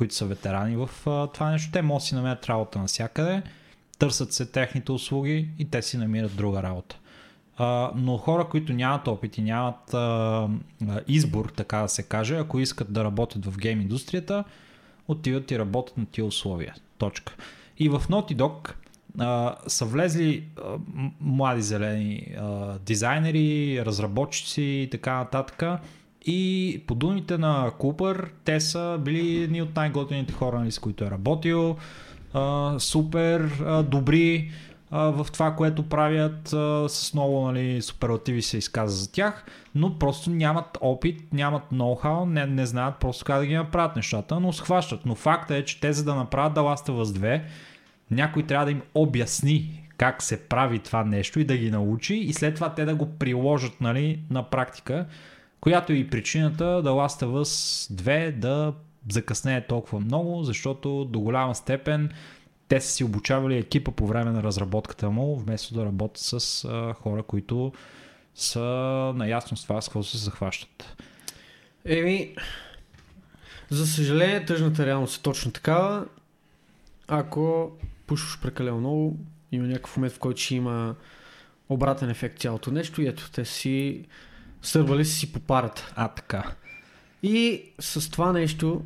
които 0.02 0.14
са 0.14 0.26
ветерани 0.26 0.76
в 0.76 0.90
а, 1.06 1.26
това 1.26 1.50
нещо, 1.50 1.72
те 1.72 1.82
могат 1.82 2.00
да 2.02 2.06
си 2.06 2.14
намерят 2.14 2.46
работа 2.46 2.78
навсякъде, 2.78 3.42
търсят 3.98 4.32
се 4.32 4.46
техните 4.46 4.92
услуги 4.92 5.48
и 5.58 5.70
те 5.70 5.82
си 5.82 5.96
намират 5.96 6.36
друга 6.36 6.62
работа. 6.62 6.98
А, 7.56 7.92
но 7.94 8.16
хора, 8.16 8.48
които 8.48 8.72
нямат 8.72 9.08
опит 9.08 9.38
и 9.38 9.42
нямат 9.42 9.94
а, 9.94 10.48
избор, 11.08 11.52
така 11.56 11.78
да 11.78 11.88
се 11.88 12.02
каже, 12.02 12.36
ако 12.36 12.58
искат 12.58 12.92
да 12.92 13.04
работят 13.04 13.46
в 13.46 13.58
гейм 13.58 13.80
индустрията, 13.80 14.44
отиват 15.08 15.50
и 15.50 15.58
работят 15.58 15.96
на 15.96 16.06
тия 16.06 16.24
условия. 16.24 16.74
Точка. 16.98 17.34
И 17.78 17.88
в 17.88 18.02
Naughty 18.08 18.36
Dog 18.36 18.74
а, 19.18 19.56
са 19.66 19.84
влезли 19.84 20.44
а, 20.56 20.78
млади 21.20 21.62
зелени 21.62 22.34
а, 22.38 22.78
дизайнери, 22.78 23.82
разработчици 23.84 24.62
и 24.62 24.88
така 24.90 25.14
нататък. 25.14 25.62
И 26.26 26.82
по 26.86 26.94
думите 26.94 27.38
на 27.38 27.70
Купър, 27.78 28.30
те 28.44 28.60
са 28.60 28.98
били 29.00 29.42
едни 29.42 29.62
от 29.62 29.76
най-готените 29.76 30.32
хора, 30.32 30.58
нали, 30.58 30.72
с 30.72 30.78
които 30.78 31.04
е 31.04 31.10
работил. 31.10 31.76
А, 32.34 32.74
супер 32.78 33.40
а, 33.40 33.82
добри 33.82 34.50
в 34.90 35.26
това, 35.32 35.54
което 35.54 35.88
правят. 35.88 36.52
А, 36.52 36.88
с 36.88 37.14
много 37.14 37.46
нали, 37.46 37.82
суперлативи 37.82 38.42
се 38.42 38.58
изказа 38.58 38.96
за 38.96 39.12
тях, 39.12 39.44
но 39.74 39.98
просто 39.98 40.30
нямат 40.30 40.78
опит, 40.80 41.32
нямат 41.32 41.62
ноу-хау, 41.72 42.24
не, 42.24 42.46
не 42.46 42.66
знаят 42.66 42.96
просто 42.96 43.24
как 43.24 43.38
да 43.38 43.46
ги 43.46 43.54
направят 43.54 43.96
нещата, 43.96 44.40
но 44.40 44.52
схващат. 44.52 45.06
Но 45.06 45.14
факта 45.14 45.56
е, 45.56 45.64
че 45.64 45.80
те 45.80 45.92
за 45.92 46.04
да 46.04 46.14
направят 46.14 46.56
of 46.56 47.02
Us 47.02 47.18
2, 47.18 47.42
някой 48.10 48.42
трябва 48.42 48.64
да 48.64 48.70
им 48.72 48.82
обясни 48.94 49.82
как 49.96 50.22
се 50.22 50.48
прави 50.48 50.78
това 50.78 51.04
нещо 51.04 51.40
и 51.40 51.44
да 51.44 51.56
ги 51.56 51.70
научи 51.70 52.14
и 52.14 52.32
след 52.32 52.54
това 52.54 52.74
те 52.74 52.84
да 52.84 52.94
го 52.94 53.06
приложат 53.06 53.80
нали, 53.80 54.20
на 54.30 54.42
практика, 54.42 55.06
която 55.62 55.92
е 55.92 55.96
и 55.96 56.10
причината 56.10 56.64
The 56.64 56.88
Last 56.88 57.26
of 57.26 57.42
Us 57.42 57.92
2 57.94 58.32
да 58.32 58.74
закъснее 59.10 59.66
толкова 59.66 60.00
много, 60.00 60.44
защото 60.44 61.04
до 61.04 61.20
голяма 61.20 61.54
степен 61.54 62.10
те 62.68 62.80
са 62.80 62.90
си 62.90 63.04
обучавали 63.04 63.56
екипа 63.56 63.90
по 63.90 64.06
време 64.06 64.30
на 64.30 64.42
разработката 64.42 65.10
му, 65.10 65.36
вместо 65.36 65.74
да 65.74 65.84
работят 65.84 66.18
с 66.18 66.64
а, 66.64 66.94
хора, 66.94 67.22
които 67.22 67.72
са 68.34 68.60
наясно 69.16 69.56
с 69.56 69.62
това, 69.62 69.80
с 69.80 69.88
какво 69.88 70.02
се 70.02 70.18
захващат. 70.18 71.02
Еми, 71.84 72.34
за 73.70 73.86
съжаление, 73.86 74.44
тъжната 74.44 74.86
реалност 74.86 75.18
е 75.18 75.22
точно 75.22 75.52
такава. 75.52 76.06
Ако 77.08 77.72
пушваш 78.06 78.40
прекалено 78.40 78.78
много, 78.78 79.18
има 79.52 79.66
някакъв 79.66 79.96
момент, 79.96 80.12
в 80.12 80.18
който 80.18 80.40
ще 80.40 80.54
има 80.54 80.94
обратен 81.68 82.10
ефект 82.10 82.40
цялото 82.40 82.70
нещо 82.70 83.02
и 83.02 83.06
ето, 83.06 83.30
те 83.30 83.44
си 83.44 84.04
сървали 84.62 85.04
си 85.04 85.32
по 85.32 85.40
парата. 85.40 85.92
А, 85.96 86.08
така. 86.08 86.52
И 87.22 87.62
с 87.80 88.10
това 88.10 88.32
нещо 88.32 88.82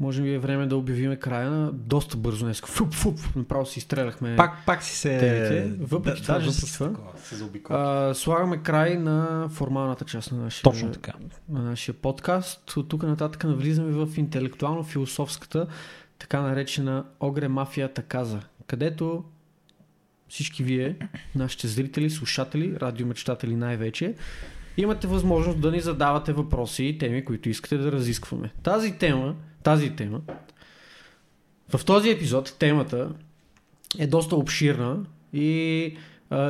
може 0.00 0.22
би 0.22 0.34
е 0.34 0.38
време 0.38 0.66
да 0.66 0.76
обявиме 0.76 1.16
края 1.16 1.50
на 1.50 1.72
доста 1.72 2.16
бързо 2.16 2.44
днес. 2.44 2.60
Фуп, 2.60 2.94
фуп, 2.94 3.20
направо 3.36 3.66
си 3.66 3.78
изстреляхме. 3.78 4.36
Пак, 4.36 4.66
пак 4.66 4.82
си 4.82 4.96
се... 4.96 5.18
Темите. 5.18 5.84
Въпреки 5.84 6.20
да, 6.20 6.22
това, 6.22 6.34
даже 6.34 6.52
с 6.52 6.74
това, 6.74 6.90
се 7.24 7.44
а, 7.68 8.14
слагаме 8.14 8.62
край 8.62 8.96
на 8.96 9.48
формалната 9.48 10.04
част 10.04 10.32
на 10.32 10.38
нашия, 10.38 10.62
Точно 10.62 10.92
така. 10.92 11.12
на 11.48 11.62
нашия 11.62 11.94
подкаст. 11.94 12.76
От 12.76 12.88
тук 12.88 13.02
нататък 13.02 13.44
навлизаме 13.44 13.92
в 13.92 14.08
интелектуално-философската, 14.16 15.66
така 16.18 16.40
наречена 16.40 17.04
Огре 17.20 17.48
мафията 17.48 18.02
каза, 18.02 18.40
където 18.66 19.24
всички 20.28 20.62
вие, 20.62 20.96
нашите 21.34 21.68
зрители, 21.68 22.10
слушатели, 22.10 22.76
радиомечтатели 22.80 23.56
най-вече, 23.56 24.14
имате 24.76 25.06
възможност 25.06 25.60
да 25.60 25.70
ни 25.70 25.80
задавате 25.80 26.32
въпроси 26.32 26.84
и 26.84 26.98
теми, 26.98 27.24
които 27.24 27.48
искате 27.48 27.78
да 27.78 27.92
разискваме. 27.92 28.52
Тази 28.62 28.92
тема, 28.92 29.34
тази 29.62 29.90
тема, 29.96 30.20
в 31.76 31.84
този 31.84 32.10
епизод 32.10 32.56
темата 32.58 33.10
е 33.98 34.06
доста 34.06 34.36
обширна 34.36 34.98
и 35.32 35.96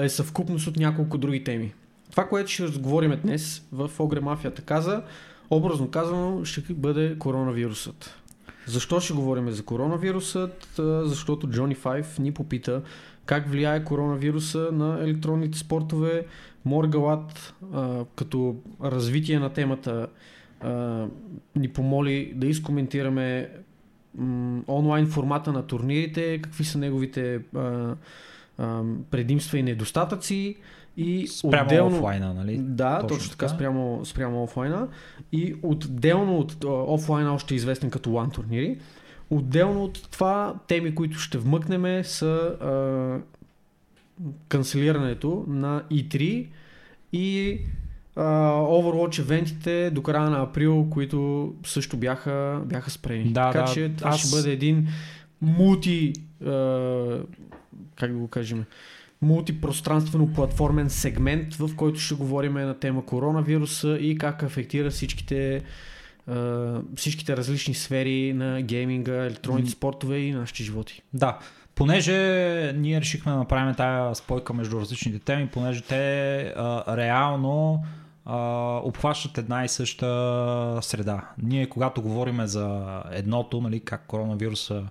е 0.02 0.08
съвкупност 0.08 0.66
от 0.66 0.76
няколко 0.76 1.18
други 1.18 1.44
теми. 1.44 1.72
Това, 2.10 2.28
което 2.28 2.50
ще 2.50 2.62
разговорим 2.62 3.20
днес 3.22 3.62
в 3.72 3.90
Огре 3.98 4.20
Мафията 4.20 4.62
каза, 4.62 5.02
образно 5.50 5.90
казано, 5.90 6.44
ще 6.44 6.74
бъде 6.74 7.18
коронавирусът. 7.18 8.18
Защо 8.66 9.00
ще 9.00 9.12
говорим 9.12 9.50
за 9.50 9.64
коронавирусът? 9.64 10.80
Защото 11.04 11.48
Джони 11.48 11.74
Файв 11.74 12.18
ни 12.18 12.32
попита 12.32 12.82
как 13.26 13.48
влияе 13.48 13.84
коронавируса 13.84 14.68
на 14.72 14.98
електронните 15.02 15.58
спортове. 15.58 16.26
Моргалат, 16.64 17.54
а, 17.74 18.04
като 18.16 18.56
развитие 18.84 19.38
на 19.38 19.50
темата, 19.50 20.06
а, 20.60 21.06
ни 21.56 21.68
помоли 21.68 22.32
да 22.36 22.46
изкоментираме 22.46 23.50
м, 24.14 24.62
онлайн 24.68 25.06
формата 25.06 25.52
на 25.52 25.66
турнирите, 25.66 26.38
какви 26.42 26.64
са 26.64 26.78
неговите 26.78 27.40
а, 27.56 27.94
а, 28.58 28.82
предимства 29.10 29.58
и 29.58 29.62
недостатъци. 29.62 30.56
И 30.96 31.26
Спрямо 31.26 31.66
отделно, 31.66 31.96
офлайна, 31.96 32.34
нали? 32.34 32.58
Да, 32.60 33.00
точно, 33.00 33.08
точно 33.08 33.30
така, 33.30 33.48
спрямо, 33.48 34.00
спрямо 34.04 34.42
офлайна. 34.42 34.88
И 35.32 35.54
отделно 35.62 36.38
от 36.38 36.64
офлайна, 36.64 37.34
още 37.34 37.54
известен 37.54 37.90
като 37.90 38.10
LAN 38.10 38.34
турнири, 38.34 38.78
отделно 39.32 39.84
от 39.84 40.08
това, 40.10 40.54
теми, 40.68 40.94
които 40.94 41.18
ще 41.18 41.38
вмъкнеме 41.38 42.04
са 42.04 42.26
а, 42.60 42.70
канцелирането 44.48 45.44
на 45.48 45.82
E3 45.90 46.46
и 47.12 47.58
а, 48.16 48.22
Overwatch 48.52 49.18
евентите 49.18 49.90
до 49.90 50.02
края 50.02 50.30
на 50.30 50.42
април, 50.42 50.86
които 50.90 51.52
също 51.64 51.96
бяха, 51.96 52.62
бяха 52.66 52.90
спрени. 52.90 53.32
Да, 53.32 53.50
така 53.50 53.64
да, 53.64 53.72
че 53.72 53.92
това 53.96 54.10
аз- 54.10 54.20
ще 54.20 54.36
бъде 54.36 54.52
един 54.52 54.88
мулти, 55.42 56.12
а, 56.46 56.50
как 57.96 58.12
да 58.12 58.18
го 58.18 58.28
кажем, 58.28 58.64
мултипространствено 59.22 60.32
платформен 60.32 60.90
сегмент, 60.90 61.54
в 61.54 61.76
който 61.76 62.00
ще 62.00 62.14
говорим 62.14 62.52
на 62.52 62.74
тема 62.78 63.04
коронавируса 63.04 63.98
и 64.00 64.18
как 64.18 64.42
афектира 64.42 64.90
всичките 64.90 65.62
всичките 66.96 67.36
различни 67.36 67.74
сфери 67.74 68.32
на 68.32 68.62
гейминга, 68.62 69.12
електронните 69.12 69.70
спортове 69.70 70.18
и 70.18 70.32
нашите 70.32 70.62
животи. 70.62 71.02
Да, 71.14 71.38
понеже 71.74 72.12
ние 72.76 73.00
решихме 73.00 73.32
да 73.32 73.38
направим 73.38 73.74
тая 73.74 74.14
спойка 74.14 74.52
между 74.52 74.80
различните 74.80 75.18
теми, 75.18 75.48
понеже 75.48 75.82
те 75.82 76.38
а, 76.56 76.96
реално 76.96 77.84
а, 78.24 78.36
обхващат 78.84 79.38
една 79.38 79.64
и 79.64 79.68
съща 79.68 80.78
среда. 80.82 81.28
Ние 81.42 81.68
когато 81.68 82.02
говорим 82.02 82.46
за 82.46 82.86
едното, 83.10 83.60
нали, 83.60 83.80
как 83.80 84.06
коронавируса 84.06 84.84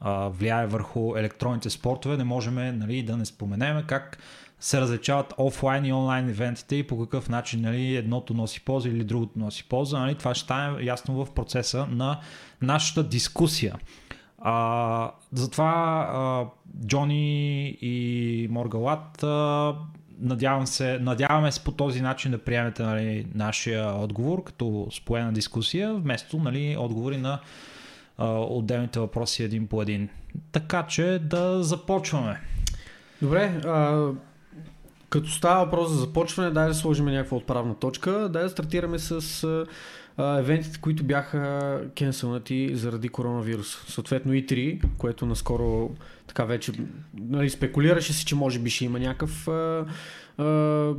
а, 0.00 0.28
влияе 0.28 0.66
върху 0.66 1.16
електронните 1.16 1.70
спортове, 1.70 2.16
не 2.16 2.24
можем 2.24 2.78
нали, 2.78 3.02
да 3.02 3.16
не 3.16 3.24
споменем 3.24 3.82
как 3.86 4.18
се 4.62 4.80
различават 4.80 5.34
офлайн 5.38 5.84
и 5.84 5.92
онлайн 5.92 6.28
евентите 6.28 6.76
и 6.76 6.86
по 6.86 6.98
какъв 7.00 7.28
начин 7.28 7.60
нали, 7.60 7.96
едното 7.96 8.34
носи 8.34 8.64
полза 8.64 8.88
или 8.88 9.04
другото 9.04 9.38
носи 9.38 9.68
полза. 9.68 9.98
Нали, 9.98 10.14
това 10.14 10.34
ще 10.34 10.44
стане 10.44 10.84
ясно 10.84 11.24
в 11.24 11.34
процеса 11.34 11.86
на 11.86 12.20
нашата 12.62 13.02
дискусия. 13.04 13.74
А, 14.38 15.10
затова 15.32 15.72
а, 16.12 16.46
Джони 16.86 17.68
и 17.80 18.48
Моргалат 18.50 19.22
а, 19.22 19.74
надявам 20.18 20.66
се, 20.66 20.98
надяваме 20.98 21.52
се 21.52 21.64
по 21.64 21.72
този 21.72 22.00
начин 22.00 22.30
да 22.30 22.38
приемете 22.38 22.82
нали, 22.82 23.26
нашия 23.34 23.94
отговор 23.94 24.44
като 24.44 24.88
споена 24.92 25.32
дискусия, 25.32 25.94
вместо 25.94 26.38
нали, 26.38 26.76
отговори 26.78 27.16
на 27.16 27.40
а, 28.18 28.28
отделните 28.28 29.00
въпроси 29.00 29.42
един 29.42 29.66
по 29.66 29.82
един. 29.82 30.08
Така 30.52 30.86
че 30.86 31.18
да 31.22 31.62
започваме. 31.62 32.40
Добре, 33.22 33.60
а, 33.64 34.10
като 35.12 35.30
става 35.30 35.64
въпрос 35.64 35.90
за 35.90 35.96
започване, 35.96 36.50
дай 36.50 36.68
да 36.68 36.74
сложим 36.74 37.04
някаква 37.04 37.36
отправна 37.36 37.74
точка, 37.74 38.28
дай 38.32 38.42
да 38.42 38.48
стартираме 38.48 38.98
с 38.98 39.44
а, 40.16 40.38
евентите, 40.38 40.78
които 40.80 41.04
бяха 41.04 41.80
кенселнати 41.94 42.70
заради 42.72 43.08
коронавирус. 43.08 43.84
Съответно 43.88 44.34
и 44.34 44.46
3, 44.46 44.82
което 44.98 45.26
наскоро 45.26 45.90
така 46.26 46.44
вече 46.44 46.72
нали, 47.18 47.50
спекулираше 47.50 48.12
си, 48.12 48.24
че 48.24 48.34
може 48.34 48.58
би 48.58 48.70
ще 48.70 48.84
има 48.84 48.98
някакъв 48.98 49.48
а, 49.48 49.86
а, 50.38 50.94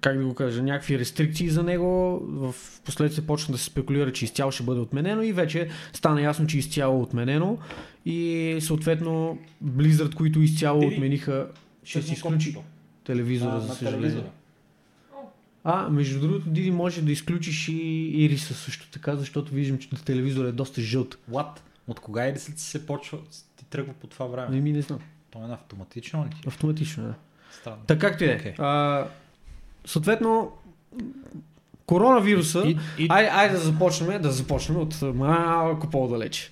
как 0.00 0.18
да 0.18 0.24
го 0.24 0.34
кажа, 0.34 0.62
някакви 0.62 0.98
рестрикции 0.98 1.48
за 1.48 1.62
него. 1.62 2.20
В 2.24 2.54
последствие 2.84 3.26
почна 3.26 3.52
да 3.52 3.58
се 3.58 3.64
спекулира, 3.64 4.12
че 4.12 4.24
изцяло 4.24 4.52
ще 4.52 4.62
бъде 4.62 4.80
отменено 4.80 5.22
и 5.22 5.32
вече 5.32 5.68
стана 5.92 6.22
ясно, 6.22 6.46
че 6.46 6.58
изцяло 6.58 6.98
е 6.98 7.02
отменено. 7.02 7.58
И 8.06 8.56
съответно 8.60 9.38
Blizzard, 9.64 10.14
които 10.14 10.40
изцяло 10.40 10.86
отмениха, 10.86 11.46
ще 11.84 12.02
си 12.02 12.12
изключи 12.12 12.56
телевизора, 13.08 13.56
А, 13.56 13.60
за 13.60 13.74
съжаление. 13.74 14.00
телевизора. 14.00 14.30
А, 15.64 15.88
между 15.88 16.20
другото, 16.20 16.48
Диди 16.50 16.70
може 16.70 17.02
да 17.02 17.12
изключиш 17.12 17.68
и 17.68 17.74
ириса 18.24 18.54
също 18.54 18.90
така, 18.90 19.16
защото 19.16 19.54
виждам, 19.54 19.78
че 19.78 19.88
телевизор 20.04 20.44
е 20.44 20.52
доста 20.52 20.80
жълт. 20.80 21.18
What? 21.30 21.58
От 21.88 22.00
кога 22.00 22.26
или 22.28 22.38
след 22.38 22.58
се 22.58 22.86
почва, 22.86 23.18
ти 23.56 23.64
тръгва 23.64 23.92
по 23.92 24.06
това 24.06 24.26
време? 24.26 24.54
Не 24.54 24.60
ми 24.60 24.72
не 24.72 24.82
знам. 24.82 24.98
То 25.30 25.38
е 25.38 25.46
на 25.46 25.54
автоматично 25.54 26.24
ли? 26.24 26.28
Автоматично, 26.46 27.02
да. 27.04 27.14
Странно. 27.50 27.78
Така 27.86 28.08
както 28.08 28.24
и 28.24 28.28
е. 28.30 28.36
Окей. 28.40 28.54
А, 28.58 29.04
Съответно, 29.86 30.52
коронавируса... 31.86 32.62
И, 32.66 32.76
и, 32.98 33.06
Айде, 33.10 33.30
айде 33.32 33.54
да 33.54 33.60
започнем, 33.60 34.22
да 34.22 34.32
започнем 34.32 34.78
от 34.78 35.02
малко 35.02 35.90
по-далече. 35.90 36.50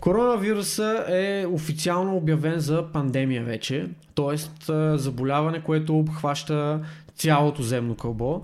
Коронавируса 0.00 1.04
е 1.08 1.46
официално 1.46 2.16
обявен 2.16 2.58
за 2.60 2.92
пандемия 2.92 3.44
вече, 3.44 3.90
т.е. 4.14 4.36
заболяване, 4.98 5.62
което 5.62 5.98
обхваща 5.98 6.84
цялото 7.14 7.62
земно 7.62 7.96
кълбо. 7.96 8.42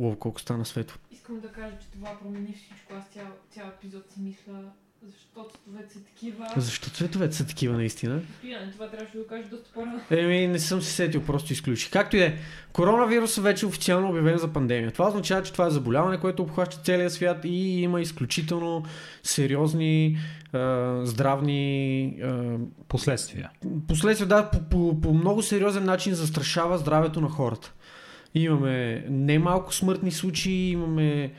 О, 0.00 0.16
колко 0.16 0.40
стана 0.40 0.64
светло. 0.64 0.98
Искам 1.10 1.40
да 1.40 1.48
кажа, 1.48 1.76
че 1.80 1.90
това 1.90 2.10
промени 2.22 2.52
всичко. 2.52 2.92
Аз 2.98 3.08
цял, 3.08 3.26
цял 3.50 3.66
епизод 3.66 4.10
си 4.10 4.20
мисля, 4.20 4.52
защото 5.06 5.50
цветовете 5.50 5.94
са 5.94 6.04
такива. 6.04 6.46
Защо 6.56 6.90
цветовете 6.90 7.36
са 7.36 7.46
такива 7.46 7.76
наистина? 7.76 8.20
Стояне, 8.38 8.72
това 8.72 8.88
трябваше 8.88 9.12
да 9.12 9.18
го 9.18 9.26
кажа 9.28 9.48
доста 9.48 9.72
по-рано. 9.74 10.00
Еми, 10.10 10.46
не 10.46 10.58
съм 10.58 10.82
се 10.82 10.92
сетил, 10.92 11.22
просто 11.22 11.52
изключи. 11.52 11.90
Както 11.90 12.16
и 12.16 12.18
да 12.18 12.24
е, 12.26 12.36
коронавирус 12.72 13.36
вече 13.36 13.66
е 13.66 13.68
официално 13.68 14.10
обявен 14.10 14.38
за 14.38 14.52
пандемия. 14.52 14.92
Това 14.92 15.08
означава, 15.08 15.42
че 15.42 15.52
това 15.52 15.66
е 15.66 15.70
заболяване, 15.70 16.20
което 16.20 16.42
обхваща 16.42 16.82
целия 16.82 17.10
свят 17.10 17.44
и 17.44 17.82
има 17.82 18.00
изключително 18.00 18.84
сериозни 19.22 20.18
а, 20.52 21.00
здравни 21.04 22.16
а, 22.22 22.56
последствия. 22.88 23.50
последствия. 23.88 24.28
Да, 24.28 24.50
по, 24.50 24.68
по, 24.68 25.00
по 25.00 25.14
много 25.14 25.42
сериозен 25.42 25.84
начин 25.84 26.14
застрашава 26.14 26.78
здравето 26.78 27.20
на 27.20 27.28
хората. 27.28 27.72
Имаме 28.34 29.06
немалко 29.08 29.74
смъртни 29.74 30.12
случаи, 30.12 30.70
имаме. 30.70 31.32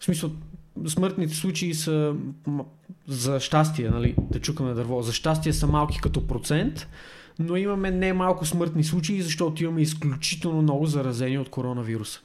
В 0.00 0.04
смисъл, 0.04 0.30
смъртните 0.86 1.34
случаи 1.34 1.74
са 1.74 2.14
за 3.08 3.40
щастие, 3.40 3.90
нали, 3.90 4.14
да 4.30 4.40
чукаме 4.40 4.74
дърво. 4.74 5.02
За 5.02 5.12
щастие 5.12 5.52
са 5.52 5.66
малки 5.66 6.00
като 6.00 6.26
процент, 6.26 6.88
но 7.38 7.56
имаме 7.56 7.90
немалко 7.90 8.46
смъртни 8.46 8.84
случаи, 8.84 9.22
защото 9.22 9.64
имаме 9.64 9.80
изключително 9.80 10.62
много 10.62 10.86
заразени 10.86 11.38
от 11.38 11.48
коронавируса. 11.48 12.20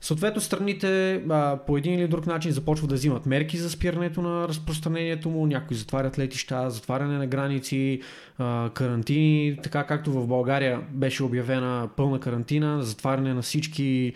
Съответно, 0.00 0.40
страните 0.40 1.14
а, 1.30 1.58
по 1.66 1.76
един 1.76 1.94
или 1.94 2.08
друг 2.08 2.26
начин 2.26 2.52
започват 2.52 2.88
да 2.88 2.94
взимат 2.94 3.26
мерки 3.26 3.58
за 3.58 3.70
спирането 3.70 4.22
на 4.22 4.48
разпространението 4.48 5.30
му. 5.30 5.46
Някои 5.46 5.76
затварят 5.76 6.18
летища, 6.18 6.70
затваряне 6.70 7.18
на 7.18 7.26
граници, 7.26 8.00
а, 8.38 8.70
карантини, 8.74 9.56
така 9.62 9.84
както 9.84 10.12
в 10.12 10.26
България 10.26 10.80
беше 10.90 11.24
обявена 11.24 11.88
пълна 11.96 12.20
карантина, 12.20 12.82
затваряне 12.82 13.34
на 13.34 13.42
всички, 13.42 14.12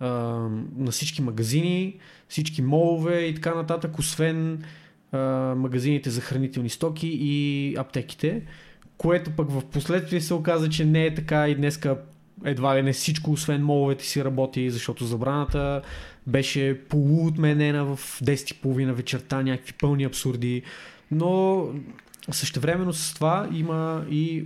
а, 0.00 0.08
на 0.76 0.90
всички 0.90 1.22
магазини, 1.22 1.96
всички 2.28 2.62
молове 2.62 3.20
и 3.20 3.34
така 3.34 3.54
нататък, 3.54 3.98
освен 3.98 4.64
магазините 5.56 6.10
за 6.10 6.20
хранителни 6.20 6.68
стоки 6.68 7.08
и 7.20 7.74
аптеките, 7.78 8.42
което 8.98 9.30
пък 9.30 9.50
в 9.50 9.64
последствие 9.64 10.20
се 10.20 10.34
оказа, 10.34 10.68
че 10.68 10.84
не 10.84 11.06
е 11.06 11.14
така 11.14 11.48
и 11.48 11.54
днеска 11.54 11.98
едва 12.44 12.76
ли 12.76 12.82
не 12.82 12.92
всичко, 12.92 13.30
освен 13.30 13.64
моловете 13.64 14.04
си 14.04 14.24
работи, 14.24 14.70
защото 14.70 15.04
забраната 15.04 15.82
беше 16.26 16.80
полуотменена 16.88 17.84
в 17.84 18.20
10.30 18.20 18.92
вечерта, 18.92 19.42
някакви 19.42 19.72
пълни 19.72 20.04
абсурди. 20.04 20.62
Но 21.10 21.64
същевременно 22.30 22.92
с 22.92 23.14
това 23.14 23.48
има 23.52 24.04
и 24.10 24.44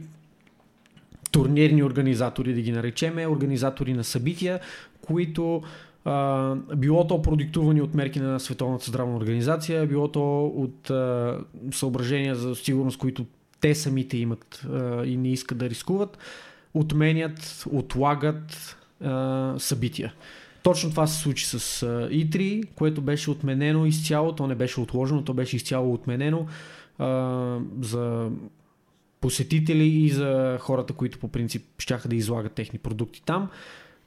турнирни 1.33 1.83
организатори, 1.83 2.55
да 2.55 2.61
ги 2.61 2.73
наречеме, 2.73 3.29
организатори 3.29 3.93
на 3.93 4.05
събития, 4.05 4.61
които 5.03 5.63
било 6.77 7.07
то 7.07 7.23
продиктувани 7.23 7.83
от 7.83 7.95
мерки 7.95 8.21
на 8.21 8.41
Световната 8.41 8.85
здравна 8.87 9.17
организация, 9.17 9.87
било 9.87 10.09
то 10.09 10.47
от 10.47 10.91
съображения 11.75 12.35
за 12.35 12.55
сигурност, 12.55 12.99
които 12.99 13.27
те 13.61 13.75
самите 13.75 14.17
имат 14.17 14.67
и 15.05 15.17
не 15.17 15.29
искат 15.29 15.59
да 15.59 15.71
рискуват, 15.71 16.19
отменят, 16.75 17.65
отлагат 17.73 18.77
събития. 19.59 20.15
Точно 20.63 20.91
това 20.91 21.07
се 21.07 21.21
случи 21.21 21.47
с 21.47 21.83
а, 21.83 21.87
И3, 22.09 22.69
което 22.75 23.03
беше 23.03 23.31
отменено 23.31 23.87
изцяло, 23.87 24.33
то 24.33 24.47
не 24.47 24.55
беше 24.55 24.81
отложено, 24.81 25.25
то 25.25 25.35
беше 25.35 25.57
изцяло 25.57 25.95
отменено 25.95 26.47
за 27.81 28.31
посетители 29.21 29.85
и 29.85 30.09
за 30.09 30.59
хората, 30.61 30.93
които 30.93 31.19
по 31.19 31.29
принцип 31.29 31.65
щяха 31.79 32.09
да 32.09 32.17
излагат 32.17 32.53
техни 32.53 32.79
продукти 32.79 33.23
там 33.27 33.49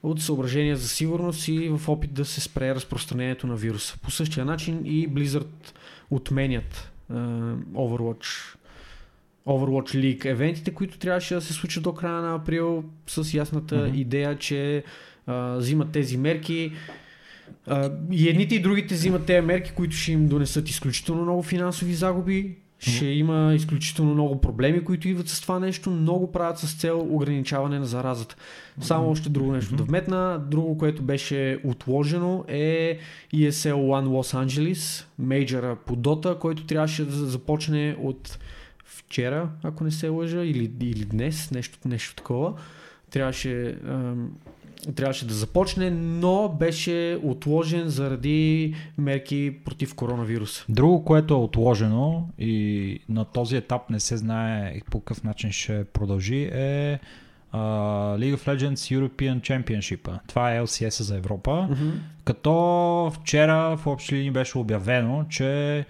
от 0.03 0.21
съображения 0.21 0.75
за 0.77 0.87
сигурност 0.87 1.47
и 1.47 1.69
в 1.69 1.89
опит 1.89 2.13
да 2.13 2.25
се 2.25 2.41
спре 2.41 2.75
разпространението 2.75 3.47
на 3.47 3.55
вируса. 3.55 3.97
По 4.01 4.11
същия 4.11 4.45
начин 4.45 4.81
и 4.85 5.09
Blizzard 5.09 5.73
отменят 6.11 6.91
а, 7.09 7.13
Overwatch 7.73 8.55
Overwatch 9.47 9.95
League 9.95 10.25
евентите, 10.25 10.73
които 10.73 10.97
трябваше 10.97 11.35
да 11.35 11.41
се 11.41 11.53
случат 11.53 11.83
до 11.83 11.93
края 11.93 12.21
на 12.21 12.35
април 12.35 12.83
с 13.07 13.33
ясната 13.33 13.75
mm-hmm. 13.75 13.95
идея, 13.95 14.37
че 14.37 14.83
а, 15.27 15.55
взимат 15.55 15.91
тези 15.91 16.17
мерки. 16.17 16.71
А, 17.67 17.91
и 18.11 18.29
едните 18.29 18.55
и 18.55 18.61
другите 18.61 18.95
взимат 18.95 19.25
тези 19.25 19.45
мерки, 19.45 19.71
които 19.75 19.95
ще 19.95 20.11
им 20.11 20.27
донесат 20.27 20.69
изключително 20.69 21.21
много 21.21 21.43
финансови 21.43 21.93
загуби. 21.93 22.55
Ще 22.89 23.05
има 23.05 23.53
изключително 23.55 24.13
много 24.13 24.41
проблеми, 24.41 24.83
които 24.83 25.07
идват 25.07 25.29
с 25.29 25.41
това 25.41 25.59
нещо. 25.59 25.89
Много 25.89 26.31
правят 26.31 26.59
с 26.59 26.79
цел 26.79 27.07
ограничаване 27.09 27.79
на 27.79 27.85
заразата. 27.85 28.35
Само 28.81 29.09
още 29.09 29.29
друго 29.29 29.51
нещо 29.51 29.75
да 29.75 29.83
вметна. 29.83 30.39
Друго, 30.51 30.77
което 30.77 31.01
беше 31.01 31.59
отложено 31.63 32.45
е 32.47 32.99
ESL 33.33 33.73
One 33.73 34.07
Los 34.07 34.45
Angeles, 34.45 35.05
мейджора 35.19 35.75
по 35.85 35.95
Dota, 35.95 36.37
който 36.39 36.65
трябваше 36.65 37.05
да 37.05 37.11
започне 37.11 37.95
от 38.01 38.39
вчера, 38.85 39.49
ако 39.63 39.83
не 39.83 39.91
се 39.91 40.09
лъжа, 40.09 40.45
или, 40.45 40.71
или 40.81 41.05
днес, 41.05 41.51
нещо, 41.51 41.87
нещо 41.87 42.15
такова. 42.15 42.53
Трябваше, 43.09 43.77
трябваше 44.95 45.27
да 45.27 45.33
започне, 45.33 45.89
но 45.91 46.49
беше 46.59 47.19
отложен 47.23 47.89
заради 47.89 48.75
мерки 48.97 49.55
против 49.65 49.95
коронавируса. 49.95 50.65
Друго, 50.69 51.05
което 51.05 51.33
е 51.33 51.37
отложено 51.37 52.29
и 52.39 52.99
на 53.09 53.25
този 53.25 53.55
етап 53.55 53.89
не 53.89 53.99
се 53.99 54.17
знае 54.17 54.81
по 54.91 54.99
какъв 54.99 55.23
начин 55.23 55.51
ще 55.51 55.83
продължи 55.83 56.49
е 56.53 56.99
а, 57.51 57.59
League 58.17 58.35
of 58.35 58.55
Legends 58.55 58.99
European 58.99 59.41
Championship. 59.41 60.19
Това 60.27 60.55
е 60.55 60.59
LCS 60.61 61.03
за 61.03 61.17
Европа. 61.17 61.69
Като 62.25 63.11
вчера 63.15 63.77
в 63.77 63.87
общи 63.87 64.15
линии 64.15 64.31
беше 64.31 64.57
обявено, 64.57 65.25
че 65.29 65.85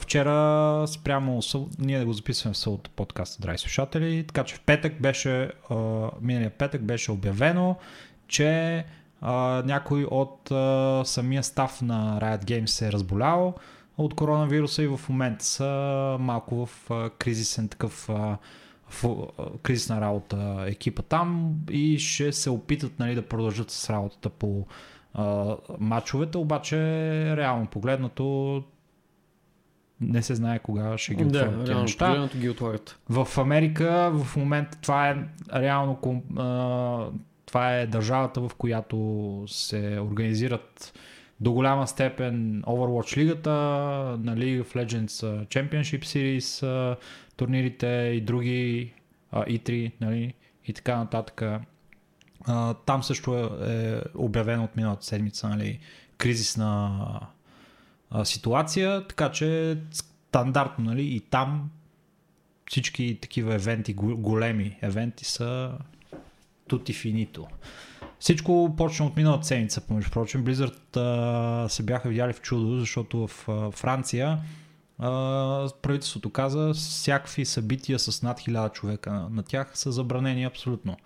вчера 0.00 0.84
спрямо 0.86 1.40
ние 1.78 1.98
да 1.98 2.06
го 2.06 2.12
записваме 2.12 2.54
в 2.54 2.56
сълта 2.56 2.90
подкаста, 2.90 3.42
драги 3.42 3.58
слушатели, 3.58 4.24
така 4.26 4.44
че 4.44 4.54
в 4.54 4.60
петък 4.60 5.02
беше, 5.02 5.50
а, 5.70 5.74
миналия 6.20 6.50
петък 6.50 6.82
беше 6.82 7.12
обявено, 7.12 7.76
че 8.28 8.84
някой 9.64 10.04
от 10.04 10.52
самия 11.08 11.42
став 11.42 11.82
на 11.82 12.18
Riot 12.22 12.44
Games 12.44 12.66
се 12.66 12.88
е 12.88 12.92
разболял 12.92 13.54
от 13.98 14.14
коронавируса 14.14 14.82
и 14.82 14.86
в 14.86 15.00
момента 15.08 15.44
са 15.44 16.16
малко 16.20 16.66
в 16.66 17.10
кризисен 17.18 17.68
такъв 17.68 18.10
в, 18.88 19.26
кризисна 19.62 20.00
работа 20.00 20.64
екипа 20.66 21.02
там 21.02 21.54
и 21.70 21.98
ще 21.98 22.32
се 22.32 22.50
опитат 22.50 22.98
нали, 22.98 23.14
да 23.14 23.22
продължат 23.22 23.70
с 23.70 23.90
работата 23.90 24.30
по 24.30 24.66
а, 25.14 25.56
матчовете, 25.78 26.38
обаче 26.38 26.76
реално 27.36 27.66
погледнато 27.66 28.64
не 30.02 30.22
се 30.22 30.34
знае 30.34 30.58
кога 30.58 30.98
ще 30.98 31.14
ги 31.14 31.24
отворят 31.24 31.50
Да, 31.50 31.58
тези 31.58 31.68
реално 31.70 31.82
неща. 31.82 32.28
ги 32.36 32.48
отлагат. 32.48 32.98
В 33.08 33.28
Америка 33.38 34.10
в 34.14 34.36
момента 34.36 34.78
това 34.80 35.10
е 35.10 35.16
реално 35.54 35.98
това 37.46 37.76
е 37.76 37.86
държавата, 37.86 38.40
в 38.40 38.50
която 38.58 38.96
се 39.46 39.98
организират 40.02 40.98
до 41.40 41.52
голяма 41.52 41.86
степен 41.86 42.62
Overwatch 42.62 43.16
лигата, 43.16 43.50
на 44.20 44.36
League 44.36 44.62
of 44.62 44.84
Legends 44.84 45.46
Championship 45.46 46.02
Series, 46.02 46.96
турнирите 47.36 47.86
и 48.14 48.20
други 48.20 48.92
а, 49.32 49.44
E3 49.44 49.92
нали, 50.00 50.34
и 50.66 50.72
така 50.72 50.96
нататък. 50.96 51.42
Там 52.86 53.02
също 53.02 53.36
е, 53.36 53.48
е 53.72 54.00
обявено 54.14 54.64
от 54.64 54.76
миналата 54.76 55.06
седмица 55.06 55.48
нали, 55.48 55.80
кризисна 56.18 57.00
ситуация, 58.24 59.06
така 59.06 59.30
че 59.30 59.78
стандартно 59.92 60.84
нали, 60.84 61.02
и 61.02 61.20
там 61.20 61.70
всички 62.70 63.18
такива 63.22 63.54
евенти, 63.54 63.94
го- 63.94 64.16
големи 64.16 64.78
евенти 64.82 65.24
са 65.24 65.72
тути 66.68 66.92
финито. 66.92 67.46
Всичко 68.18 68.74
почна 68.76 69.06
от 69.06 69.16
миналата 69.16 69.46
седмица, 69.46 69.80
помежду 69.80 70.10
прочим. 70.10 70.44
Blizzard 70.44 70.96
а, 70.96 71.68
се 71.68 71.82
бяха 71.82 72.08
видяли 72.08 72.32
в 72.32 72.40
чудо, 72.40 72.78
защото 72.78 73.26
в 73.26 73.48
а, 73.48 73.70
Франция 73.70 74.38
а, 74.98 75.68
правителството 75.82 76.30
каза 76.30 76.72
всякакви 76.74 77.44
събития 77.44 77.98
с 77.98 78.22
над 78.22 78.40
1000 78.40 78.72
човека 78.72 79.12
на, 79.12 79.28
на 79.28 79.42
тях 79.42 79.70
са 79.74 79.92
забранени 79.92 80.44
абсолютно. 80.44 80.96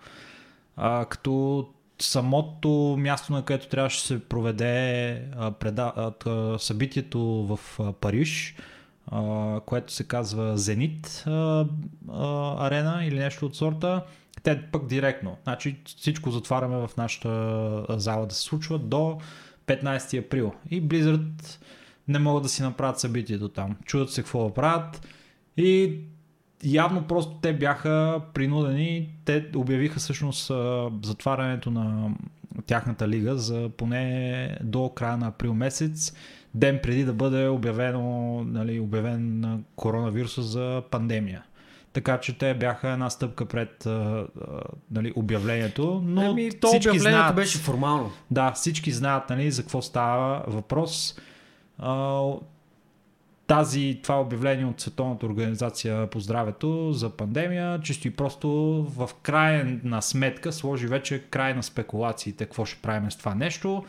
А, 0.75 1.05
като 1.05 1.67
самото 1.99 2.95
място, 2.99 3.33
на 3.33 3.45
където 3.45 3.69
трябваше 3.69 4.01
да 4.01 4.07
се 4.07 4.27
проведе 4.27 5.21
събитието 6.57 7.19
в 7.21 7.79
Париж, 7.93 8.55
което 9.65 9.93
се 9.93 10.03
казва 10.03 10.57
Зенит 10.57 11.23
арена 12.59 13.05
или 13.05 13.19
нещо 13.19 13.45
от 13.45 13.55
сорта, 13.55 14.03
те 14.43 14.61
пък 14.71 14.87
директно. 14.87 15.37
Значи 15.43 15.77
всичко 15.85 16.31
затваряме 16.31 16.87
в 16.87 16.97
нашата 16.97 17.85
зала 17.89 18.25
да 18.25 18.35
се 18.35 18.41
случва 18.41 18.79
до 18.79 19.19
15 19.67 20.25
април. 20.25 20.53
И 20.69 20.83
Blizzard 20.83 21.59
не 22.07 22.19
могат 22.19 22.43
да 22.43 22.49
си 22.49 22.63
направят 22.63 22.99
събитието 22.99 23.49
там. 23.49 23.77
Чудят 23.85 24.11
се 24.11 24.21
какво 24.21 24.47
да 24.47 24.53
правят 24.53 25.07
и 25.57 25.99
явно 26.63 27.03
просто 27.03 27.31
те 27.41 27.53
бяха 27.53 28.21
принудени, 28.33 29.09
те 29.25 29.45
обявиха 29.55 29.99
всъщност 29.99 30.51
затварянето 31.03 31.71
на 31.71 32.09
тяхната 32.65 33.07
лига 33.07 33.37
за 33.37 33.69
поне 33.77 34.57
до 34.63 34.89
края 34.89 35.17
на 35.17 35.27
април 35.27 35.53
месец, 35.53 36.13
ден 36.53 36.79
преди 36.83 37.03
да 37.03 37.13
бъде 37.13 37.47
обявено, 37.47 38.43
нали, 38.43 38.79
обявен 38.79 39.39
на 39.39 39.59
коронавируса 39.75 40.41
за 40.41 40.83
пандемия. 40.91 41.43
Така 41.93 42.19
че 42.19 42.37
те 42.37 42.53
бяха 42.53 42.89
една 42.89 43.09
стъпка 43.09 43.45
пред 43.45 43.85
а, 43.85 43.89
а, 43.89 44.25
нали, 44.91 45.13
обявлението, 45.15 46.01
но 46.05 46.31
Ами, 46.31 46.49
то 46.61 46.67
всички 46.67 46.89
обявлението 46.89 47.19
знаят, 47.19 47.35
беше 47.35 47.57
формално. 47.57 48.11
да, 48.31 48.51
всички 48.51 48.91
знаят 48.91 49.29
нали, 49.29 49.51
за 49.51 49.61
какво 49.61 49.81
става 49.81 50.43
въпрос. 50.47 51.19
А, 51.77 52.21
тази, 53.47 53.99
това 54.03 54.21
обявление 54.21 54.65
от 54.65 54.81
Световната 54.81 55.25
организация 55.25 56.09
по 56.09 56.19
здравето 56.19 56.93
за 56.93 57.09
пандемия, 57.09 57.81
чисто 57.81 58.07
и 58.07 58.11
просто 58.11 58.49
в 58.97 59.09
крайна 59.21 60.01
сметка 60.01 60.53
сложи 60.53 60.87
вече 60.87 61.19
край 61.19 61.53
на 61.53 61.63
спекулациите, 61.63 62.45
какво 62.45 62.65
ще 62.65 62.81
правим 62.81 63.11
с 63.11 63.15
това 63.15 63.35
нещо. 63.35 63.85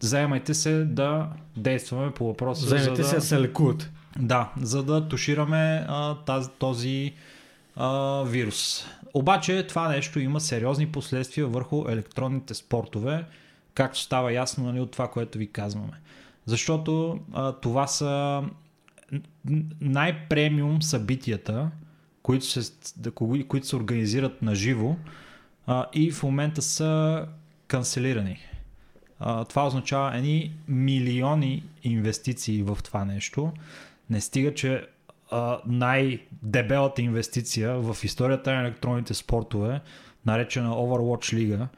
Заемайте 0.00 0.54
се 0.54 0.84
да 0.84 1.28
действаме 1.56 2.10
по 2.10 2.26
въпроса. 2.26 2.66
Вземете 2.66 3.02
за 3.02 3.08
се 3.08 3.14
да... 3.14 3.20
да 3.20 3.26
се 3.26 3.40
лекуват. 3.40 3.90
Да, 4.18 4.52
за 4.60 4.82
да 4.82 5.08
тушираме 5.08 5.86
а, 5.88 6.14
тази, 6.14 6.48
този 6.58 7.14
а, 7.76 8.22
вирус. 8.22 8.86
Обаче 9.14 9.66
това 9.66 9.88
нещо 9.88 10.20
има 10.20 10.40
сериозни 10.40 10.86
последствия 10.86 11.46
върху 11.46 11.88
електронните 11.88 12.54
спортове, 12.54 13.24
както 13.74 14.00
става 14.00 14.32
ясно 14.32 14.64
нали, 14.64 14.80
от 14.80 14.90
това, 14.90 15.08
което 15.08 15.38
ви 15.38 15.46
казваме. 15.46 15.92
Защото 16.46 17.20
а, 17.32 17.52
това 17.52 17.86
са 17.86 18.42
най-премиум 19.80 20.82
събитията, 20.82 21.70
които 22.22 22.46
се, 22.46 22.72
които 23.48 23.66
се 23.66 23.76
организират 23.76 24.42
на 24.42 24.54
живо 24.54 24.96
и 25.92 26.12
в 26.12 26.22
момента 26.22 26.62
са 26.62 27.26
канцелирани. 27.68 28.38
А, 29.18 29.44
това 29.44 29.66
означава 29.66 30.16
едни 30.16 30.52
милиони 30.68 31.64
инвестиции 31.82 32.62
в 32.62 32.78
това 32.84 33.04
нещо. 33.04 33.52
Не 34.10 34.20
стига, 34.20 34.54
че 34.54 34.86
а, 35.30 35.58
най-дебелата 35.66 37.02
инвестиция 37.02 37.78
в 37.80 37.96
историята 38.04 38.52
на 38.52 38.60
електронните 38.60 39.14
спортове, 39.14 39.80
наречена 40.26 40.70
Overwatch 40.70 41.32
Лига, 41.32 41.68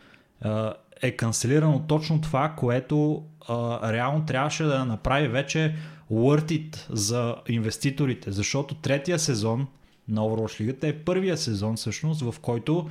е 1.03 1.17
канцелирано 1.17 1.85
точно 1.89 2.21
това, 2.21 2.55
което 2.57 3.25
а, 3.49 3.93
реално 3.93 4.25
трябваше 4.25 4.65
да 4.65 4.85
направи 4.85 5.29
вече 5.29 5.75
worth 6.13 6.51
it 6.51 6.77
за 6.91 7.37
инвеститорите, 7.49 8.33
защото 8.33 8.75
третия 8.75 9.19
сезон 9.19 9.67
на 10.09 10.21
Overwatch 10.21 10.61
Лигата 10.61 10.89
е 10.89 10.93
първия 10.93 11.37
сезон 11.37 11.77
всъщност, 11.77 12.21
в 12.21 12.35
който 12.41 12.89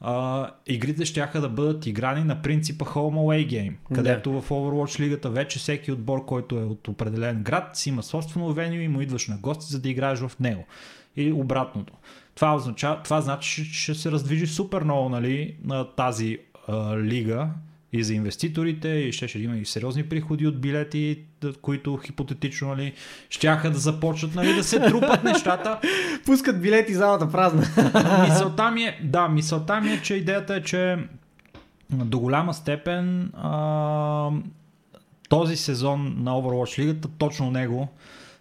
а, 0.00 0.50
игрите 0.66 1.04
ще 1.04 1.26
да 1.34 1.48
бъдат 1.48 1.86
играни 1.86 2.24
на 2.24 2.42
принципа 2.42 2.84
Home 2.84 3.14
Away 3.14 3.46
Game, 3.48 3.74
Да. 3.90 3.94
където 3.94 4.40
в 4.40 4.48
Overwatch 4.48 5.00
лигата 5.00 5.30
вече 5.30 5.58
всеки 5.58 5.92
отбор, 5.92 6.24
който 6.24 6.58
е 6.58 6.64
от 6.64 6.88
определен 6.88 7.42
град, 7.42 7.76
си 7.76 7.88
има 7.88 8.02
собствено 8.02 8.52
веню 8.52 8.80
и 8.80 8.88
му 8.88 9.00
идваш 9.00 9.28
на 9.28 9.36
гости, 9.36 9.72
за 9.72 9.80
да 9.80 9.88
играеш 9.88 10.18
в 10.18 10.32
него. 10.40 10.64
И 11.16 11.32
обратното. 11.32 11.92
Това, 12.34 12.54
означава, 12.54 13.02
това 13.02 13.20
значи, 13.20 13.64
че 13.64 13.82
ще 13.82 13.94
се 13.94 14.10
раздвижи 14.12 14.46
супер 14.46 14.82
много 14.82 15.08
нали, 15.08 15.56
на 15.64 15.84
тази 15.84 16.38
а, 16.68 16.98
лига 16.98 17.48
и 17.94 18.04
за 18.04 18.14
инвеститорите 18.14 18.88
и 18.88 19.12
ще, 19.12 19.28
ще 19.28 19.38
има 19.38 19.56
и 19.56 19.64
сериозни 19.64 20.08
приходи 20.08 20.46
от 20.46 20.60
билети, 20.60 21.18
които 21.62 21.96
хипотетично 21.96 22.68
нали, 22.68 22.92
щяха 23.30 23.70
да 23.70 23.78
започнат 23.78 24.34
нали, 24.34 24.54
да 24.54 24.64
се 24.64 24.80
трупат 24.80 25.24
нещата. 25.24 25.80
Пускат 26.26 26.62
билети, 26.62 26.94
залата 26.94 27.30
празна. 27.32 27.60
мисълта 28.28 28.70
ми 28.70 28.82
е, 28.82 29.00
да, 29.02 29.28
мисълта 29.28 29.80
ми 29.80 29.92
е, 29.92 30.02
че 30.02 30.14
идеята 30.14 30.54
е, 30.54 30.62
че 30.62 30.98
до 31.90 32.18
голяма 32.18 32.54
степен 32.54 33.32
а, 33.36 34.30
този 35.28 35.56
сезон 35.56 36.14
на 36.18 36.30
Overwatch 36.30 36.78
лигата, 36.78 37.08
точно 37.18 37.50
него 37.50 37.88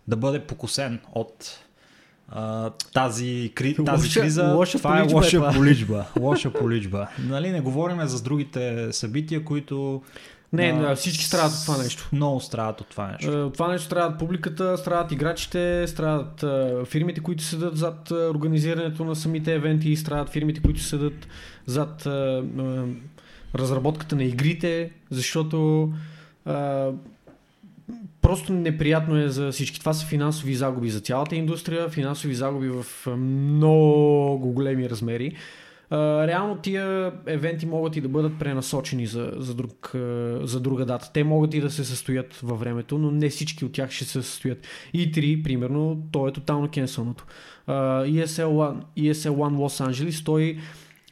да 0.08 0.18
бъде 0.18 0.40
покосен 0.40 1.00
от 1.12 1.63
а, 2.36 2.70
тази, 2.94 3.52
кри, 3.56 3.76
тази 3.76 4.08
Лоша- 4.10 4.22
криза. 4.22 4.44
лоша 4.48 4.78
това 4.78 4.92
е 4.92 5.02
поличба 5.02 5.12
е 5.12 5.16
лоша 5.18 5.38
това. 5.38 5.52
поличба. 5.52 6.06
Лоша 6.20 6.54
поличба. 6.54 7.08
Нали, 7.20 7.50
не 7.50 7.62
говорим 7.62 7.98
за 8.02 8.24
другите 8.24 8.88
събития, 8.92 9.44
които 9.44 10.02
Не, 10.54 10.82
а, 10.82 10.96
всички 10.96 11.24
страдат 11.24 11.52
от 11.52 11.62
това 11.62 11.78
нещо. 11.78 12.10
Много 12.14 12.40
страдат 12.40 12.82
от 12.82 12.88
това 12.88 13.08
нещо. 13.08 13.32
Е, 13.32 13.36
От 13.36 13.54
това 13.54 13.68
нещо 13.68 13.86
страдат 13.86 14.20
публиката, 14.20 14.78
страдат 14.78 15.12
играчите, 15.12 15.88
страдат 15.88 16.44
е, 16.44 16.86
фирмите, 16.86 17.22
които 17.22 17.44
седат 17.44 17.78
зад 17.78 18.12
организирането 18.12 19.06
на 19.06 19.16
самите 19.16 19.54
евенти, 19.54 19.96
страдат 19.96 20.30
фирмите, 20.30 20.62
които 20.62 20.82
седат 20.82 21.28
зад 21.66 22.08
разработката 23.56 24.16
на 24.16 24.24
игрите, 24.24 24.92
защото 25.10 25.92
просто 28.24 28.54
неприятно 28.54 29.18
е 29.18 29.30
за 29.30 29.52
всички. 29.52 29.80
Това 29.80 29.94
са 29.94 30.06
финансови 30.06 30.56
загуби 30.56 30.90
за 30.90 31.00
цялата 31.00 31.36
индустрия, 31.36 31.90
финансови 31.90 32.34
загуби 32.34 32.70
в 32.70 32.86
много 33.18 34.52
големи 34.52 34.90
размери. 34.90 35.36
Реално 36.28 36.56
тия 36.56 37.12
евенти 37.26 37.66
могат 37.66 37.96
и 37.96 38.02
да 38.02 38.10
бъдат 38.10 38.40
пренасочени 38.40 39.06
за, 39.06 39.32
за, 39.38 39.56
друг, 39.56 39.92
за 40.44 40.60
друга 40.60 40.86
дата. 40.86 41.12
Те 41.14 41.24
могат 41.24 41.54
и 41.54 41.62
да 41.62 41.70
се 41.70 41.84
състоят 41.84 42.36
във 42.36 42.60
времето, 42.60 42.98
но 42.98 43.12
не 43.12 43.30
всички 43.30 43.66
от 43.66 43.72
тях 43.72 43.92
ще 43.92 44.06
се 44.06 44.12
състоят. 44.12 44.68
И3, 44.96 45.44
примерно, 45.44 46.04
то 46.12 46.28
е 46.28 46.32
тотално 46.32 46.70
кенсълното. 46.70 47.26
А, 47.68 48.04
ESL 48.04 48.46
One, 48.46 48.78
ESL 48.98 49.30
One 49.30 49.56
Los 49.56 49.92
Angeles, 49.92 50.26
той 50.26 50.58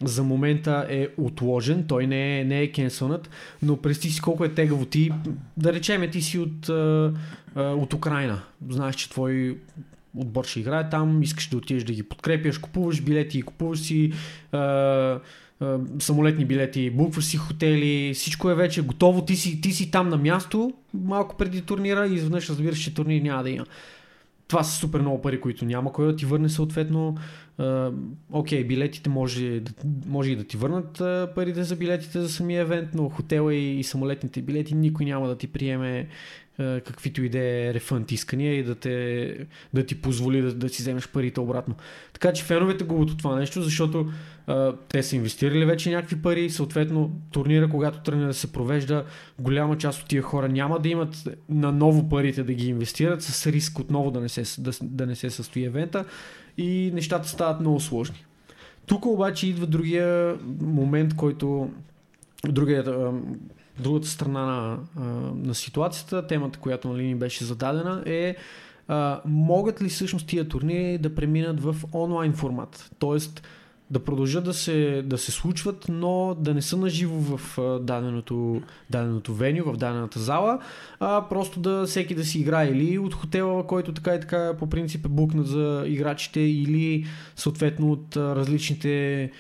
за 0.04 0.24
момента 0.24 0.86
е 0.89 1.08
отложен, 1.18 1.86
той 1.88 2.08
не 2.08 2.39
е, 2.39 2.45
не 2.45 2.62
е 2.62 2.72
кенсълнат, 2.72 3.30
но 3.64 3.78
представи 3.78 4.14
си 4.14 4.22
колко 4.22 4.45
е 4.45 4.54
тегаво 4.54 4.86
ти, 4.86 5.12
да 5.58 5.74
речеме 5.74 6.10
ти 6.10 6.22
си 6.22 6.39
от, 6.39 6.70
от 7.56 7.93
Украина, 7.93 8.41
знаеш, 8.70 8.95
че 8.95 9.10
твой 9.10 9.58
отбор 10.18 10.45
ще 10.45 10.60
играе 10.60 10.89
там, 10.89 11.24
искаш 11.24 11.47
да 11.47 11.58
отидеш 11.58 11.84
да 11.84 11.93
ги 11.93 12.04
подкрепяш, 12.04 12.58
купуваш 12.58 13.02
билети, 13.02 13.41
купуваш 13.41 13.80
си 13.80 14.14
а, 14.52 14.58
а, 14.60 15.80
самолетни 15.99 16.45
билети, 16.45 16.89
букваш 16.89 17.26
си 17.26 17.38
хотели, 17.38 18.14
всичко 18.14 18.49
е 18.49 18.56
вече 18.56 18.82
готово, 18.82 19.26
ти 19.26 19.36
си, 19.36 19.62
ти 19.62 19.72
си 19.72 19.91
там 19.91 20.10
на 20.10 20.18
място, 20.18 20.74
малко 20.93 21.38
преди 21.38 21.62
турнира 21.62 22.08
и 22.08 22.14
изведнъж 22.14 22.49
разбираш, 22.49 22.80
че 22.80 22.93
турнир 22.93 23.22
няма 23.22 23.43
да 23.43 23.49
има. 23.49 23.66
Това 24.47 24.64
са 24.64 24.78
супер 24.78 25.02
много 25.02 25.22
пари, 25.22 25.41
които 25.41 25.66
няма 25.66 25.93
кой 25.93 26.06
да 26.06 26.16
ти 26.16 26.26
върне 26.26 26.49
съответно. 26.49 27.18
Окей, 28.32 28.64
билетите 28.64 29.10
може, 29.10 29.62
може 30.08 30.32
и 30.32 30.36
да 30.36 30.43
ти 30.43 30.58
върнат 30.58 31.02
парите 31.36 31.64
за 31.64 31.76
билетите 31.76 32.22
за 32.22 32.30
самия 32.30 32.62
евент, 32.62 32.89
но 32.93 33.10
хотела 33.10 33.56
и, 33.56 33.80
и 33.80 33.84
самолетните 33.84 34.41
билети 34.41 34.76
никой 34.76 35.06
няма 35.06 35.28
да 35.28 35.38
ти 35.38 35.47
приеме 35.47 36.08
каквито 36.58 37.24
и 37.24 37.30
да 37.30 37.39
е 37.39 37.74
рефънд 37.74 38.12
искания 38.12 38.54
и 38.54 38.64
да, 38.64 38.76
те, 38.76 39.38
да 39.74 39.86
ти 39.86 40.02
позволи 40.02 40.41
да, 40.41 40.54
да 40.54 40.70
си 40.70 40.82
вземеш 40.82 41.08
парите 41.08 41.39
обратно. 41.39 41.76
Така 42.14 42.34
че 42.34 42.43
феновете 42.43 42.84
губят 42.84 43.10
от 43.10 43.18
това 43.18 43.36
нещо, 43.36 43.62
защото 43.62 44.12
а, 44.47 44.76
те 44.89 45.04
са 45.04 45.16
инвестирали 45.16 45.66
вече 45.66 45.91
някакви 45.91 46.22
пари, 46.22 46.49
съответно 46.49 47.22
турнира, 47.32 47.70
когато 47.70 47.99
тръгне 47.99 48.26
да 48.26 48.34
се 48.34 48.52
провежда, 48.52 49.06
голяма 49.39 49.78
част 49.78 50.02
от 50.02 50.08
тия 50.08 50.22
хора 50.22 50.49
няма 50.49 50.80
да 50.80 50.89
имат 50.89 51.30
на 51.49 51.72
ново 51.72 52.10
парите 52.10 52.43
да 52.43 52.54
ги 52.54 52.68
инвестират 52.68 53.22
с 53.22 53.47
риск 53.47 53.80
отново 53.80 54.12
да 54.12 54.22
не 54.22 54.30
се, 54.30 54.62
да, 54.62 54.72
да 54.82 55.06
не 55.06 55.16
се 55.16 55.30
състои 55.30 55.64
евента 55.66 56.06
и 56.58 56.91
нещата 56.93 57.28
стават 57.28 57.60
много 57.60 57.80
сложни. 57.80 58.26
Тук 58.86 59.06
обаче 59.06 59.47
идва 59.47 59.68
другия 59.68 60.38
момент, 60.62 61.16
който 61.16 61.70
другия, 62.47 63.12
другата 63.80 64.08
страна 64.08 64.45
на, 64.45 64.78
на 65.36 65.56
ситуацията, 65.56 66.28
темата, 66.28 66.60
която 66.60 66.88
нали, 66.88 67.04
ни 67.04 67.16
беше 67.16 67.45
зададена 67.45 68.04
е 68.06 68.36
а, 68.88 69.22
могат 69.26 69.82
ли 69.82 69.89
всъщност 69.89 70.28
тия 70.28 70.47
турнири 70.47 70.97
да 70.97 71.16
преминат 71.16 71.64
в 71.64 71.76
онлайн 71.93 72.34
формат? 72.34 72.91
Тоест 72.99 73.43
да 73.91 73.99
продължат 73.99 74.43
да 74.43 74.53
се, 74.53 75.01
да 75.05 75.17
се 75.17 75.31
случват, 75.31 75.85
но 75.89 76.35
да 76.39 76.53
не 76.53 76.61
са 76.61 76.77
наживо 76.77 77.37
в 77.37 77.57
даденото, 77.81 78.61
даденото 78.89 79.33
веню, 79.33 79.63
в 79.63 79.77
дадената 79.77 80.19
зала, 80.19 80.59
а 80.99 81.25
просто 81.29 81.59
да 81.59 81.85
всеки 81.85 82.15
да 82.15 82.25
си 82.25 82.39
играе 82.39 82.67
или 82.67 82.97
от 82.97 83.13
хотела, 83.13 83.67
който 83.67 83.93
така 83.93 84.15
и 84.15 84.19
така 84.19 84.53
по 84.59 84.67
принцип 84.67 85.05
е 85.05 85.09
букнат 85.09 85.47
за 85.47 85.83
играчите, 85.87 86.39
или 86.39 87.05
съответно 87.35 87.91
от 87.91 88.17
различните 88.17 89.31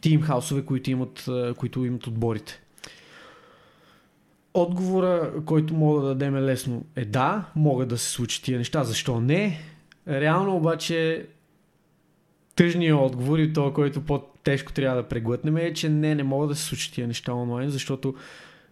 тимхаусове, 0.00 0.62
които 0.62 0.90
имат, 0.90 1.28
които 1.56 1.84
имат 1.84 2.06
отборите. 2.06 2.60
Отговора, 4.54 5.32
който 5.46 5.74
мога 5.74 6.00
да 6.00 6.08
дадем 6.08 6.36
е 6.36 6.42
лесно 6.42 6.84
е 6.96 7.04
да, 7.04 7.44
могат 7.56 7.88
да 7.88 7.98
се 7.98 8.10
случат 8.10 8.44
тия 8.44 8.58
неща. 8.58 8.84
Защо 8.84 9.20
не? 9.20 9.60
Реално 10.08 10.56
обаче 10.56 11.26
тъжният 12.56 12.98
отговор 13.00 13.38
и 13.38 13.52
това, 13.52 13.72
който 13.72 14.00
по-тежко 14.00 14.72
трябва 14.72 15.02
да 15.02 15.08
преглътнем 15.08 15.56
е, 15.56 15.74
че 15.74 15.88
не, 15.88 16.14
не 16.14 16.22
могат 16.22 16.48
да 16.48 16.54
се 16.54 16.64
случат 16.64 16.94
тия 16.94 17.06
неща 17.06 17.32
онлайн, 17.34 17.70
защото 17.70 18.14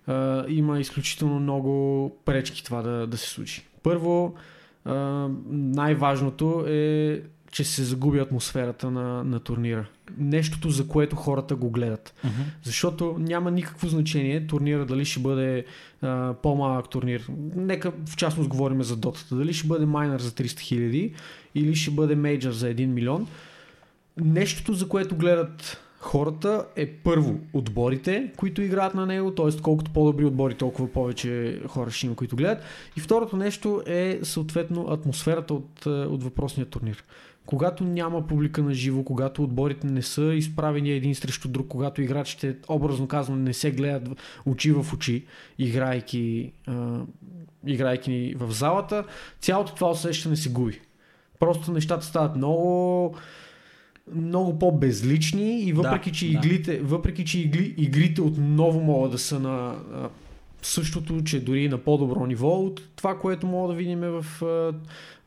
а, 0.06 0.44
има 0.48 0.80
изключително 0.80 1.40
много 1.40 2.16
пречки 2.24 2.64
това 2.64 2.82
да, 2.82 3.06
да 3.06 3.16
се 3.16 3.28
случи. 3.28 3.66
Първо, 3.82 4.34
а, 4.84 5.28
най-важното 5.50 6.64
е, 6.68 7.22
че 7.50 7.64
се 7.64 7.84
загуби 7.84 8.18
атмосферата 8.18 8.90
на, 8.90 9.24
на 9.24 9.40
турнира. 9.40 9.86
Нещото, 10.18 10.70
за 10.70 10.88
което 10.88 11.16
хората 11.16 11.56
го 11.56 11.70
гледат. 11.70 12.14
Мгм. 12.24 12.42
Защото 12.62 13.16
няма 13.18 13.50
никакво 13.50 13.88
значение 13.88 14.46
турнира 14.46 14.86
дали 14.86 15.04
ще 15.04 15.20
бъде 15.20 15.64
а, 16.02 16.34
по-малък 16.42 16.88
турнир. 16.88 17.26
Нека 17.56 17.92
в 18.06 18.16
частност 18.16 18.48
говорим 18.48 18.82
за 18.82 18.96
дотата. 18.96 19.36
Дали 19.36 19.52
ще 19.52 19.68
бъде 19.68 19.86
майнер 19.86 20.20
за 20.20 20.30
300 20.30 20.60
хиляди 20.60 21.14
или 21.54 21.74
ще 21.74 21.90
бъде 21.90 22.14
мейджор 22.14 22.52
за 22.52 22.66
1 22.66 22.86
милион. 22.86 23.26
Нещото, 24.20 24.72
за 24.72 24.88
което 24.88 25.16
гледат 25.16 25.80
хората 26.00 26.66
е 26.76 26.86
първо 26.86 27.40
отборите, 27.52 28.32
които 28.36 28.62
играят 28.62 28.94
на 28.94 29.06
него, 29.06 29.34
т.е. 29.34 29.60
колкото 29.62 29.90
по-добри 29.90 30.24
отбори, 30.24 30.54
толкова 30.54 30.92
повече 30.92 31.60
хора 31.68 31.90
ще 31.90 32.06
има, 32.06 32.16
които 32.16 32.36
гледат. 32.36 32.62
И 32.96 33.00
второто 33.00 33.36
нещо 33.36 33.82
е 33.86 34.18
съответно 34.22 34.86
атмосферата 34.90 35.54
от, 35.54 35.86
е, 35.86 35.88
от 35.88 36.24
въпросния 36.24 36.66
турнир. 36.66 37.04
Когато 37.46 37.84
няма 37.84 38.26
публика 38.26 38.62
на 38.62 38.74
живо, 38.74 39.04
когато 39.04 39.42
отборите 39.42 39.86
не 39.86 40.02
са 40.02 40.22
изправени 40.22 40.90
един 40.90 41.14
срещу 41.14 41.48
друг, 41.48 41.68
когато 41.68 42.02
играчите, 42.02 42.56
образно 42.68 43.08
казано, 43.08 43.38
не 43.38 43.52
се 43.52 43.70
гледат 43.70 44.08
очи 44.46 44.72
в 44.72 44.86
очи, 44.94 45.24
играйки, 45.58 46.52
а, 46.66 47.00
играйки 47.66 48.34
в 48.38 48.52
залата, 48.52 49.04
цялото 49.40 49.74
това 49.74 49.90
усещане 49.90 50.36
се 50.36 50.52
губи. 50.52 50.80
Просто 51.38 51.72
нещата 51.72 52.06
стават 52.06 52.36
много 52.36 53.16
много 54.14 54.58
по-безлични 54.58 55.61
и 55.61 55.72
въпреки, 55.72 56.11
Да, 56.11 56.16
че, 56.16 56.26
да. 56.26 56.32
иглите, 56.32 56.80
въпреки 56.80 57.24
че 57.24 57.40
игли, 57.40 57.74
игрите 57.76 58.22
отново 58.22 58.80
могат 58.80 59.12
да 59.12 59.18
са 59.18 59.40
на 59.40 59.74
а, 59.94 60.08
същото, 60.62 61.24
че 61.24 61.44
дори 61.44 61.68
на 61.68 61.78
по-добро 61.78 62.26
ниво 62.26 62.48
от 62.48 62.82
това, 62.96 63.18
което 63.18 63.46
мога 63.46 63.68
да 63.68 63.74
видим 63.74 64.00
в 64.00 64.42
а, 64.42 64.72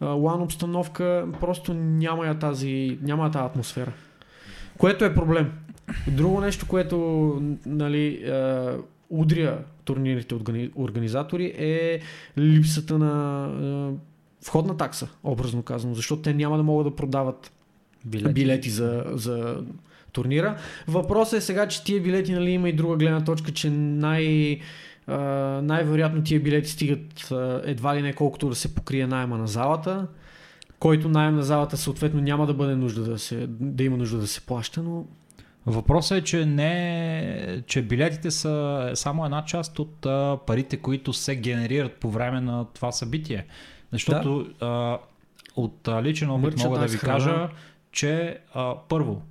а, 0.06 0.10
лан 0.10 0.42
обстановка, 0.42 1.28
просто 1.40 1.74
няма 1.74 2.26
я 2.28 2.40
тази, 2.40 2.98
няма 3.02 3.24
я 3.24 3.32
тази 3.32 3.46
атмосфера. 3.46 3.94
Което 4.78 5.06
е 5.06 5.14
проблем. 5.14 5.52
Друго 6.08 6.42
нещо, 6.42 6.68
което 6.68 6.98
нали, 7.66 8.24
а, 8.24 8.78
удря 9.10 9.60
турнирите 9.86 10.36
органи- 10.36 10.72
организатори 10.76 11.54
е 11.58 12.00
липсата 12.38 12.98
на 12.98 13.46
а, 13.46 13.92
входна 14.48 14.78
такса, 14.78 15.08
образно 15.24 15.64
казано, 15.64 15.94
защото 15.94 16.22
те 16.22 16.34
няма 16.34 16.58
да 16.58 16.64
могат 16.64 16.88
да 16.88 16.96
продават 16.96 17.52
билети, 18.06 18.34
билети 18.34 18.70
за, 18.70 19.04
за 19.08 19.58
турнира. 20.12 20.58
Въпросът 20.88 21.38
е 21.38 21.42
сега, 21.42 21.68
че 21.68 21.84
тия 21.84 22.02
билети, 22.02 22.34
нали, 22.34 22.50
има 22.50 22.70
и 22.70 22.74
друга 22.74 22.96
гледна 22.96 23.24
точка, 23.24 23.52
че 23.52 23.70
най- 23.70 24.60
а, 25.08 25.18
най-вероятно 25.64 26.24
тия 26.24 26.40
билети 26.40 26.70
стигат 26.70 27.32
а, 27.32 27.62
едва 27.66 27.96
ли 27.96 28.02
не 28.02 28.14
колкото 28.14 28.50
да 28.50 28.56
се 28.56 28.76
покрие 28.76 29.08
найема 29.08 29.38
на 29.38 29.48
залата, 29.48 30.08
който 30.80 31.10
найем 31.10 31.36
на 31.36 31.44
залата 31.44 31.78
съответно 31.78 32.22
няма 32.22 32.48
да 32.48 32.54
бъде 32.54 32.76
нужда 32.76 33.04
да, 33.04 33.20
се, 33.20 33.48
да 33.50 33.84
има 33.84 33.98
нужда 33.98 34.18
да 34.18 34.28
се 34.28 34.42
плаща, 34.42 34.84
но 34.84 35.06
Въпросът 35.66 36.18
е, 36.18 36.24
че, 36.24 36.46
не, 36.46 37.64
че 37.68 37.82
билетите 37.82 38.32
са 38.32 38.92
само 38.94 39.26
една 39.26 39.46
част 39.46 39.80
от 39.80 40.06
а, 40.06 40.38
парите, 40.48 40.78
които 40.78 41.14
се 41.14 41.36
генерират 41.36 41.94
по 41.94 42.12
време 42.12 42.42
на 42.42 42.66
това 42.74 42.92
събитие. 42.92 43.46
Защото 43.92 44.48
а, 44.60 44.98
от 45.56 45.88
а, 45.88 46.04
личен 46.04 46.30
опит 46.30 46.58
мога 46.58 46.80
да 46.80 46.86
да, 46.86 46.92
ви 46.92 46.98
храна. 46.98 47.18
кажа, 47.18 47.50
че 47.94 48.40
а, 48.54 48.76
първо, 48.90 49.22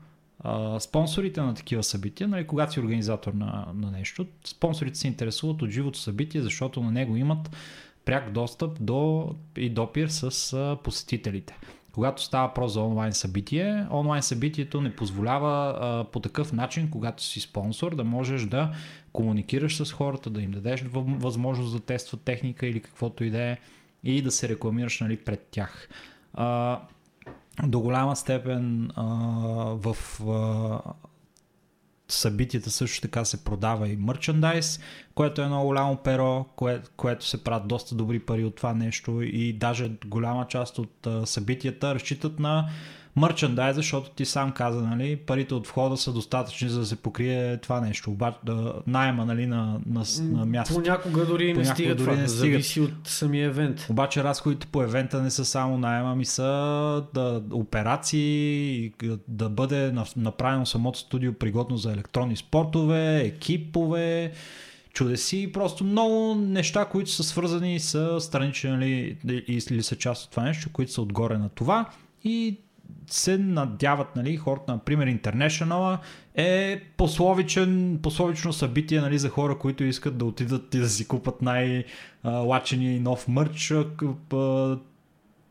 а, 0.40 0.80
спонсорите 0.80 1.40
на 1.40 1.54
такива 1.54 1.82
събития, 1.82 2.28
нали, 2.28 2.46
когато 2.46 2.72
си 2.72 2.80
организатор 2.80 3.32
на, 3.32 3.66
на 3.74 3.90
нещо, 3.90 4.26
спонсорите 4.44 4.98
се 4.98 5.08
интересуват 5.08 5.62
от 5.62 5.70
живото 5.70 5.98
събитие, 5.98 6.40
защото 6.40 6.82
на 6.82 6.90
него 6.90 7.16
имат 7.16 7.56
пряк 8.04 8.32
достъп 8.32 8.76
до 8.80 9.30
и 9.56 9.70
допир 9.70 10.08
с 10.08 10.52
а, 10.52 10.76
посетителите. 10.84 11.56
Когато 11.92 12.22
става 12.22 12.48
въпрос 12.48 12.72
за 12.72 12.80
онлайн 12.80 13.12
събитие, 13.12 13.86
онлайн 13.90 14.22
събитието 14.22 14.80
не 14.80 14.96
позволява 14.96 15.78
а, 15.80 16.04
по 16.04 16.20
такъв 16.20 16.52
начин, 16.52 16.90
когато 16.90 17.22
си 17.22 17.40
спонсор, 17.40 17.94
да 17.94 18.04
можеш 18.04 18.42
да 18.42 18.74
комуникираш 19.12 19.76
с 19.76 19.92
хората, 19.92 20.30
да 20.30 20.42
им 20.42 20.50
дадеш 20.50 20.84
възможност 20.92 21.72
да 21.72 21.80
тестват 21.80 22.22
техника 22.22 22.66
или 22.66 22.80
каквото 22.80 23.24
и 23.24 23.30
да 23.30 23.42
е 23.42 23.58
и 24.04 24.22
да 24.22 24.30
се 24.30 24.48
рекламираш 24.48 25.00
нали, 25.00 25.16
пред 25.16 25.48
тях. 25.50 25.88
А, 26.34 26.80
до 27.62 27.80
голяма 27.80 28.16
степен 28.16 28.90
а, 28.94 29.04
в 29.76 29.96
а, 30.28 30.80
събитията 32.08 32.70
също 32.70 33.00
така 33.00 33.24
се 33.24 33.44
продава 33.44 33.88
и 33.88 33.96
мерчендайз, 33.96 34.80
което 35.14 35.42
е 35.42 35.46
много 35.46 35.66
голямо 35.66 35.96
перо, 35.96 36.44
кое, 36.56 36.82
което 36.96 37.26
се 37.26 37.44
правят 37.44 37.68
доста 37.68 37.94
добри 37.94 38.18
пари 38.18 38.44
от 38.44 38.56
това 38.56 38.74
нещо 38.74 39.22
и 39.22 39.52
даже 39.52 39.92
голяма 40.06 40.46
част 40.48 40.78
от 40.78 41.06
а, 41.06 41.26
събитията 41.26 41.94
разчитат 41.94 42.38
на 42.38 42.68
мерчендайз, 43.16 43.76
защото 43.76 44.10
ти 44.10 44.24
сам 44.24 44.52
каза, 44.52 44.82
нали, 44.82 45.16
парите 45.16 45.54
от 45.54 45.66
входа 45.66 45.96
са 45.96 46.12
достатъчни 46.12 46.68
за 46.68 46.80
да 46.80 46.86
се 46.86 46.96
покрие 46.96 47.56
това 47.56 47.80
нещо, 47.80 48.10
обаче 48.10 48.36
да, 48.44 48.74
найема 48.86 49.24
нали, 49.24 49.46
на, 49.46 49.80
на, 49.86 50.04
на 50.20 50.46
място. 50.46 50.74
понякога 50.74 51.26
дори 51.26 51.46
не 51.46 51.54
Понякога 51.54 51.74
стига 51.74 51.94
дори 51.94 52.06
това, 52.06 52.20
не 52.20 52.28
зависи 52.28 52.80
от 52.80 52.92
самия 53.04 53.46
евент. 53.46 53.86
Обаче 53.90 54.24
разходите 54.24 54.66
по 54.66 54.82
евента 54.82 55.22
не 55.22 55.30
са 55.30 55.44
само 55.44 55.78
найема, 55.78 56.16
ми 56.16 56.24
са 56.24 56.42
да, 57.14 57.42
операции, 57.52 58.92
да 59.28 59.48
бъде 59.48 59.92
на- 59.92 60.06
направено 60.16 60.66
самото 60.66 60.98
студио 60.98 61.32
пригодно 61.32 61.76
за 61.76 61.92
електронни 61.92 62.36
спортове, 62.36 63.20
екипове, 63.20 64.32
чудеси, 64.92 65.52
просто 65.52 65.84
много 65.84 66.34
неща, 66.34 66.84
които 66.84 67.10
са 67.10 67.22
свързани 67.24 67.80
с 67.80 68.20
странични 68.20 68.70
нали, 68.70 69.16
и- 69.28 69.60
или 69.70 69.82
са 69.82 69.96
част 69.96 70.24
от 70.24 70.30
това 70.30 70.42
нещо, 70.42 70.70
които 70.72 70.92
са 70.92 71.02
отгоре 71.02 71.38
на 71.38 71.48
това. 71.48 71.90
И 72.24 72.58
се 73.10 73.38
надяват, 73.38 74.16
нали, 74.16 74.36
хората, 74.36 74.72
например, 74.72 75.08
International 75.08 75.98
е 76.34 76.80
пословичен, 76.96 77.98
пословично 78.02 78.52
събитие 78.52 79.00
нали, 79.00 79.18
за 79.18 79.28
хора, 79.28 79.58
които 79.58 79.84
искат 79.84 80.18
да 80.18 80.24
отидат 80.24 80.74
и 80.74 80.78
да 80.78 80.88
си 80.88 81.08
купат 81.08 81.42
най-лачения 81.42 82.96
и 82.96 83.00
нов 83.00 83.28
мърч. 83.28 83.72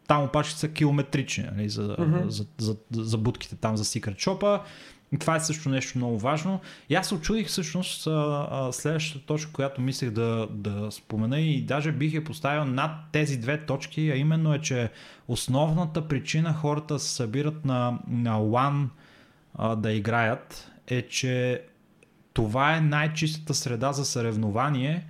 Там 0.08 0.24
опашки 0.24 0.60
са 0.60 0.68
километрични 0.68 1.46
нали, 1.56 1.70
за, 1.70 1.96
Мгм. 2.00 2.30
за, 2.30 2.46
за, 2.58 2.76
за, 2.92 3.18
будките 3.18 3.56
там 3.56 3.78
за 3.78 3.84
Secret 3.84 4.16
Shop. 4.16 4.62
Това 5.20 5.36
е 5.36 5.40
също 5.40 5.70
нещо 5.70 5.98
много 5.98 6.20
важно. 6.20 6.60
И 6.90 6.96
аз 6.96 7.08
се 7.08 7.16
очудих 7.16 7.48
всъщност 7.48 8.08
а, 8.08 8.48
а, 8.52 8.72
следващата 8.72 9.26
точка, 9.26 9.52
която 9.52 9.82
мислех 9.82 10.10
да, 10.10 10.48
да 10.52 10.92
спомена 10.92 11.40
и 11.40 11.62
даже 11.62 11.92
бих 11.92 12.14
я 12.14 12.24
поставил 12.24 12.66
над 12.66 12.92
тези 13.12 13.38
две 13.38 13.66
точки, 13.66 14.12
а 14.12 14.16
именно 14.16 14.54
е, 14.54 14.60
че 14.60 14.92
основната 15.28 16.08
причина 16.08 16.54
хората 16.54 17.00
се 17.00 17.10
събират 17.10 17.66
на, 17.66 18.00
на 18.08 18.40
LAN 18.40 18.88
а, 19.56 19.76
да 19.76 19.92
играят 19.92 20.72
е, 20.88 21.02
че 21.02 21.62
това 22.34 22.76
е 22.76 22.82
най-чистата 22.82 23.54
среда 23.54 23.92
за 23.92 24.06
съревнование 24.06 25.08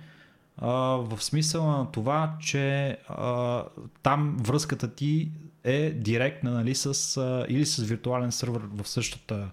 в 0.58 1.18
смисъла 1.20 1.78
на 1.78 1.90
това, 1.90 2.36
че 2.40 2.96
а, 3.08 3.64
там 4.02 4.36
връзката 4.40 4.94
ти 4.94 5.30
е 5.64 5.90
директна 5.90 6.50
нали, 6.50 6.74
с, 6.74 7.16
а, 7.16 7.46
или 7.48 7.66
с 7.66 7.82
виртуален 7.82 8.32
сървър 8.32 8.62
в 8.72 8.88
същата 8.88 9.50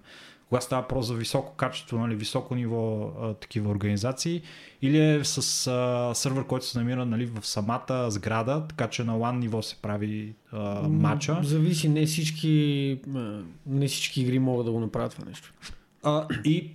Когато 0.50 0.64
става 0.64 0.82
въпрос 0.82 1.06
за 1.06 1.14
високо 1.14 1.54
качество, 1.54 1.98
нали, 1.98 2.14
високо 2.14 2.54
ниво 2.54 3.12
а, 3.22 3.34
такива 3.34 3.70
организации, 3.70 4.42
или 4.82 4.98
е 4.98 5.24
с 5.24 5.66
а, 5.66 6.14
сървър, 6.14 6.46
който 6.46 6.66
се 6.66 6.78
намира 6.78 7.06
нали, 7.06 7.26
в 7.26 7.46
самата 7.46 8.10
сграда, 8.10 8.64
така 8.68 8.88
че 8.88 9.04
на 9.04 9.12
LAN 9.12 9.38
ниво 9.38 9.62
се 9.62 9.76
прави 9.76 10.34
а, 10.52 10.88
матча. 10.88 11.40
Зависи, 11.42 11.88
не 11.88 12.06
всички, 12.06 12.98
не 13.66 13.88
всички 13.88 14.22
игри 14.22 14.38
могат 14.38 14.66
да 14.66 14.72
го 14.72 14.80
направят 14.80 15.12
това 15.12 15.24
нещо. 15.24 15.52
А, 16.02 16.26
и 16.44 16.70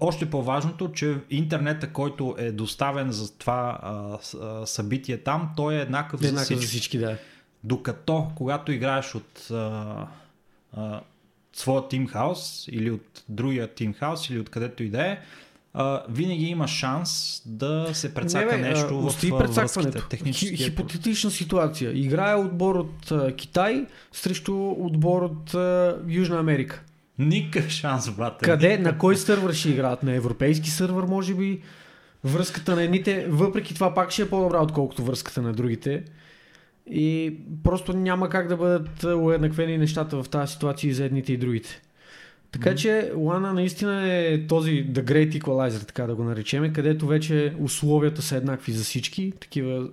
още 0.00 0.30
по-важното, 0.30 0.92
че 0.92 1.16
интернета, 1.30 1.92
който 1.92 2.34
е 2.38 2.52
доставен 2.52 3.12
за 3.12 3.38
това 3.38 3.78
а, 3.82 4.66
събитие 4.66 5.18
там, 5.18 5.50
той 5.56 5.74
е 5.74 5.80
еднакъв, 5.80 6.20
за 6.20 6.28
Еднакъв 6.28 6.46
всички. 6.46 6.64
за 6.64 6.68
всички, 6.68 6.98
да. 6.98 7.16
Докато, 7.64 8.30
когато 8.34 8.72
играеш 8.72 9.14
от 9.14 9.50
а, 9.50 10.06
а, 10.72 11.00
своя 11.60 11.82
House 11.82 12.70
или 12.70 12.90
от 12.90 13.24
другия 13.28 13.68
House 13.68 14.30
или 14.30 14.40
от 14.40 14.48
където 14.48 14.82
и 14.82 14.88
да 14.88 15.06
е, 15.06 15.18
а, 15.74 16.02
винаги 16.08 16.44
има 16.44 16.68
шанс 16.68 17.42
да 17.46 17.88
се 17.92 18.14
прецака 18.14 18.56
Не, 18.56 18.62
бе, 18.62 18.68
нещо 18.68 18.98
а, 18.98 19.10
в 19.10 19.38
прецакването. 19.38 19.98
Хи- 19.98 20.56
Хипотетична 20.56 21.30
ситуация. 21.30 21.98
Играе 21.98 22.34
отбор 22.34 22.74
от 22.74 23.10
а, 23.10 23.36
Китай 23.36 23.86
срещу 24.12 24.70
отбор 24.70 25.22
от 25.22 25.54
а, 25.54 25.98
Южна 26.08 26.38
Америка. 26.38 26.82
Никакъв 27.18 27.70
шанс, 27.70 28.10
брате. 28.10 28.44
Къде, 28.44 28.78
на 28.78 28.98
кой 28.98 29.16
сървър 29.16 29.52
ще 29.52 29.68
играят? 29.68 30.02
На 30.02 30.14
европейски 30.14 30.70
сървър, 30.70 31.04
може 31.04 31.34
би. 31.34 31.60
Връзката 32.24 32.76
на 32.76 32.82
едните, 32.82 33.26
въпреки 33.28 33.74
това 33.74 33.94
пак 33.94 34.10
ще 34.10 34.22
е 34.22 34.28
по-добра, 34.28 34.62
отколкото 34.62 35.04
връзката 35.04 35.42
на 35.42 35.52
другите. 35.52 36.04
И 36.86 37.36
просто 37.64 37.92
няма 37.92 38.28
как 38.28 38.48
да 38.48 38.56
бъдат 38.56 39.04
уеднаквени 39.04 39.78
нещата 39.78 40.22
в 40.22 40.28
тази 40.28 40.52
ситуация 40.52 40.90
и 40.90 40.94
за 40.94 41.04
едните 41.04 41.32
и 41.32 41.36
другите. 41.36 41.82
Така 42.52 42.70
Мгм. 42.70 42.76
че 42.76 43.12
Лана 43.16 43.52
наистина 43.52 44.12
е 44.12 44.46
този 44.46 44.70
The 44.70 45.04
Great 45.04 45.42
Equalizer, 45.42 45.86
така 45.86 46.06
да 46.06 46.14
го 46.14 46.24
наречеме, 46.24 46.72
където 46.72 47.06
вече 47.06 47.54
условията 47.60 48.22
са 48.22 48.36
еднакви 48.36 48.72
за 48.72 48.84
всички, 48.84 49.32
такива 49.40 49.88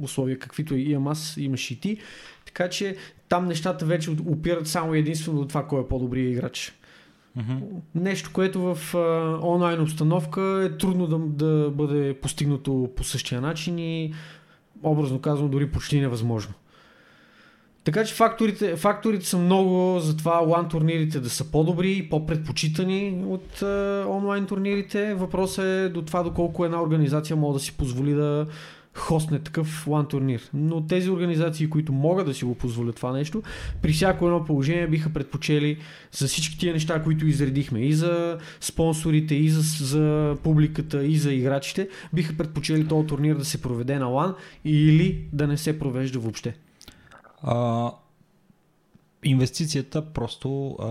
условия 0.00 0.38
каквито 0.38 0.76
имам 0.76 1.08
аз, 1.08 1.36
имаш 1.36 1.70
и 1.70 1.80
ти. 1.80 1.98
Така 2.46 2.68
че 2.68 2.96
там 3.28 3.46
нещата 3.46 3.84
вече 3.84 4.10
опират 4.10 4.66
само 4.66 4.94
единствено 4.94 5.40
до 5.40 5.48
това 5.48 5.66
кой 5.66 5.80
е 5.80 5.88
по-добрият 5.88 6.32
играч. 6.32 6.72
Мгм. 7.36 7.54
Нещо, 7.94 8.30
което 8.32 8.74
в 8.74 8.94
а, 8.94 9.38
онлайн 9.46 9.80
обстановка 9.80 10.70
е 10.72 10.78
трудно 10.78 11.06
да, 11.06 11.18
да 11.18 11.70
бъде 11.70 12.14
постигнато 12.14 12.90
по 12.96 13.04
същия 13.04 13.40
начин 13.40 13.78
и 13.78 14.14
образно 14.84 15.20
казвам 15.20 15.50
дори 15.50 15.70
почти 15.70 16.00
невъзможно. 16.00 16.54
Така 17.84 18.04
че 18.04 18.14
факторите, 18.14 18.76
факторите 18.76 19.26
са 19.26 19.38
много 19.38 20.00
за 20.00 20.16
това 20.16 20.38
лан 20.38 20.68
турнирите 20.68 21.20
да 21.20 21.30
са 21.30 21.50
по-добри 21.50 22.08
по-предпочитани 22.10 23.24
от 23.26 23.62
а, 23.62 24.06
онлайн 24.08 24.46
турнирите. 24.46 25.14
Въпросът 25.14 25.64
е 25.64 25.88
до 25.88 26.02
това 26.02 26.22
доколко 26.22 26.64
една 26.64 26.82
организация 26.82 27.36
може 27.36 27.58
да 27.58 27.64
си 27.64 27.76
позволи 27.76 28.12
да 28.12 28.46
хостне 28.94 29.38
такъв 29.38 29.86
лан 29.86 30.06
турнир. 30.06 30.50
Но 30.54 30.86
тези 30.86 31.10
организации, 31.10 31.70
които 31.70 31.92
могат 31.92 32.26
да 32.26 32.34
си 32.34 32.44
го 32.44 32.54
позволят 32.54 32.96
това 32.96 33.12
нещо, 33.12 33.42
при 33.82 33.92
всяко 33.92 34.26
едно 34.26 34.44
положение 34.44 34.86
биха 34.86 35.12
предпочели 35.12 35.78
за 36.12 36.26
всички 36.26 36.58
тия 36.58 36.72
неща, 36.72 37.02
които 37.02 37.26
изредихме, 37.26 37.80
и 37.80 37.92
за 37.92 38.38
спонсорите, 38.60 39.34
и 39.34 39.50
за, 39.50 39.84
за 39.84 40.36
публиката, 40.42 41.04
и 41.04 41.16
за 41.16 41.32
играчите, 41.32 41.88
биха 42.12 42.36
предпочели 42.36 42.88
този 42.88 43.06
турнир 43.06 43.34
да 43.34 43.44
се 43.44 43.62
проведе 43.62 43.98
на 43.98 44.06
лан 44.06 44.34
или 44.64 45.28
да 45.32 45.46
не 45.46 45.56
се 45.56 45.78
провежда 45.78 46.18
въобще. 46.18 46.56
А, 47.42 47.90
инвестицията 49.24 50.12
просто 50.12 50.68
а, 50.68 50.86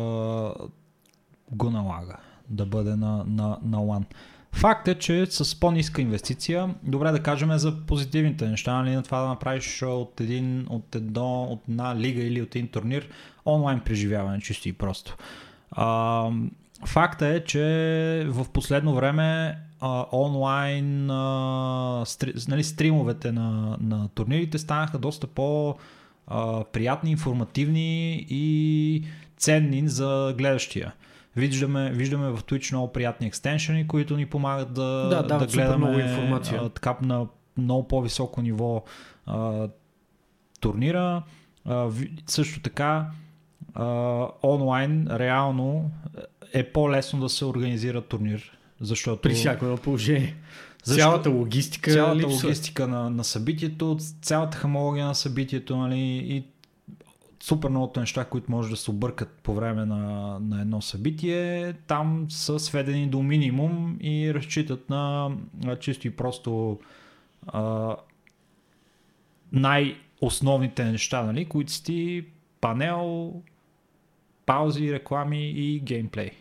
го 1.52 1.70
налага 1.70 2.18
да 2.50 2.66
бъде 2.66 2.96
на, 2.96 3.24
на, 3.28 3.58
на 3.64 3.78
LAN. 3.78 4.04
Факт 4.54 4.88
е, 4.88 4.96
че 4.96 5.26
с 5.26 5.60
по-ниска 5.60 6.02
инвестиция, 6.02 6.76
добре 6.84 7.12
да 7.12 7.24
кажем 7.24 7.58
за 7.58 7.86
позитивните 7.86 8.48
неща, 8.48 8.74
нали, 8.74 8.96
на 8.96 9.04
това 9.04 9.22
да 9.22 9.28
направиш 9.28 9.82
от, 9.82 10.22
един, 10.22 10.66
от, 10.70 10.96
едно, 10.96 11.44
от 11.44 11.62
една 11.70 11.96
лига 11.96 12.24
или 12.24 12.42
от 12.42 12.56
един 12.56 12.68
турнир 12.68 13.08
онлайн 13.46 13.80
преживяване, 13.80 14.42
чисто 14.42 14.70
и 14.70 14.74
просто. 14.74 15.18
А, 15.72 16.30
факта 16.86 17.28
е, 17.28 17.44
че 17.44 17.62
в 18.28 18.46
последно 18.54 18.96
време 18.96 19.58
а, 19.80 20.06
онлайн 20.12 21.10
а, 21.10 22.04
стри, 22.06 22.34
нали, 22.48 22.64
стримовете 22.64 23.32
на, 23.32 23.78
на 23.82 24.08
турнирите 24.08 24.58
станаха 24.58 24.98
доста 24.98 25.28
по- 25.28 25.76
а, 26.28 26.64
приятни, 26.64 27.12
информативни 27.12 28.26
и 28.30 29.04
ценни 29.38 29.88
за 29.88 30.36
гледащия. 30.38 30.94
Виждаме, 31.36 31.92
виждаме 31.92 32.30
в 32.30 32.38
Twitch 32.38 32.72
много 32.72 32.94
приятни 32.94 33.28
екстеншени, 33.28 33.88
които 33.88 34.18
ни 34.18 34.26
помагат 34.26 34.74
да, 34.74 35.08
Да, 35.10 35.24
да 35.24 35.40
супер 35.40 35.54
гледаме 35.54 35.78
много 35.78 36.00
информация. 36.00 36.62
А, 36.64 36.70
така 36.70 36.98
на 37.02 37.28
много 37.58 37.88
по-високо 37.88 38.42
ниво 38.42 38.84
а, 39.26 39.68
турнира. 40.60 41.24
А, 41.66 41.90
също 42.28 42.60
така 42.60 43.08
а, 43.74 44.28
онлайн 44.44 45.08
реално 45.12 45.92
е 46.54 46.64
по-лесно 46.64 47.20
да 47.20 47.30
се 47.30 47.46
организира 47.46 48.02
турнир. 48.02 48.58
Защото 48.82 49.22
При 49.22 49.34
всяко 49.34 49.66
едно 49.66 49.78
положение. 49.78 50.36
Защо? 50.84 51.02
Цялата 51.02 51.30
логистика 51.30 51.92
цялата 51.92 52.16
липсва. 52.16 52.48
логистика 52.48 52.88
на, 52.88 53.10
на 53.10 53.24
събитието, 53.24 53.98
цялата 54.22 54.58
хамология 54.58 55.06
на 55.06 55.16
събитието 55.16 55.78
нали, 55.78 56.00
и 56.00 56.44
супер 57.44 57.70
многото 57.70 58.00
неща, 58.00 58.26
които 58.26 58.52
може 58.52 58.70
да 58.70 58.78
се 58.78 58.92
объркат 58.92 59.30
по 59.44 59.54
време 59.54 59.86
на, 59.86 60.38
на 60.40 60.62
едно 60.62 60.82
събитие, 60.82 61.74
там 61.74 62.26
са 62.30 62.60
сведени 62.60 63.08
до 63.08 63.24
минимум 63.24 63.98
и 64.02 64.34
разчитат 64.34 64.90
на, 64.90 65.32
чисто 65.80 66.08
и 66.08 66.16
просто 66.16 66.80
а, 67.48 67.96
най-основните 69.52 70.86
неща, 70.86 71.24
нали, 71.24 71.46
които 71.46 71.72
са 71.72 71.84
ти 71.84 72.26
панел, 72.62 73.34
паузи, 74.46 74.94
реклами 74.94 75.50
и 75.50 75.80
геймплей. 75.80 76.32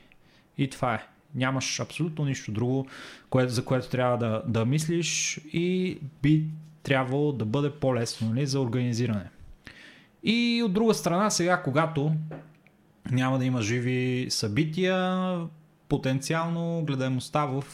И 0.59 0.71
това 0.71 0.95
е. 0.95 1.07
Нямаш 1.35 1.81
абсолютно 1.81 2.25
нищо 2.25 2.53
друго, 2.53 2.87
което, 3.31 3.53
за 3.53 3.65
което 3.65 3.89
трябва 3.89 4.19
да, 4.19 4.43
да 4.47 4.65
мислиш 4.65 5.41
и 5.53 5.99
би 6.23 6.45
трябвало 6.83 7.33
да 7.33 7.45
бъде 7.45 7.71
по-лесно 7.71 8.29
нали, 8.29 8.47
за 8.47 8.61
организиране. 8.61 9.31
И 10.23 10.63
от 10.65 10.73
друга 10.73 10.95
страна, 10.95 11.31
сега, 11.31 11.63
когато 11.63 12.13
няма 13.11 13.39
да 13.39 13.45
има 13.45 13.63
живи 13.63 14.27
събития, 14.31 15.39
потенциално 15.89 16.85
гледаемостта 16.87 17.47
в 17.47 17.65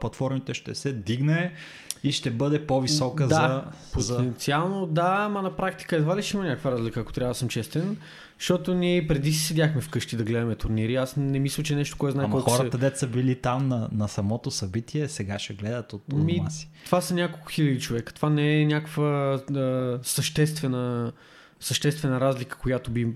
платформите 0.00 0.54
ще 0.54 0.74
се 0.74 0.92
дигне 0.92 1.52
и 2.04 2.12
ще 2.12 2.30
бъде 2.30 2.66
по-висока 2.66 3.26
Да, 3.26 3.64
за. 3.96 4.16
Потенциално 4.16 4.86
да, 4.86 5.16
ама 5.18 5.42
на 5.42 5.56
практика 5.56 5.96
едва 5.96 6.16
ли 6.16 6.22
ще 6.22 6.36
има 6.36 6.46
някаква 6.46 6.70
разлика, 6.70 7.00
ако 7.00 7.12
трябва 7.12 7.30
да 7.30 7.38
съм 7.38 7.48
честен. 7.48 7.96
Защото 8.38 8.74
ние 8.74 9.06
преди 9.06 9.32
си 9.32 9.44
седяхме 9.44 9.80
вкъщи 9.80 10.16
да 10.16 10.24
гледаме 10.24 10.54
турнири. 10.54 10.96
Аз 10.96 11.16
не 11.16 11.38
мисля, 11.38 11.62
че 11.62 11.76
нещо, 11.76 11.96
кое 11.98 12.10
знае 12.10 12.24
Ама 12.24 12.34
колко 12.34 12.50
хората, 12.50 12.76
се... 12.76 12.80
дет 12.80 12.98
са 12.98 13.06
били 13.06 13.34
там 13.34 13.68
на, 13.68 13.88
на 13.92 14.08
самото 14.08 14.50
събитие, 14.50 15.08
сега 15.08 15.38
ще 15.38 15.54
гледат 15.54 15.92
от, 15.92 16.02
дома 16.08 16.50
си. 16.50 16.70
Това 16.84 17.00
са 17.00 17.14
няколко 17.14 17.48
хиляди 17.48 17.80
човека. 17.80 18.14
Това 18.14 18.30
не 18.30 18.60
е 18.60 18.66
някаква 18.66 19.40
а, 19.54 19.98
съществена, 20.02 21.12
съществена 21.62 22.20
разлика, 22.20 22.58
която 22.58 22.90
би, 22.90 23.08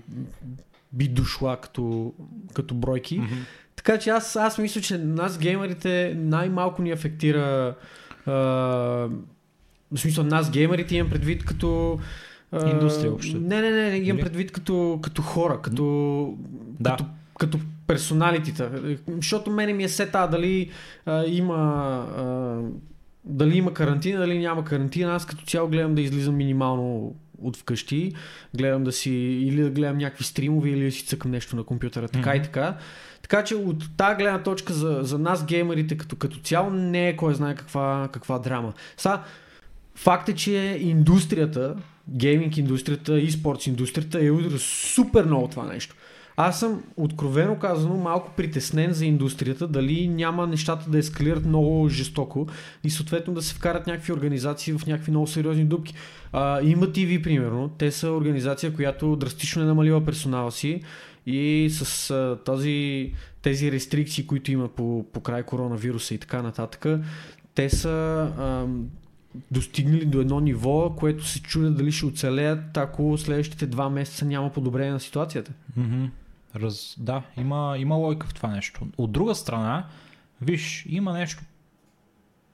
би 0.93 1.07
дошла 1.07 1.57
като, 1.57 2.13
като 2.53 2.75
бройки. 2.75 3.19
Мгм. 3.19 3.35
Така 3.75 3.99
че 3.99 4.09
аз, 4.09 4.35
аз 4.35 4.57
мисля, 4.57 4.81
че 4.81 4.97
нас 4.97 5.37
геймерите 5.37 6.15
най-малко 6.17 6.81
ни 6.81 6.91
афектира 6.91 7.75
а, 8.25 8.31
в 9.91 9.97
смисъл 9.97 10.23
нас 10.23 10.51
геймерите 10.51 10.95
имам 10.95 11.09
предвид 11.09 11.45
като 11.45 11.99
а, 12.51 12.69
Индустрия 12.69 13.09
въобще. 13.09 13.37
Не, 13.37 13.61
не, 13.61 13.69
не, 13.69 13.89
не 13.89 13.97
имам 13.97 14.23
предвид 14.23 14.51
като, 14.51 14.99
като 15.01 15.21
хора, 15.21 15.61
като, 15.61 16.37
Да. 16.79 16.91
като, 16.91 17.05
като 17.39 17.59
персоналитета. 17.87 18.95
Защото 19.15 19.51
мене 19.51 19.73
ми 19.73 19.83
е 19.83 19.89
сета 19.89 20.27
дали 20.31 20.71
а, 21.05 21.25
има 21.25 21.55
а, 22.17 22.61
дали 23.25 23.57
има 23.57 23.73
карантина, 23.73 24.19
дали 24.19 24.39
няма 24.39 24.63
карантина. 24.63 25.15
Аз 25.15 25.25
като 25.25 25.45
цяло 25.45 25.67
гледам 25.67 25.95
да 25.95 26.01
излизам 26.01 26.35
минимално 26.35 27.15
от 27.41 27.57
вкъщи. 27.57 28.13
Гледам 28.55 28.83
да 28.83 28.91
си 28.91 29.11
или 29.11 29.61
да 29.61 29.69
гледам 29.69 29.97
някакви 29.97 30.23
стримове, 30.23 30.69
или 30.69 30.85
да 30.85 30.91
си 30.91 31.05
цъкам 31.05 31.31
нещо 31.31 31.55
на 31.55 31.63
компютъра. 31.63 32.07
Така 32.07 32.35
и 32.35 32.39
Мгм. 32.39 32.45
така. 32.45 32.77
Така 33.21 33.43
че 33.43 33.55
от 33.55 33.97
тази 33.97 34.15
гледна 34.15 34.43
точка 34.43 34.73
за, 34.73 34.99
за 35.01 35.19
нас 35.19 35.45
геймерите 35.45 35.97
като, 35.97 36.15
като 36.15 36.39
цяло 36.39 36.69
не 36.69 37.09
е 37.09 37.15
кой 37.15 37.35
знае 37.35 37.55
каква, 37.55 38.09
каква 38.13 38.39
драма. 38.39 38.73
Са, 38.97 39.19
факт 39.95 40.29
е, 40.29 40.35
че 40.35 40.77
индустрията, 40.81 41.75
гейминг 42.09 42.57
индустрията 42.57 43.19
и 43.19 43.31
спортс 43.31 43.67
индустрията 43.67 44.19
е 44.19 44.29
супер 44.59 45.25
много 45.25 45.47
това 45.47 45.65
нещо. 45.65 45.95
Аз 46.39 46.59
съм 46.59 46.83
откровено 46.97 47.59
казано 47.59 47.97
малко 47.97 48.31
притеснен 48.37 48.93
за 48.93 49.05
индустрията, 49.05 49.67
дали 49.67 50.07
няма 50.07 50.47
нещата 50.47 50.89
да 50.89 50.97
ескалират 50.97 51.45
много 51.45 51.89
жестоко 51.89 52.47
и 52.83 52.89
съответно 52.89 53.33
да 53.33 53.41
се 53.41 53.53
вкарат 53.53 53.87
някакви 53.87 54.13
организации 54.13 54.73
в 54.73 54.85
някакви 54.85 55.11
много 55.11 55.27
сериозни 55.27 55.65
дупки. 55.65 55.93
А, 56.33 56.61
има 56.61 56.87
TV, 56.87 57.23
примерно. 57.23 57.69
Те 57.77 57.91
са 57.91 58.11
организация, 58.11 58.73
която 58.73 59.15
драстично 59.15 59.61
е 59.61 59.65
намалила 59.65 60.05
персонала 60.05 60.51
си 60.51 60.81
и 61.25 61.69
с 61.71 62.11
а, 62.11 62.37
този, 62.45 63.11
тези 63.41 63.71
рестрикции, 63.71 64.27
които 64.27 64.51
има 64.51 64.67
по, 64.67 65.05
по 65.13 65.19
край 65.19 65.43
коронавируса 65.43 66.13
и 66.13 66.17
така 66.17 66.41
нататък, 66.41 66.85
те 67.55 67.69
са 67.69 67.89
а, 68.37 68.65
достигнали 69.51 70.05
до 70.05 70.21
едно 70.21 70.39
ниво, 70.39 70.95
което 70.97 71.25
се 71.25 71.41
чудят 71.41 71.77
дали 71.77 71.91
ще 71.91 72.05
оцелеят, 72.05 72.77
ако 72.77 73.17
следващите 73.17 73.67
два 73.67 73.89
месеца 73.89 74.25
няма 74.25 74.49
подобрение 74.49 74.91
на 74.91 74.99
ситуацията. 74.99 75.51
Mm-hmm. 75.79 76.09
Раз, 76.59 76.95
да, 76.99 77.23
има, 77.37 77.75
има 77.77 77.95
лойка 77.95 78.27
в 78.27 78.33
това 78.33 78.49
нещо. 78.49 78.87
От 78.97 79.11
друга 79.11 79.35
страна, 79.35 79.87
виж, 80.41 80.85
има 80.89 81.13
нещо 81.13 81.43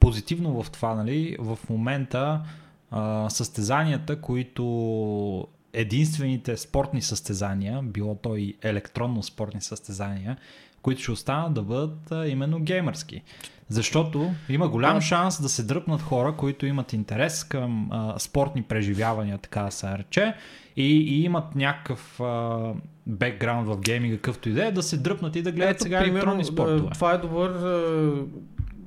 позитивно 0.00 0.62
в 0.62 0.70
това, 0.70 0.94
нали? 0.94 1.36
В 1.38 1.58
момента 1.70 2.42
а, 2.90 3.30
състезанията, 3.30 4.20
които 4.20 5.48
единствените 5.72 6.56
спортни 6.56 7.02
състезания, 7.02 7.82
било 7.82 8.14
то 8.14 8.36
и 8.36 8.56
електронно 8.62 9.22
спортни 9.22 9.60
състезания, 9.60 10.36
които 10.82 11.02
ще 11.02 11.12
останат 11.12 11.54
да 11.54 11.62
бъдат 11.62 12.12
а, 12.12 12.28
именно 12.28 12.60
геймърски. 12.60 13.22
Защото 13.68 14.34
има 14.48 14.68
голям 14.68 15.00
шанс 15.00 15.42
да 15.42 15.48
се 15.48 15.62
дръпнат 15.62 16.02
хора, 16.02 16.36
които 16.36 16.66
имат 16.66 16.92
интерес 16.92 17.44
към 17.44 17.88
а, 17.92 18.18
спортни 18.18 18.62
преживявания, 18.62 19.38
така 19.38 19.62
да 19.62 19.70
се 19.70 19.98
рече, 19.98 20.34
и, 20.76 20.96
и 20.96 21.22
имат 21.24 21.54
някакъв 21.54 22.20
а, 22.20 22.72
бекграунд 23.06 23.68
в 23.68 23.80
гейминга, 23.80 24.16
какъвто 24.16 24.48
идея, 24.48 24.72
да 24.72 24.82
се 24.82 24.96
дръпнат 24.96 25.36
и 25.36 25.42
да 25.42 25.52
гледат 25.52 25.74
Ето, 25.74 25.82
сега 25.82 25.98
примерно, 25.98 26.16
електронни 26.16 26.44
спортове. 26.44 26.80
да, 26.80 26.90
Това 26.90 27.12
е 27.12 27.18
добър 27.18 27.50
а, 27.50 28.12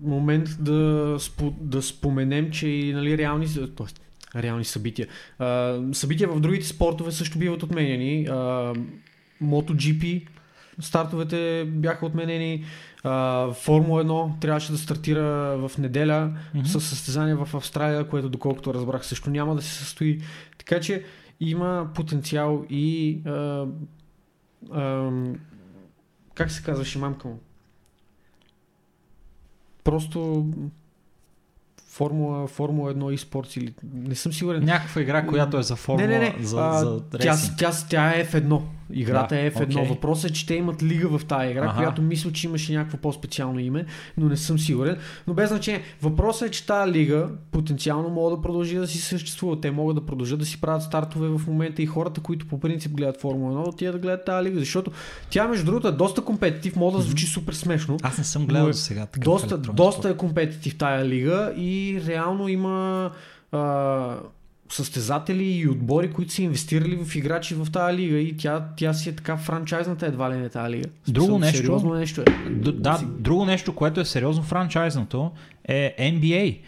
момент 0.02 0.50
да, 0.60 1.16
спо, 1.20 1.54
да 1.62 1.82
споменем, 1.82 2.52
че 2.52 2.68
и 2.68 2.94
нали, 2.94 3.18
реални, 3.18 3.48
тоест, 3.76 4.02
реални 4.36 4.66
събития. 4.66 5.08
А, 5.40 5.80
събития 5.94 6.30
в 6.30 6.40
другите 6.40 6.68
спортове 6.68 7.12
също 7.12 7.40
биват 7.40 7.64
отменени. 7.64 8.26
А, 8.30 8.74
MotoGP 9.44 10.28
стартовете 10.80 11.66
бяха 11.68 12.06
отменени. 12.06 12.64
А, 13.04 13.52
Формула 13.52 14.06
1 14.06 14.40
трябваше 14.42 14.72
да 14.72 14.78
стартира 14.78 15.24
в 15.58 15.72
неделя 15.78 16.32
Мгм. 16.54 16.66
с 16.66 16.82
състезание 16.82 17.36
в 17.36 17.50
Австралия, 17.56 18.08
което 18.08 18.30
доколкото 18.30 18.74
разбрах 18.74 19.06
също 19.06 19.30
няма 19.30 19.56
да 19.56 19.62
се 19.62 19.74
състои. 19.74 20.20
Така 20.58 20.80
че 20.80 21.04
има 21.40 21.90
потенциал 21.96 22.66
и 22.70 23.22
а, 23.26 23.66
а, 24.72 25.12
как 26.34 26.52
се 26.52 26.64
казваше 26.64 27.00
мамка 27.00 27.28
му? 27.28 27.40
Просто 29.84 30.48
Формула, 31.88 32.48
Формула 32.48 32.94
1 32.94 33.12
и 33.12 33.18
спорт 33.18 33.56
или 33.56 33.74
не 33.94 34.16
съм 34.16 34.34
сигурен. 34.34 34.64
Някаква 34.64 35.02
игра, 35.02 35.28
която 35.28 35.58
е 35.58 35.64
за 35.64 35.76
формула, 35.76 36.08
не, 36.08 36.20
не, 36.20 36.30
не. 36.38 36.46
за, 36.46 36.60
а, 36.60 36.74
за 36.74 37.04
тя, 37.10 37.20
рейсинг. 37.20 37.58
тя, 37.58 37.72
тя 37.90 38.10
е 38.16 38.26
F1. 38.26 38.62
Играта 38.94 39.36
Да, 39.36 39.42
е 39.42 39.52
F1. 39.52 39.64
окей. 39.64 39.90
Въпросът 39.90 40.32
е, 40.32 40.34
че 40.34 40.46
те 40.46 40.56
имат 40.56 40.84
лига 40.84 41.18
в 41.18 41.26
тази 41.26 41.52
игра, 41.52 41.66
Аха. 41.66 41.78
която 41.78 42.02
мисля, 42.02 42.32
че 42.32 42.48
имаше 42.48 42.74
някакво 42.74 42.98
по-специално 42.98 43.60
име, 43.60 43.86
но 44.18 44.30
не 44.30 44.38
съм 44.38 44.60
сигурен. 44.60 44.98
Но 45.28 45.34
без 45.34 45.50
значение. 45.50 45.82
Въпросът 46.02 46.48
е, 46.48 46.52
че 46.52 46.66
тази 46.66 46.92
лига 46.92 47.30
потенциално 47.52 48.10
може 48.10 48.36
да 48.36 48.42
продължи 48.42 48.76
да 48.76 48.88
си 48.88 48.98
съществува. 48.98 49.62
Те 49.62 49.72
могат 49.72 49.96
да 49.96 50.06
продължат 50.06 50.40
да 50.40 50.46
си 50.46 50.62
правят 50.62 50.84
стартове 50.84 51.28
в 51.28 51.42
момента 51.48 51.82
и 51.82 51.86
хората, 51.86 52.22
които 52.22 52.48
по 52.48 52.60
принцип 52.60 52.92
гледат 52.92 53.22
Формула 53.22 53.64
1, 53.66 53.68
отиват 53.68 53.96
да 53.96 54.00
гледат 54.00 54.26
тази 54.26 54.50
лига, 54.50 54.60
защото 54.60 54.92
тя 55.30 55.48
между 55.48 55.66
другото 55.66 55.88
е 55.88 55.92
доста 55.92 56.22
компетитив, 56.22 56.76
може 56.76 56.98
да 56.98 57.02
звучи 57.02 57.26
супер 57.26 57.54
смешно. 57.54 57.98
Аз 58.04 58.18
не 58.18 58.24
съм 58.24 58.46
гледал 58.48 58.68
е 58.70 58.74
сега. 58.74 59.08
Доста, 59.18 59.58
доста 59.58 60.10
е 60.10 60.18
компетитив 60.18 60.78
тая 60.78 61.06
лига 61.06 61.54
и 61.58 62.02
реално 62.08 62.48
има 62.48 63.12
а, 63.52 64.16
състезатели 64.70 65.44
и 65.44 65.68
отбори, 65.68 66.12
които 66.12 66.32
са 66.34 66.42
инвестирали 66.42 66.96
в 66.96 67.16
играчи 67.16 67.56
в 67.56 67.68
тази 67.72 67.98
лига 67.98 68.18
и 68.18 68.38
тя, 68.38 68.66
тя 68.78 68.94
си 68.94 69.10
е 69.10 69.16
така 69.16 69.38
франчайзната 69.38 70.06
едва 70.06 70.32
ли 70.32 70.38
не 70.38 70.50
тази 70.50 70.72
лига. 70.72 70.90
Друго 71.08 71.26
смисъл, 71.26 71.40
нещо- 71.40 71.58
Сериозно 71.58 71.94
нещо 71.94 72.22
е. 72.22 72.26
Д- 72.50 72.72
да, 72.72 73.00
друго 73.20 73.46
нещо, 73.46 73.76
което 73.76 74.00
е 74.00 74.06
сериозно 74.06 74.44
франчайзното 74.44 75.32
е 75.66 75.96
NBA, 76.00 76.60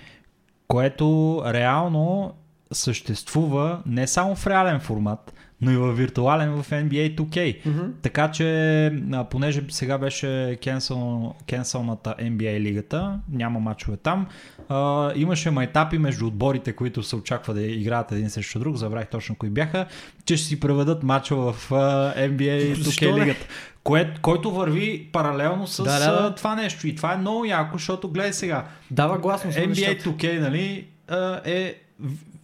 което 0.68 1.41
реално 1.45 2.34
съществува 2.72 3.82
не 3.86 4.08
само 4.08 4.36
в 4.36 4.47
реален 4.47 4.80
формат, 4.80 5.34
но 5.62 5.72
и 5.72 5.78
в 5.78 5.93
виртуален 5.93 6.51
в 6.51 6.70
NBA 6.70 7.16
2K. 7.16 7.66
Мгм. 7.66 7.91
Така 8.01 8.32
че, 8.32 8.91
понеже 9.32 9.64
сега 9.70 9.97
беше 9.97 10.57
кенсъл, 10.64 11.34
кенсълната 11.47 12.16
NBA 12.20 12.60
лигата, 12.60 13.20
няма 13.32 13.60
мачове 13.60 13.97
там, 13.97 14.28
а, 14.70 15.12
имаше 15.16 15.51
майтапи 15.51 15.97
между 15.97 16.28
отборите, 16.28 16.74
които 16.74 17.03
се 17.03 17.16
очаква 17.16 17.53
да 17.53 17.62
играят 17.62 18.12
един 18.12 18.30
срещу 18.30 18.60
друг, 18.60 18.76
забравих 18.76 19.07
точно 19.07 19.36
кои 19.36 19.49
бяха, 19.49 19.86
че 20.26 20.38
ще 20.38 20.47
си 20.47 20.60
преведат 20.60 21.03
мача 21.03 21.36
в 21.36 21.72
а, 21.72 22.14
NBA 22.16 22.74
Защо 22.84 23.05
2K 23.05 23.14
не? 23.14 23.22
лигата. 23.22 23.45
Кое, 23.84 24.14
който 24.22 24.51
върви 24.51 25.10
паралелно 25.12 25.68
с 25.68 25.84
Да, 25.84 25.99
да, 25.99 26.22
да. 26.22 26.36
това 26.36 26.55
нещо. 26.55 26.88
И 26.88 26.95
това 26.95 27.14
е 27.14 27.18
много 27.18 27.45
яко, 27.45 27.78
защото 27.78 28.10
гледай 28.10 28.34
сега, 28.34 28.66
Дава 28.91 29.18
гласност 29.18 29.57
NBA 29.57 29.68
нещата. 29.68 30.10
2K 30.10 30.39
нали, 30.39 30.88
е 31.45 31.76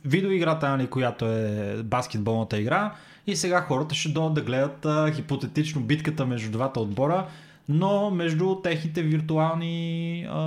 видеоиграта, 0.05 0.69
нали, 0.69 0.87
която 0.87 1.25
е 1.25 1.75
баскетболната 1.83 2.59
игра 2.59 2.93
и 3.27 3.35
сега 3.35 3.61
хората 3.61 3.95
ще 3.95 4.09
дойдат 4.09 4.33
да 4.33 4.41
гледат 4.41 4.85
а, 4.85 5.11
хипотетично 5.11 5.81
битката 5.81 6.25
между 6.25 6.51
двата 6.51 6.79
отбора, 6.79 7.27
но 7.69 8.09
между 8.11 8.55
техните 8.55 9.01
виртуални 9.03 10.27
а, 10.29 10.41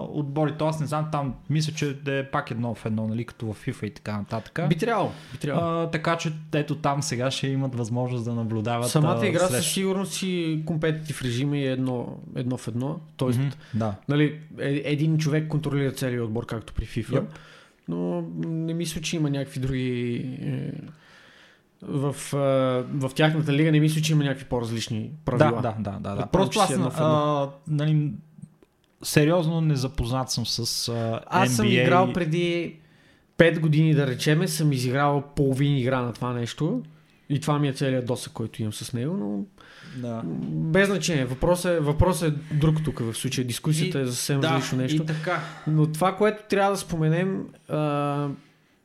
отбори. 0.00 0.52
То 0.52 0.66
аз 0.66 0.80
не 0.80 0.86
знам, 0.86 1.08
там 1.12 1.34
мисля, 1.50 1.72
че 1.72 1.96
е 2.08 2.24
пак 2.24 2.50
едно 2.50 2.74
в 2.74 2.86
едно, 2.86 3.06
нали, 3.08 3.24
като 3.24 3.46
в 3.46 3.66
FIFA 3.66 3.84
и 3.84 3.90
така 3.90 4.16
нататък. 4.18 4.60
Би 4.68 4.76
трябвало. 4.76 5.10
Би 5.32 5.38
трябвало. 5.38 5.82
А, 5.82 5.90
така 5.90 6.16
че 6.16 6.32
ето 6.54 6.74
там 6.74 7.02
сега 7.02 7.30
ще 7.30 7.46
имат 7.46 7.74
възможност 7.74 8.24
да 8.24 8.34
наблюдават. 8.34 8.88
Самата 8.88 9.18
а, 9.22 9.26
игра 9.26 9.38
със 9.40 9.50
срещу- 9.50 9.70
сигурност 9.70 10.12
си 10.12 10.62
компетитив 10.66 11.22
режим 11.22 11.54
и 11.54 11.66
е 11.66 11.72
едно, 11.72 12.08
едно 12.36 12.56
в 12.56 12.68
едно. 12.68 13.00
Тоест, 13.16 13.38
Мгм, 13.38 13.48
Да. 13.74 13.94
нали, 14.08 14.24
е- 14.60 14.82
един 14.84 15.18
човек 15.18 15.48
контролира 15.48 15.92
целият 15.92 16.24
отбор, 16.24 16.46
както 16.46 16.72
при 16.74 16.86
FIFA. 16.86 17.10
Yep. 17.10 17.24
Но 17.88 18.24
не 18.44 18.74
мисля, 18.74 19.00
че 19.00 19.16
има 19.16 19.30
някакви 19.30 19.60
други... 19.60 20.16
Е, 20.42 20.72
в, 21.82 22.16
е, 22.32 22.36
в 22.98 23.10
тяхната 23.14 23.52
лига 23.52 23.72
не 23.72 23.80
мисля, 23.80 24.00
че 24.00 24.12
има 24.12 24.24
някакви 24.24 24.44
по-различни 24.44 25.10
правила. 25.24 25.62
Да, 25.62 25.74
да, 25.78 25.98
да, 26.00 26.16
да. 26.16 26.26
Просто 26.26 26.60
аз 26.60 26.70
едно 26.70 26.90
а, 26.96 27.48
нали, 27.68 28.10
сериозно 29.02 29.60
не 29.60 29.76
запознат 29.76 30.30
съм 30.30 30.46
с 30.46 30.88
а, 30.88 31.20
Аз 31.26 31.50
NBA. 31.50 31.52
съм 31.52 31.66
играл 31.66 32.12
преди 32.12 32.76
5 33.38 33.60
години, 33.60 33.94
да 33.94 34.06
речеме, 34.06 34.48
съм 34.48 34.72
изиграл 34.72 35.22
половин 35.36 35.76
игра 35.76 36.00
на 36.00 36.12
това 36.12 36.32
нещо. 36.32 36.82
И 37.32 37.40
това 37.40 37.58
ми 37.58 37.68
е 37.68 37.72
целият 37.72 38.06
досък, 38.06 38.32
който 38.32 38.62
имам 38.62 38.72
с 38.72 38.92
него, 38.92 39.16
но 39.16 39.44
Да. 39.96 40.22
без 40.46 40.88
значение. 40.88 41.24
Въпросът 41.24 41.72
е, 41.72 41.80
въпросът 41.80 42.34
е 42.34 42.54
друг 42.54 42.84
тук 42.84 42.98
в 42.98 43.14
случая. 43.14 43.46
Дискусията 43.46 43.98
И- 43.98 44.02
е 44.02 44.06
за 44.06 44.14
съвсем 44.16 44.40
Да, 44.40 44.50
различно 44.50 44.78
нещо. 44.78 45.02
и 45.02 45.06
така. 45.06 45.40
Но 45.66 45.92
това, 45.92 46.16
което 46.16 46.42
трябва 46.48 46.70
да 46.70 46.76
споменем, 46.76 47.44
а, 47.68 48.28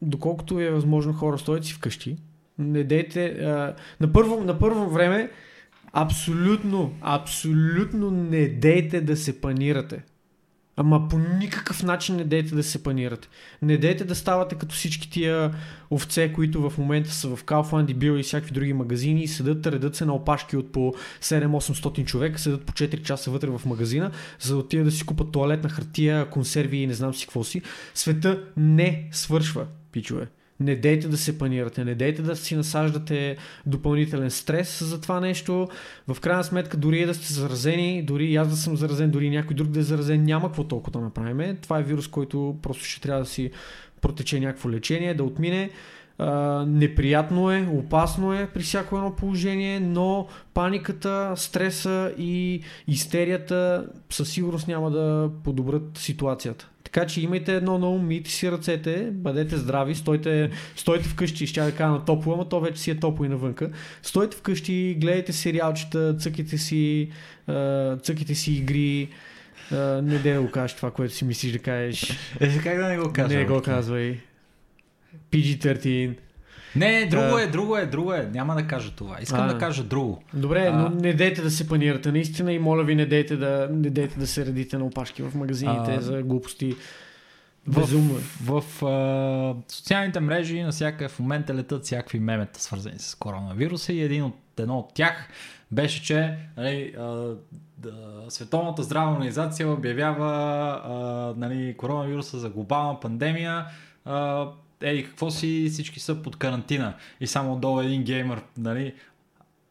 доколкото 0.02 0.60
е 0.60 0.70
възможно 0.70 1.14
хора, 1.14 1.38
стойте 1.38 1.68
си 1.68 1.74
вкъщи. 1.74 2.18
Не 2.60 2.84
дейте. 2.84 3.26
А, 3.26 3.76
на, 4.00 4.12
първо, 4.14 4.44
на 4.44 4.60
първо 4.60 4.90
време, 4.90 5.30
абсолютно, 5.94 6.94
абсолютно 7.02 8.12
не 8.12 8.48
дейте 8.48 9.02
да 9.02 9.18
се 9.18 9.42
панирате. 9.42 10.04
Ама 10.80 11.08
по 11.08 11.20
никакъв 11.20 11.84
начин 11.84 12.16
не 12.16 12.24
дейте 12.24 12.56
да 12.56 12.64
се 12.64 12.84
панирате. 12.84 13.28
Не 13.62 13.78
дейте 13.78 14.04
да 14.06 14.16
ставате 14.16 14.56
като 14.56 14.76
всички 14.76 15.10
тия 15.10 15.54
овце, 15.92 16.34
които 16.34 16.70
в 16.70 16.78
момента 16.78 17.12
са 17.12 17.36
в 17.36 17.46
Kaufland 17.46 17.92
и 17.92 17.96
Bill 17.96 18.20
и 18.20 18.24
всякакви 18.24 18.54
други 18.54 18.74
магазини 18.74 19.24
и 19.24 19.28
седат, 19.28 19.68
редат 19.68 19.96
се 19.96 20.06
на 20.06 20.14
опашки 20.14 20.58
от 20.58 20.72
по 20.72 20.94
7-800 21.22 22.06
човека, 22.06 22.40
седат 22.40 22.66
по 22.66 22.74
4 22.74 23.02
часа 23.02 23.32
вътре 23.32 23.50
в 23.50 23.62
магазина, 23.66 24.12
за 24.40 24.54
да 24.54 24.60
отидат 24.60 24.86
да 24.86 24.92
си 24.92 25.06
купат 25.06 25.32
туалетна 25.32 25.70
хартия, 25.70 26.30
консерви 26.30 26.78
и 26.78 26.88
не 26.88 26.94
знам 26.94 27.14
си 27.14 27.26
какво 27.26 27.44
си. 27.44 27.62
Света 27.94 28.44
не 28.58 29.10
свършва, 29.12 29.66
пичове. 29.92 30.28
Не 30.60 30.76
дейте 30.76 31.08
да 31.08 31.18
се 31.18 31.38
панирате, 31.38 31.86
не 31.86 31.96
дейте 31.96 32.22
да 32.22 32.36
си 32.36 32.56
насаждате 32.56 33.38
допълнителен 33.66 34.32
стрес 34.32 34.84
за 34.84 35.02
това 35.02 35.20
нещо. 35.20 35.68
В 36.08 36.20
крайна 36.20 36.44
сметка, 36.44 36.78
дори 36.78 37.00
и 37.00 37.06
да 37.06 37.14
сте 37.14 37.34
заразени, 37.34 38.04
дори 38.04 38.26
и 38.26 38.36
аз 38.36 38.50
да 38.50 38.56
съм 38.56 38.78
заразен, 38.78 39.12
дори 39.12 39.30
някой 39.30 39.56
друг 39.56 39.68
да 39.68 39.80
е 39.80 39.84
заразен, 39.84 40.24
няма 40.24 40.48
какво 40.48 40.64
толкова 40.64 41.00
да 41.00 41.06
направим. 41.06 41.58
Това 41.62 41.80
е 41.80 41.84
вирус, 41.84 42.08
който 42.08 42.56
просто 42.62 42.84
ще 42.84 43.02
трябва 43.02 43.22
да 43.22 43.30
си 43.30 43.52
протече 44.02 44.40
някакво 44.40 44.72
лечение, 44.72 45.14
да 45.14 45.24
отмине. 45.24 45.70
Неприятно 46.68 47.52
е, 47.52 47.68
опасно 47.74 48.34
е 48.34 48.50
при 48.54 48.62
всяко 48.64 48.98
едно 48.98 49.16
положение, 49.16 49.80
но 49.80 50.28
паниката, 50.54 51.34
стреса 51.36 52.14
и 52.18 52.62
истерията 52.88 53.88
със 54.10 54.30
сигурност 54.30 54.68
няма 54.68 54.92
да 54.92 55.30
подобрят 55.44 55.98
ситуацията. 55.98 56.70
Така 56.98 57.08
че 57.08 57.22
имайте 57.22 57.56
едно 57.56 57.78
на 57.78 57.90
ум, 57.90 58.08
мийте 58.08 58.32
си 58.32 58.52
ръцете, 58.52 59.10
бъдете 59.12 59.58
здрави, 59.58 59.96
стойте, 59.96 60.50
стойте 60.76 61.10
вкъщи, 61.10 61.48
ще 61.48 61.62
да 61.62 61.72
кажа 61.72 61.92
на 61.92 62.06
топло, 62.06 62.34
ама 62.34 62.50
то 62.50 62.60
вече 62.60 62.82
си 62.82 62.92
е 62.92 63.00
топло 63.00 63.26
и 63.26 63.30
навънка. 63.30 63.70
Стойте 64.04 64.38
вкъщи, 64.38 64.98
гледайте 65.02 65.34
сериалчета, 65.34 66.18
цъките 66.18 66.58
си, 66.58 67.12
цъките 68.02 68.36
си 68.36 68.54
игри, 68.54 69.10
не 70.02 70.20
да 70.20 70.42
го 70.42 70.52
кажеш 70.52 70.76
това, 70.76 70.92
което 70.92 71.14
си 71.14 71.26
мислиш 71.26 71.52
да 71.52 71.60
кажеш. 71.60 72.18
Е, 72.40 72.58
как 72.58 72.78
да 72.78 72.88
не 72.88 72.98
го 72.98 73.14
кажа? 73.14 73.38
не 73.38 73.46
го 73.46 73.62
казвай. 73.62 74.20
PG-13. 75.32 76.16
Не, 76.78 77.06
друго 77.06 77.38
е, 77.38 77.48
друго 77.48 77.78
е, 77.78 77.86
друго 77.86 78.14
е. 78.14 78.30
Няма 78.34 78.56
да 78.56 78.68
кажа 78.68 78.92
това. 78.92 79.18
Искам 79.22 79.42
А. 79.42 79.48
да 79.48 79.58
кажа 79.58 79.84
друго. 79.84 80.24
Добре, 80.34 80.68
А. 80.68 80.72
но 80.74 80.90
не 80.92 81.14
дейте 81.14 81.42
да 81.42 81.52
се 81.52 81.68
панирате 81.68 82.12
наистина 82.12 82.54
и 82.54 82.60
моля 82.60 82.84
ви 82.84 82.96
не 82.96 83.06
дейте 83.06 83.36
да, 83.36 83.70
не 83.72 83.90
дейте 83.90 84.20
да 84.20 84.28
се 84.28 84.46
редите 84.46 84.78
на 84.78 84.86
опашки 84.86 85.22
в 85.22 85.36
магазините 85.36 85.92
А. 85.92 86.02
за 86.02 86.22
глупости. 86.22 86.76
В- 87.68 87.76
Безумно 87.76 88.14
е. 88.14 88.22
В 88.44 88.86
а, 88.86 89.74
социалните 89.74 90.20
мрежи 90.20 90.62
навсякъде 90.62 91.08
в 91.08 91.20
момента 91.20 91.54
летат 91.54 91.84
всякакви 91.84 92.20
мемета, 92.20 92.62
свързани 92.62 93.00
с 93.00 93.16
коронавируса 93.16 93.94
и 93.94 94.02
един 94.02 94.24
от, 94.24 94.36
едно 94.60 94.78
от 94.80 94.94
тях 94.94 95.28
беше, 95.72 96.04
че 96.04 96.38
нали, 96.58 96.94
а, 97.00 97.34
да, 97.78 97.92
Световната 98.30 98.84
здравна 98.84 99.14
организация 99.14 99.70
обявява 99.70 100.32
а, 100.86 100.94
нали, 101.38 101.74
коронавируса 101.78 102.38
за 102.40 102.50
глобална 102.50 103.00
пандемия. 103.00 103.66
А, 104.06 104.48
ей, 104.82 105.04
какво 105.04 105.32
си, 105.32 105.70
всички 105.72 106.00
са 106.00 106.16
под 106.16 106.36
карантина. 106.36 106.94
И 107.20 107.28
само 107.28 107.54
отдолу 107.54 107.82
един 107.82 108.04
геймер, 108.04 108.42
нали, 108.58 108.94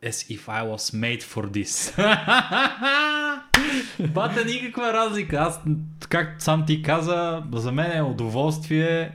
as 0.04 0.36
if 0.36 0.40
I 0.40 0.74
was 0.74 0.94
made 0.94 1.22
for 1.22 1.46
this. 1.50 1.96
Бата 4.12 4.44
никаква 4.44 4.92
разлика. 4.92 5.36
Аз, 5.36 5.60
както 6.08 6.44
сам 6.44 6.66
ти 6.66 6.82
каза, 6.82 7.42
за 7.52 7.72
мен 7.72 7.96
е 7.96 8.02
удоволствие 8.02 9.12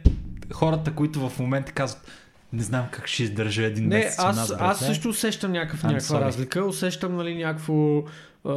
хората, 0.53 0.93
които 0.95 1.29
в 1.29 1.39
момента 1.39 1.71
казват 1.71 2.11
не 2.53 2.63
знам 2.63 2.85
как 2.91 3.07
ще 3.07 3.23
издържа 3.23 3.63
един 3.63 3.87
Не, 3.87 3.97
месец. 3.97 4.19
у 4.19 4.25
нас, 4.25 4.51
аз, 4.51 4.55
аз 4.59 4.79
също 4.79 5.09
усещам 5.09 5.51
някакъв, 5.51 5.83
някаква 5.83 6.17
sorry. 6.17 6.21
разлика. 6.21 6.65
Усещам 6.65 7.15
нали, 7.15 7.35
някакво 7.35 8.03
а, 8.45 8.53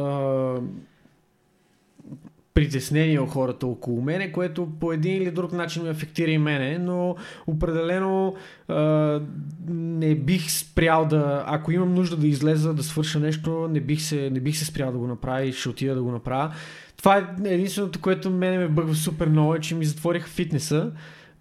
притеснение 2.55 3.19
от 3.19 3.29
хората 3.29 3.67
около 3.67 4.01
мене, 4.01 4.31
което 4.31 4.67
по 4.79 4.93
един 4.93 5.21
или 5.21 5.31
друг 5.31 5.51
начин 5.51 5.83
ме 5.83 5.89
афектира 5.89 6.31
и 6.31 6.37
мене, 6.37 6.77
но 6.77 7.15
определено 7.47 8.35
а, 8.67 9.21
не 9.69 10.15
бих 10.15 10.51
спрял 10.51 11.05
да, 11.05 11.43
ако 11.47 11.71
имам 11.71 11.93
нужда 11.93 12.17
да 12.17 12.27
излеза, 12.27 12.73
да 12.73 12.83
свърша 12.83 13.19
нещо, 13.19 13.67
не 13.71 13.79
бих 13.79 14.01
се, 14.01 14.29
не 14.29 14.39
бих 14.39 14.57
се 14.57 14.65
спрял 14.65 14.91
да 14.91 14.97
го 14.97 15.07
направя 15.07 15.43
и 15.43 15.53
ще 15.53 15.69
отида 15.69 15.95
да 15.95 16.03
го 16.03 16.11
направя. 16.11 16.53
Това 16.97 17.17
е 17.17 17.25
единственото, 17.45 18.01
което 18.01 18.29
мене 18.29 18.57
ме 18.57 18.67
бъгва 18.67 18.95
супер 18.95 19.27
много, 19.27 19.55
е, 19.55 19.59
че 19.59 19.75
ми 19.75 19.85
затвориха 19.85 20.29
фитнеса. 20.29 20.91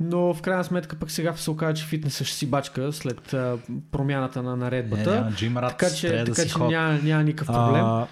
Но 0.01 0.35
в 0.35 0.43
крайна 0.43 0.65
сметка 0.65 0.97
пък 0.97 1.11
сега 1.11 1.33
се 1.33 1.51
оказа, 1.51 1.75
че 1.75 1.87
фитнеса 1.87 2.25
ще 2.25 2.37
си 2.37 2.47
бачка 2.47 2.93
след 2.93 3.33
а, 3.33 3.59
промяната 3.93 4.43
на 4.43 4.53
Е, 4.53 4.57
наредбата. 4.57 5.15
няма, 5.15 5.31
Jim 5.31 5.53
Rats, 5.53 5.69
така 5.69 5.91
че, 5.91 6.09
да 6.09 6.25
така, 6.25 6.43
си 6.43 6.51
че 6.51 6.59
няма, 6.59 6.99
няма 7.03 7.23
никакъв 7.23 7.47
проблем. 7.47 7.85
А, 7.85 8.07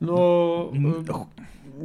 Но 0.00 0.70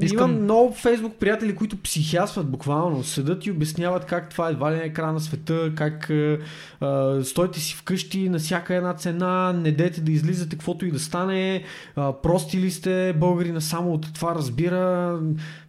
искам- 0.02 0.32
имам 0.32 0.44
много 0.44 0.74
фейсбук 0.74 1.14
приятели, 1.20 1.56
които 1.56 1.78
психясват 1.78 2.50
буквално. 2.52 3.04
Седат 3.04 3.46
и 3.46 3.52
обясняват 3.52 4.06
как 4.06 4.30
това 4.30 4.50
едва 4.50 4.72
ли 4.72 4.78
е 4.78 4.94
края 4.94 5.14
на 5.14 5.20
света, 5.20 5.72
как 5.76 6.10
а, 6.10 6.38
а, 6.82 7.24
стойте 7.24 7.60
си 7.60 7.76
вкъщи 7.76 8.30
на 8.30 8.40
всяка 8.40 8.76
една 8.76 8.94
цена, 8.94 9.54
не 9.54 9.72
дете 9.72 10.02
да 10.02 10.12
излизате 10.12 10.56
каквото 10.56 10.86
и 10.86 10.92
да 10.92 11.00
стане, 11.00 11.64
а, 11.96 12.14
прости 12.14 12.58
ли 12.58 12.72
сте, 12.72 13.14
българина 13.14 13.62
само 13.62 13.94
от 13.94 14.14
това 14.14 14.36
разбира, 14.36 15.20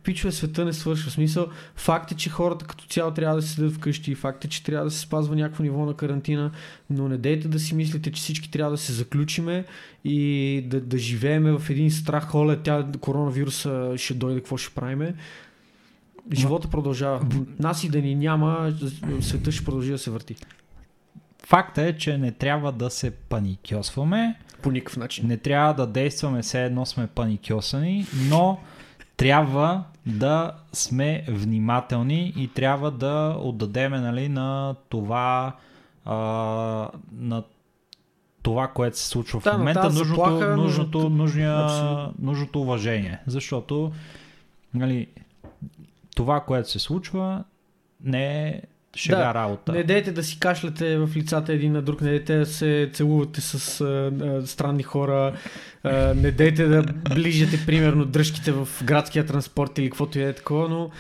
пичове 0.07 0.33
света 0.33 0.65
не 0.65 0.73
свършва. 0.73 1.11
В 1.11 1.15
смисъл, 1.15 1.49
факт 1.77 2.13
е, 2.13 2.15
че 2.15 2.31
хората 2.31 2.67
като 2.67 2.85
цяло 2.87 3.11
трябва 3.11 3.37
да 3.37 3.43
се 3.43 3.55
седят 3.55 3.73
вкъщи, 3.73 4.15
факт 4.15 4.45
е, 4.45 4.49
че 4.49 4.65
трябва 4.65 4.85
да 4.85 4.91
се 4.91 5.01
спазва 5.01 5.37
някакво 5.37 5.63
ниво 5.63 5.87
на 5.87 5.95
карантина, 5.95 6.51
но 6.91 7.09
не 7.09 7.19
дейте 7.19 7.49
да 7.49 7.59
си 7.59 7.75
мислите, 7.75 8.13
че 8.13 8.21
всички 8.23 8.51
трябва 8.51 8.71
да 8.71 8.79
се 8.79 8.93
заключиме 8.93 9.65
и 10.05 10.65
да, 10.67 10.81
да 10.81 10.99
живееме 10.99 11.59
в 11.59 11.71
един 11.71 11.91
страх, 11.91 12.35
оле, 12.35 12.57
тя 12.63 12.87
коронавируса 13.01 13.93
ще 13.97 14.15
дойде, 14.15 14.41
какво 14.41 14.57
ще 14.57 14.75
правиме. 14.75 15.15
Живота 16.33 16.69
продължава. 16.69 17.27
Нас 17.59 17.85
и 17.85 17.89
да 17.89 17.99
ни 17.99 18.15
няма, 18.15 18.75
света 19.21 19.53
ще 19.53 19.65
продължи 19.65 19.91
да 19.91 19.99
се 19.99 20.11
върти. 20.11 20.37
Факта 21.47 21.83
е, 21.83 21.97
че 21.97 22.19
не 22.19 22.33
трябва 22.33 22.73
да 22.73 22.91
се 22.91 23.11
паникьосваме, 23.11 24.39
По 24.63 24.71
никакъв 24.71 24.97
начин. 24.97 25.29
не 25.29 25.37
трябва 25.37 25.75
да 25.75 25.87
действаме 25.87 26.43
все 26.43 26.65
едно 26.65 26.87
сме 26.87 27.07
паникьосани, 27.07 28.07
но 28.29 28.59
трябва 29.17 29.85
да 30.07 30.53
сме 30.73 31.25
внимателни 31.29 32.33
и 32.37 32.49
трябва 32.49 32.91
да 32.91 33.37
отдадеме 33.41 34.01
нали, 34.01 34.29
на 34.29 34.75
това 34.89 35.57
а, 36.05 36.15
на 37.13 37.43
това, 38.43 38.69
което 38.69 38.99
се 38.99 39.09
случва 39.09 39.41
Да, 39.45 39.53
в 39.53 39.59
момента, 39.59 39.81
тази 39.81 39.99
нужното, 39.99 40.21
заплаха, 40.23 40.57
нужното, 40.57 40.99
нужното- 40.99 41.11
нужния, 41.11 41.65
Абсолютно. 41.65 42.15
нужното 42.19 42.63
уважение. 42.63 43.19
Защото 43.27 43.93
нали, 44.75 45.07
това, 46.17 46.41
което 46.41 46.71
се 46.71 46.79
случва, 46.79 47.45
не 48.01 48.49
е 48.49 48.63
шега 48.97 49.17
Да, 49.17 49.35
работа. 49.35 49.73
Не 49.73 49.85
дейте 49.85 50.13
да 50.13 50.23
си 50.23 50.41
кашляте 50.41 50.99
в 50.99 51.11
лицата 51.17 51.53
един 51.53 51.73
на 51.73 51.83
друг, 51.83 52.01
не 52.01 52.11
дейте 52.11 52.39
да 52.39 52.47
се 52.47 52.91
целувате 52.93 53.41
с 53.41 53.81
а, 53.81 54.13
а, 54.25 54.47
странни 54.47 54.83
хора, 54.83 55.33
а, 55.85 56.15
не 56.15 56.31
дейте 56.31 56.67
да 56.67 56.83
ближете, 57.15 57.67
примерно, 57.67 58.05
дръжките 58.05 58.53
в 58.53 58.69
градския 58.85 59.27
транспорт 59.27 59.79
или 59.79 59.91
каквото 59.91 60.19
и 60.19 60.23
е 60.23 60.33
такова, 60.33 60.69
но 60.69 60.91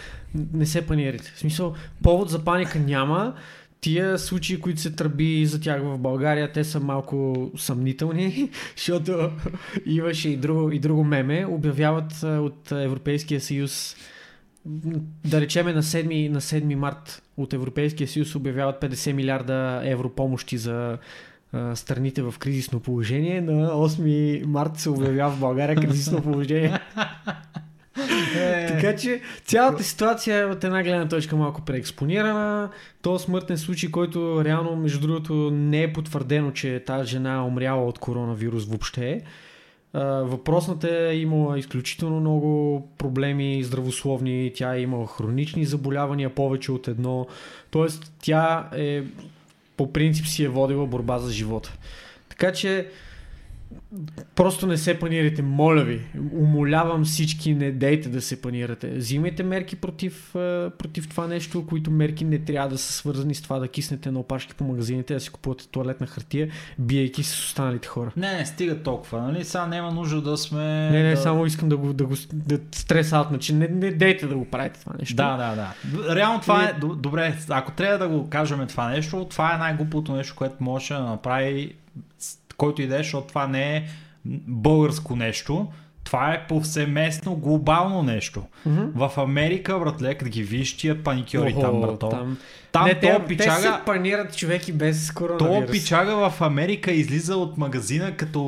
не 0.52 0.66
се 0.66 0.86
панирайте. 0.86 1.32
В 1.34 1.38
смисъл, 1.38 1.74
повод 2.02 2.30
за 2.30 2.44
паника 2.44 2.78
няма. 2.78 3.34
Тия 3.80 4.18
случаи, 4.18 4.60
които 4.60 4.80
се 4.80 4.90
тръби 4.90 5.46
за 5.46 5.60
тях 5.60 5.82
в 5.82 5.98
България, 5.98 6.52
те 6.52 6.64
са 6.64 6.80
малко 6.80 7.50
съмнителни, 7.56 8.50
защото 8.76 9.30
имаше 9.86 10.28
и 10.28 10.36
друго, 10.36 10.70
и 10.70 10.78
друго 10.78 11.04
меме. 11.04 11.46
Обявяват 11.46 12.22
от 12.22 12.72
Европейския 12.72 13.40
съюз 13.40 13.96
да 15.24 15.40
речеме 15.40 15.72
на 15.72 15.82
7, 15.82 16.28
на 16.28 16.40
7 16.40 16.74
март 16.74 17.22
от 17.36 17.52
Европейския 17.52 18.08
съюз 18.08 18.34
обявяват 18.34 18.82
50 18.82 19.12
милиарда 19.12 19.80
евро 19.84 20.08
помощи 20.08 20.58
за 20.58 20.98
а, 21.52 21.76
страните 21.76 22.22
в 22.22 22.34
кризисно 22.38 22.80
положение. 22.80 23.40
На 23.40 23.70
8 23.70 24.44
март 24.44 24.76
се 24.76 24.90
обявява 24.90 25.30
в 25.30 25.40
България 25.40 25.76
кризисно 25.76 26.22
положение. 26.22 26.78
Е, 28.36 28.66
така 28.66 28.96
че 28.96 29.20
цялата 29.44 29.84
ситуация 29.84 30.38
е 30.38 30.44
от 30.44 30.64
една 30.64 30.82
гледна 30.82 31.08
точка 31.08 31.36
малко 31.36 31.62
преекспонирана. 31.62 32.70
То 33.02 33.18
смъртен 33.18 33.58
случай, 33.58 33.90
който 33.90 34.44
реално, 34.44 34.76
между 34.76 35.00
другото, 35.00 35.50
не 35.52 35.82
е 35.82 35.92
потвърдено, 35.92 36.50
че 36.50 36.82
тази 36.86 37.10
жена 37.10 37.34
е 37.34 37.40
умряла 37.40 37.86
от 37.86 37.98
коронавирус 37.98 38.64
въобще. 38.64 39.22
Въпросната 40.22 41.08
е 41.08 41.16
имала 41.16 41.58
изключително 41.58 42.20
много 42.20 42.88
проблеми 42.98 43.62
здравословни, 43.62 44.52
тя 44.54 44.74
е 44.74 44.80
имала 44.80 45.06
хронични 45.06 45.64
заболявания, 45.64 46.34
повече 46.34 46.72
от 46.72 46.88
едно. 46.88 47.26
Тоест, 47.70 48.12
тя 48.22 48.68
е 48.76 49.02
по 49.76 49.92
принцип 49.92 50.26
си 50.26 50.44
е 50.44 50.48
водила 50.48 50.86
борба 50.86 51.18
за 51.18 51.32
живота. 51.32 51.72
Така 52.28 52.52
че 52.52 52.88
Просто 54.34 54.66
не 54.66 54.76
се 54.76 54.98
панирайте, 54.98 55.42
моля 55.42 55.84
ви. 55.84 56.00
Умолявам 56.32 57.04
всички, 57.04 57.54
не 57.54 57.70
дейте 57.70 58.08
да 58.08 58.20
се 58.20 58.42
панирате. 58.42 58.90
Взимайте 58.90 59.42
мерки 59.42 59.76
против, 59.76 60.36
а, 60.36 60.70
против 60.78 61.08
това 61.08 61.26
нещо, 61.26 61.66
които 61.66 61.90
мерки 61.90 62.24
не 62.24 62.38
трябва 62.38 62.68
да 62.68 62.78
са 62.78 62.92
свързани 62.92 63.34
с 63.34 63.42
това 63.42 63.58
да 63.58 63.68
киснете 63.68 64.10
на 64.10 64.20
опашки 64.20 64.54
по 64.54 64.64
магазините, 64.64 65.14
да 65.14 65.20
си 65.20 65.30
купувате 65.30 65.68
туалетна 65.68 66.06
хартия, 66.06 66.48
биейки 66.78 67.22
се 67.22 67.36
с 67.36 67.44
останалите 67.44 67.88
хора. 67.88 68.12
Не, 68.16 68.36
не 68.36 68.46
стига 68.46 68.82
толкова, 68.82 69.22
нали? 69.22 69.44
Сега 69.44 69.66
няма 69.66 69.92
нужда 69.92 70.22
да 70.22 70.36
сме... 70.36 70.90
Не, 70.90 71.02
не, 71.02 71.10
да... 71.10 71.16
само 71.16 71.46
искам 71.46 71.68
да 71.68 71.76
го, 71.76 71.92
да 71.92 72.06
го 72.06 72.14
да 72.32 72.58
стрес 72.72 73.12
аутна, 73.12 73.38
че 73.38 73.54
не, 73.54 73.68
не 73.68 73.90
дейте 73.90 74.26
да 74.26 74.36
го 74.36 74.44
правите 74.44 74.80
това 74.80 74.92
нещо. 74.98 75.16
Да, 75.16 75.36
да, 75.36 75.54
да. 75.54 76.16
Реално 76.16 76.40
това 76.40 76.64
е... 76.64 76.72
Добре, 76.96 77.38
ако 77.48 77.72
трябва 77.72 77.98
да 77.98 78.08
го 78.08 78.28
кажем 78.30 78.66
това 78.66 78.88
нещо, 78.88 79.26
това 79.30 79.54
е 79.54 79.58
най-глупото 79.58 80.12
нещо, 80.12 80.34
което 80.36 80.56
може 80.60 80.94
да 80.94 81.00
направи 81.00 81.74
който 82.56 82.82
и 82.82 82.86
да 82.86 82.94
е, 82.94 82.98
защото 82.98 83.26
това 83.26 83.46
не 83.46 83.76
е 83.76 83.84
българско 84.46 85.16
нещо. 85.16 85.68
Това 86.06 86.32
е 86.32 86.46
повсеместно 86.46 87.36
глобално 87.36 88.02
нещо. 88.02 88.42
Мгм. 88.66 88.84
В 88.94 89.12
Америка, 89.16 89.78
братле, 89.78 90.14
като 90.14 90.30
ги 90.30 90.42
виж 90.42 90.76
тия 90.76 91.02
паникьори 91.02 91.54
там, 91.60 91.70
Охо, 91.70 91.80
брато. 91.80 92.08
Там, 92.08 92.10
там. 92.10 92.38
там 92.72 92.84
не, 92.84 92.94
то 92.94 93.00
те, 93.00 93.18
те 93.18 93.24
пичага... 93.26 93.60
се 93.60 93.72
панират 93.86 94.36
човеки 94.36 94.72
без 94.72 95.08
То 95.08 95.14
коронавирус. 95.14 95.70
пичага 95.70 96.30
в 96.30 96.40
Америка 96.40 96.92
излиза 96.92 97.36
от 97.36 97.58
магазина 97.58 98.16
като 98.16 98.40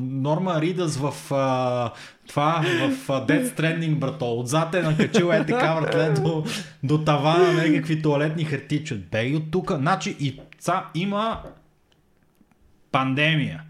Норма 0.00 0.60
Ридъс 0.60 0.96
в 0.96 1.34
а, 1.34 1.90
това, 2.28 2.64
в 2.80 3.10
а, 3.10 3.26
Death 3.26 3.56
Stranding, 3.56 3.94
брато. 3.94 4.38
Отзад 4.38 4.74
е 4.74 4.82
накачил 4.82 5.26
е 5.32 5.46
така, 5.46 5.80
братле, 5.80 6.10
до, 6.10 6.44
до 6.82 7.04
тавана 7.04 7.52
на 7.52 7.68
някакви 7.68 8.02
туалетни 8.02 8.44
хартичи. 8.44 8.94
Бей 8.94 9.36
от 9.36 9.50
тук. 9.50 9.72
Значи 9.72 10.16
и 10.20 10.40
ца, 10.58 10.82
има 10.94 11.40
пандемия. 12.94 13.62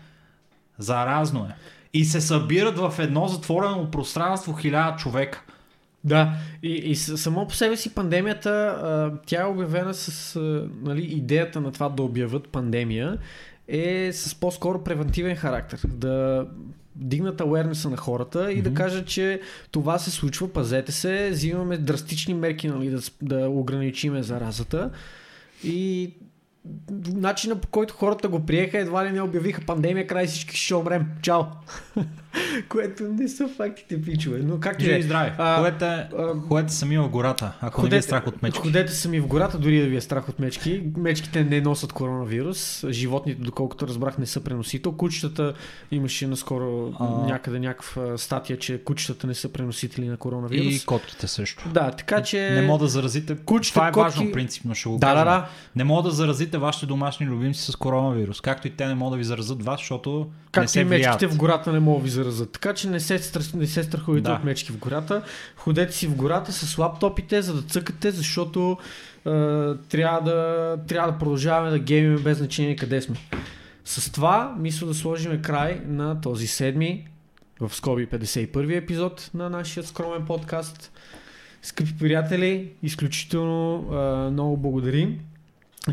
Заразно 0.78 1.44
е. 1.44 1.54
И 1.94 2.04
се 2.04 2.20
събират 2.20 2.78
в 2.78 2.94
едно 2.98 3.28
затворено 3.28 3.90
пространство 3.90 4.52
хиляда 4.52 4.96
човека. 4.96 5.42
Да, 6.04 6.32
и, 6.62 6.72
и 6.72 6.96
само 6.96 7.48
по 7.48 7.54
себе 7.54 7.76
си 7.76 7.94
пандемията, 7.94 8.50
а, 8.50 9.12
тя 9.26 9.42
е 9.42 9.46
обявена 9.46 9.94
с 9.94 10.36
а, 10.36 10.68
нали, 10.82 11.02
идеята 11.02 11.60
на 11.60 11.72
това 11.72 11.88
да 11.88 12.02
обявят 12.02 12.48
пандемия 12.48 13.18
е 13.68 14.10
с 14.12 14.34
по-скоро 14.34 14.84
превентивен 14.84 15.36
характер. 15.36 15.80
Да 15.88 16.46
дигнат 16.96 17.40
ауернеса 17.40 17.90
на 17.90 17.96
хората 17.96 18.52
и 18.52 18.62
да 18.62 18.70
Мгм. 18.70 18.76
кажат, 18.76 19.06
че 19.06 19.40
това 19.70 19.98
се 19.98 20.10
случва, 20.10 20.48
пазете 20.48 20.92
се, 20.92 21.30
взимаме 21.30 21.76
драстични 21.76 22.34
мерки 22.34 22.68
нали, 22.68 22.90
да, 22.90 23.00
да 23.22 23.48
ограничиме 23.48 24.22
заразата. 24.22 24.90
И 25.64 26.10
начина 27.14 27.56
по 27.56 27.68
който 27.68 27.94
хората 27.94 28.28
го 28.28 28.46
приеха, 28.46 28.78
едва 28.78 29.06
ли 29.06 29.10
не 29.10 29.22
обявиха 29.22 29.66
пандемия, 29.66 30.06
край 30.06 30.26
всички 30.26 30.56
ще 30.56 30.74
умрем. 30.74 31.06
Чао! 31.22 31.42
Което 32.68 33.02
не 33.04 33.28
са 33.28 33.48
фактите, 33.48 34.02
пичове. 34.02 34.38
Но 34.38 34.56
да 34.56 34.72
Живи 34.80 34.92
е. 34.92 34.98
и 34.98 35.02
здрави. 35.02 35.30
А, 35.38 35.56
Ходете, 35.58 35.84
а, 35.84 36.08
ходете 36.38 36.72
сами 36.72 36.98
в 36.98 37.08
гората, 37.08 37.52
ако 37.60 37.82
не 37.82 37.88
ви 37.88 37.96
е 37.96 38.02
страх 38.02 38.26
от 38.26 38.42
мечки. 38.42 38.58
Ходете 38.60 38.92
сами 38.92 39.20
в 39.20 39.26
гората, 39.26 39.58
дори 39.58 39.80
да 39.80 39.86
ви 39.86 39.96
е 39.96 40.00
страх 40.00 40.28
от 40.28 40.38
мечки. 40.38 40.82
Мечките 40.96 41.44
не 41.44 41.60
носят 41.60 41.92
коронавирус. 41.92 42.84
Животните, 42.88 43.42
доколкото 43.42 43.88
разбрах, 43.88 44.18
не 44.18 44.26
са 44.26 44.40
преносител. 44.40 44.92
Кучетата 44.92 45.54
имаше 45.90 46.26
наскоро 46.26 46.92
А. 47.00 47.04
някъде 47.26 47.58
някаква 47.58 48.18
статия, 48.18 48.58
че 48.58 48.78
кучетата 48.78 49.26
не 49.26 49.34
са 49.34 49.48
преносители 49.48 50.08
на 50.08 50.16
коронавирус. 50.16 50.74
И 50.74 50.86
котките 50.86 51.26
също. 51.26 51.68
Да, 51.68 51.90
така 51.90 52.22
че... 52.22 52.50
Не 52.50 52.62
мога 52.62 52.78
да 52.78 52.88
заразите. 52.88 53.36
Кучета, 53.36 53.74
Това 53.74 53.88
е 53.88 53.92
котки- 53.92 54.00
важно 54.00 54.32
принципно, 54.32 54.74
ще 54.74 54.88
го 54.88 54.94
Да, 54.94 55.08
да, 55.08 55.14
кажем. 55.14 55.24
да. 55.26 55.48
Не 55.76 55.84
мога 55.84 56.02
да 56.02 56.10
заразите 56.10 56.58
вашите 56.58 56.86
домашни 56.86 57.26
любимци 57.26 57.62
с 57.62 57.76
коронавирус, 57.76 58.40
както 58.40 58.66
и 58.66 58.70
те 58.70 58.86
не 58.86 58.94
могат 58.94 59.12
да 59.12 59.18
ви 59.18 59.24
заразят 59.24 59.62
вас, 59.64 59.80
защото 59.80 60.10
не 60.20 60.26
Както 60.52 60.70
се 60.70 60.80
и 60.80 60.84
мечките 60.84 61.16
влияят. 61.16 61.34
в 61.34 61.38
гората 61.38 61.72
не 61.72 61.80
могат 61.80 62.00
да 62.00 62.04
ви 62.04 62.10
заразят. 62.10 62.23
Така 62.52 62.74
че 62.74 62.88
не 62.88 63.00
се, 63.00 63.18
стра- 63.18 63.54
не 63.54 63.66
се 63.66 63.82
страхувайте 63.82 64.28
Да. 64.28 64.34
от 64.34 64.44
мечки 64.44 64.72
в 64.72 64.78
гората. 64.78 65.22
Ходете 65.56 65.92
си 65.92 66.06
в 66.06 66.14
гората 66.14 66.52
с 66.52 66.78
лаптопите, 66.78 67.42
за 67.42 67.54
да 67.54 67.62
цъкате, 67.62 68.10
защото 68.10 68.78
е, 69.26 69.30
трябва, 69.88 70.20
да, 70.24 70.76
трябва 70.88 71.12
да 71.12 71.18
продължаваме 71.18 71.70
да 71.70 71.78
геймим 71.78 72.22
без 72.22 72.38
значение 72.38 72.76
къде 72.76 73.00
сме. 73.00 73.16
С 73.84 74.12
това 74.12 74.54
мисля 74.58 74.86
да 74.86 74.94
сложим 74.94 75.42
край 75.42 75.80
на 75.86 76.20
този 76.20 76.46
седми, 76.46 77.08
в 77.60 77.74
скоби 77.74 78.06
51 78.06 78.76
епизод 78.76 79.30
на 79.34 79.50
нашия 79.50 79.84
скромен 79.84 80.26
подкаст. 80.26 80.92
Скъпи 81.62 81.98
приятели, 81.98 82.68
изключително 82.82 83.86
е, 83.92 84.30
много 84.30 84.56
благодарим 84.56 85.18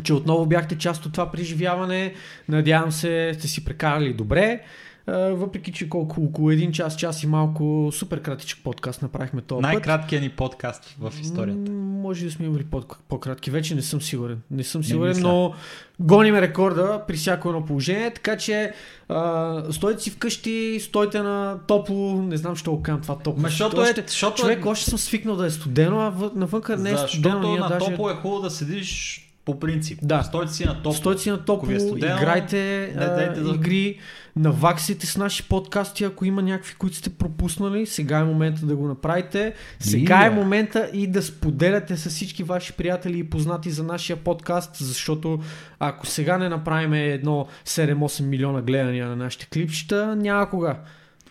че 0.02 0.14
отново 0.14 0.46
бяхте 0.46 0.78
част 0.78 1.06
от 1.06 1.12
това 1.12 1.30
преживяване. 1.30 2.14
Надявам 2.48 2.92
се, 2.92 3.32
сте 3.38 3.48
си 3.48 3.64
прекарали 3.64 4.12
добре. 4.12 4.60
Въпреки, 5.06 5.72
че 5.72 5.88
колко 5.88 6.20
около 6.20 6.50
един 6.50 6.72
час, 6.72 6.96
час 6.96 7.22
и 7.22 7.26
малко 7.26 7.62
супер 7.92 8.22
кратичък 8.22 8.58
подкаст 8.64 9.02
направихме 9.02 9.42
път. 9.42 9.60
Най-краткият 9.60 10.22
ни 10.22 10.28
подкаст 10.28 10.96
в 11.00 11.12
историята. 11.20 11.70
М, 11.72 11.78
Може 12.02 12.24
да 12.24 12.30
сме 12.30 12.46
имали 12.46 12.64
по- 12.64 12.82
по-кратки. 13.08 13.50
Вече 13.50 13.74
не 13.74 13.82
съм 13.82 14.02
сигурен. 14.02 14.40
Не 14.50 14.64
съм 14.64 14.84
сигурен, 14.84 15.08
мисля. 15.08 15.22
но 15.22 15.54
гоним 16.00 16.34
рекорда 16.36 17.02
при 17.08 17.16
всяко 17.16 17.48
едно 17.48 17.64
положение. 17.64 18.10
Така 18.10 18.36
че 18.36 18.72
а, 19.08 19.62
стойте 19.70 20.02
си 20.02 20.10
вкъщи, 20.10 20.78
стойте 20.80 21.18
на 21.18 21.58
топло. 21.58 22.22
Не 22.22 22.36
знам, 22.36 22.56
що 22.56 22.72
го 22.72 22.82
казвам 22.82 23.02
това 23.02 23.14
топло. 23.16 23.42
Ма, 23.42 23.48
защото 23.48 23.80
още, 23.80 24.00
е, 24.00 24.04
защото 24.06 24.36
Човек, 24.36 24.66
още 24.66 24.90
съм 24.90 24.98
свикнал 24.98 25.36
да 25.36 25.46
е 25.46 25.50
студено, 25.50 26.00
а 26.00 26.10
въ- 26.10 26.32
навънка 26.34 26.76
не 26.76 26.90
е 26.90 26.96
студено. 26.98 27.08
защото 27.34 27.56
на 27.56 27.68
даже... 27.68 27.86
топло 27.86 28.10
е 28.10 28.14
хубаво 28.14 28.42
да 28.42 28.50
седиш 28.50 29.18
по 29.44 29.60
принцип. 29.60 29.98
Да. 30.02 30.22
Стойте 30.22 30.52
си 30.52 30.64
на 30.64 30.76
топло. 30.76 30.92
Стойте 30.92 31.22
си 31.22 31.30
на 31.30 31.44
топло, 31.44 31.70
е 31.70 31.80
студено, 31.80 32.16
играйте 32.16 32.92
не 32.96 33.06
дайте 33.06 33.40
да- 33.40 33.54
игри, 33.54 33.98
наваксите 34.36 35.06
с 35.06 35.16
наши 35.16 35.48
подкасти, 35.48 36.04
ако 36.04 36.24
има 36.24 36.42
някакви, 36.42 36.74
които 36.74 36.96
сте 36.96 37.10
пропуснали. 37.10 37.86
Сега 37.86 38.18
е 38.18 38.24
момента 38.24 38.66
да 38.66 38.76
го 38.76 38.88
направите. 38.88 39.54
Сега 39.80 40.26
е 40.26 40.30
момента 40.30 40.90
и 40.92 41.06
да 41.06 41.22
споделяте 41.22 41.96
с 41.96 42.10
всички 42.10 42.42
ваши 42.42 42.72
приятели 42.72 43.18
и 43.18 43.30
познати 43.30 43.70
за 43.70 43.82
нашия 43.82 44.16
подкаст, 44.16 44.76
защото 44.76 45.40
ако 45.78 46.06
сега 46.06 46.38
не 46.38 46.48
направим 46.48 46.92
едно 46.92 47.46
7-8 47.66 48.24
милиона 48.24 48.62
гледания 48.62 49.08
на 49.08 49.16
нашите 49.16 49.46
клипчета, 49.46 50.16
няма 50.16 50.50
кога. 50.50 50.78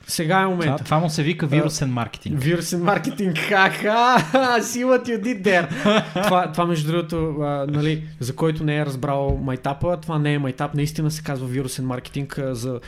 Сега 0.07 0.39
е 0.39 0.43
Това, 0.43 0.55
момента. 0.55 0.83
това 0.83 0.99
му 0.99 1.09
се 1.09 1.23
вика 1.23 1.47
вирусен 1.47 1.89
маркетинг. 1.89 2.39
Вирусен 2.39 2.83
маркетинг, 2.83 3.37
ха-ха, 3.49 4.17
what 4.61 5.07
you 5.07 5.21
did 5.21 5.41
there. 5.41 5.67
това, 6.23 6.51
това 6.51 6.65
между 6.65 6.91
другото, 6.91 7.41
а, 7.41 7.65
нали, 7.69 8.03
за 8.19 8.35
който 8.35 8.63
не 8.63 8.77
е 8.77 8.85
разбрал 8.85 9.39
майтапа, 9.43 9.97
това 10.01 10.19
не 10.19 10.33
е 10.33 10.39
майтап, 10.39 10.73
наистина 10.73 11.11
се 11.11 11.23
казва 11.23 11.47
вирусен 11.47 11.85
маркетинг 11.85 12.37
а, 12.37 12.55
за 12.55 12.79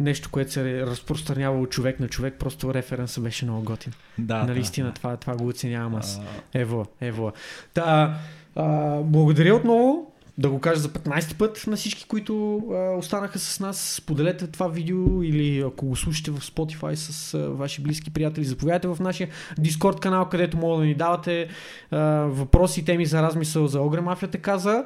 нещо, 0.00 0.30
което 0.30 0.52
се 0.52 0.86
разпространявало 0.86 1.62
от 1.62 1.70
човек 1.70 2.00
на 2.00 2.08
човек, 2.08 2.34
просто 2.38 2.74
референсът 2.74 3.24
беше 3.24 3.44
много 3.44 3.62
готин. 3.62 3.92
Да, 4.18 4.38
нали, 4.38 4.54
да, 4.54 4.60
истина, 4.60 4.88
да. 4.88 4.94
това, 4.94 5.16
това 5.16 5.36
го 5.36 5.48
оценявам 5.48 5.94
аз. 5.94 6.20
Ево, 6.54 6.86
ево. 7.00 7.32
Та, 7.74 8.14
а, 8.56 8.96
благодаря 9.02 9.54
отново. 9.54 10.12
Да 10.38 10.50
го 10.50 10.60
кажа 10.60 10.80
за 10.80 10.88
15 10.88 11.36
път 11.36 11.64
на 11.66 11.76
всички, 11.76 12.04
които 12.08 12.56
а, 12.56 12.96
останаха 12.96 13.38
с 13.38 13.60
нас. 13.60 13.78
Споделете 13.78 14.46
това 14.46 14.68
видео 14.68 15.22
или 15.22 15.60
ако 15.60 15.86
го 15.86 15.96
слушате 15.96 16.30
в 16.30 16.40
Spotify 16.40 16.94
с 16.94 17.34
а, 17.34 17.50
ваши 17.50 17.82
близки 17.82 18.10
приятели, 18.10 18.44
заповядайте 18.44 18.88
в 18.88 19.00
нашия 19.00 19.28
Discord 19.60 20.00
канал, 20.00 20.28
където 20.28 20.56
мога 20.56 20.80
да 20.80 20.84
ни 20.84 20.94
давате 20.94 21.48
а, 21.90 21.98
въпроси 22.28 22.84
теми 22.84 23.06
за 23.06 23.22
размисъл 23.22 23.66
за 23.66 23.80
Огре 23.80 24.00
Мафията 24.00 24.38
каза. 24.38 24.84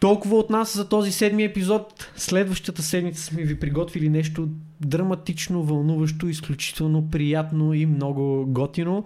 Толкова 0.00 0.36
от 0.36 0.50
нас 0.50 0.76
за 0.76 0.88
този 0.88 1.12
седми 1.12 1.44
епизод. 1.44 2.10
Следващата 2.16 2.82
седмица 2.82 3.22
сме 3.22 3.42
ви 3.42 3.60
приготвили 3.60 4.08
нещо 4.08 4.48
драматично, 4.80 5.62
вълнуващо, 5.62 6.28
изключително 6.28 7.10
приятно 7.10 7.74
и 7.74 7.86
много 7.86 8.46
готино. 8.46 9.04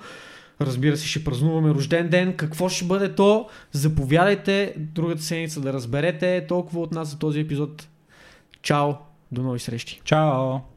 Разбира 0.66 0.96
се, 0.96 1.06
ще 1.06 1.24
празнуваме 1.24 1.74
рожден 1.74 2.08
ден. 2.08 2.36
Какво 2.36 2.68
ще 2.68 2.84
бъде 2.84 3.14
то? 3.14 3.48
Заповядайте 3.72 4.74
другата 4.76 5.22
седмица 5.22 5.60
да 5.60 5.72
разберете. 5.72 6.46
Толкова 6.48 6.80
от 6.80 6.92
нас 6.92 7.08
за 7.08 7.18
този 7.18 7.40
епизод. 7.40 7.88
Чао! 8.62 8.92
До 9.32 9.42
нови 9.42 9.58
срещи! 9.58 10.00
Чао! 10.04 10.71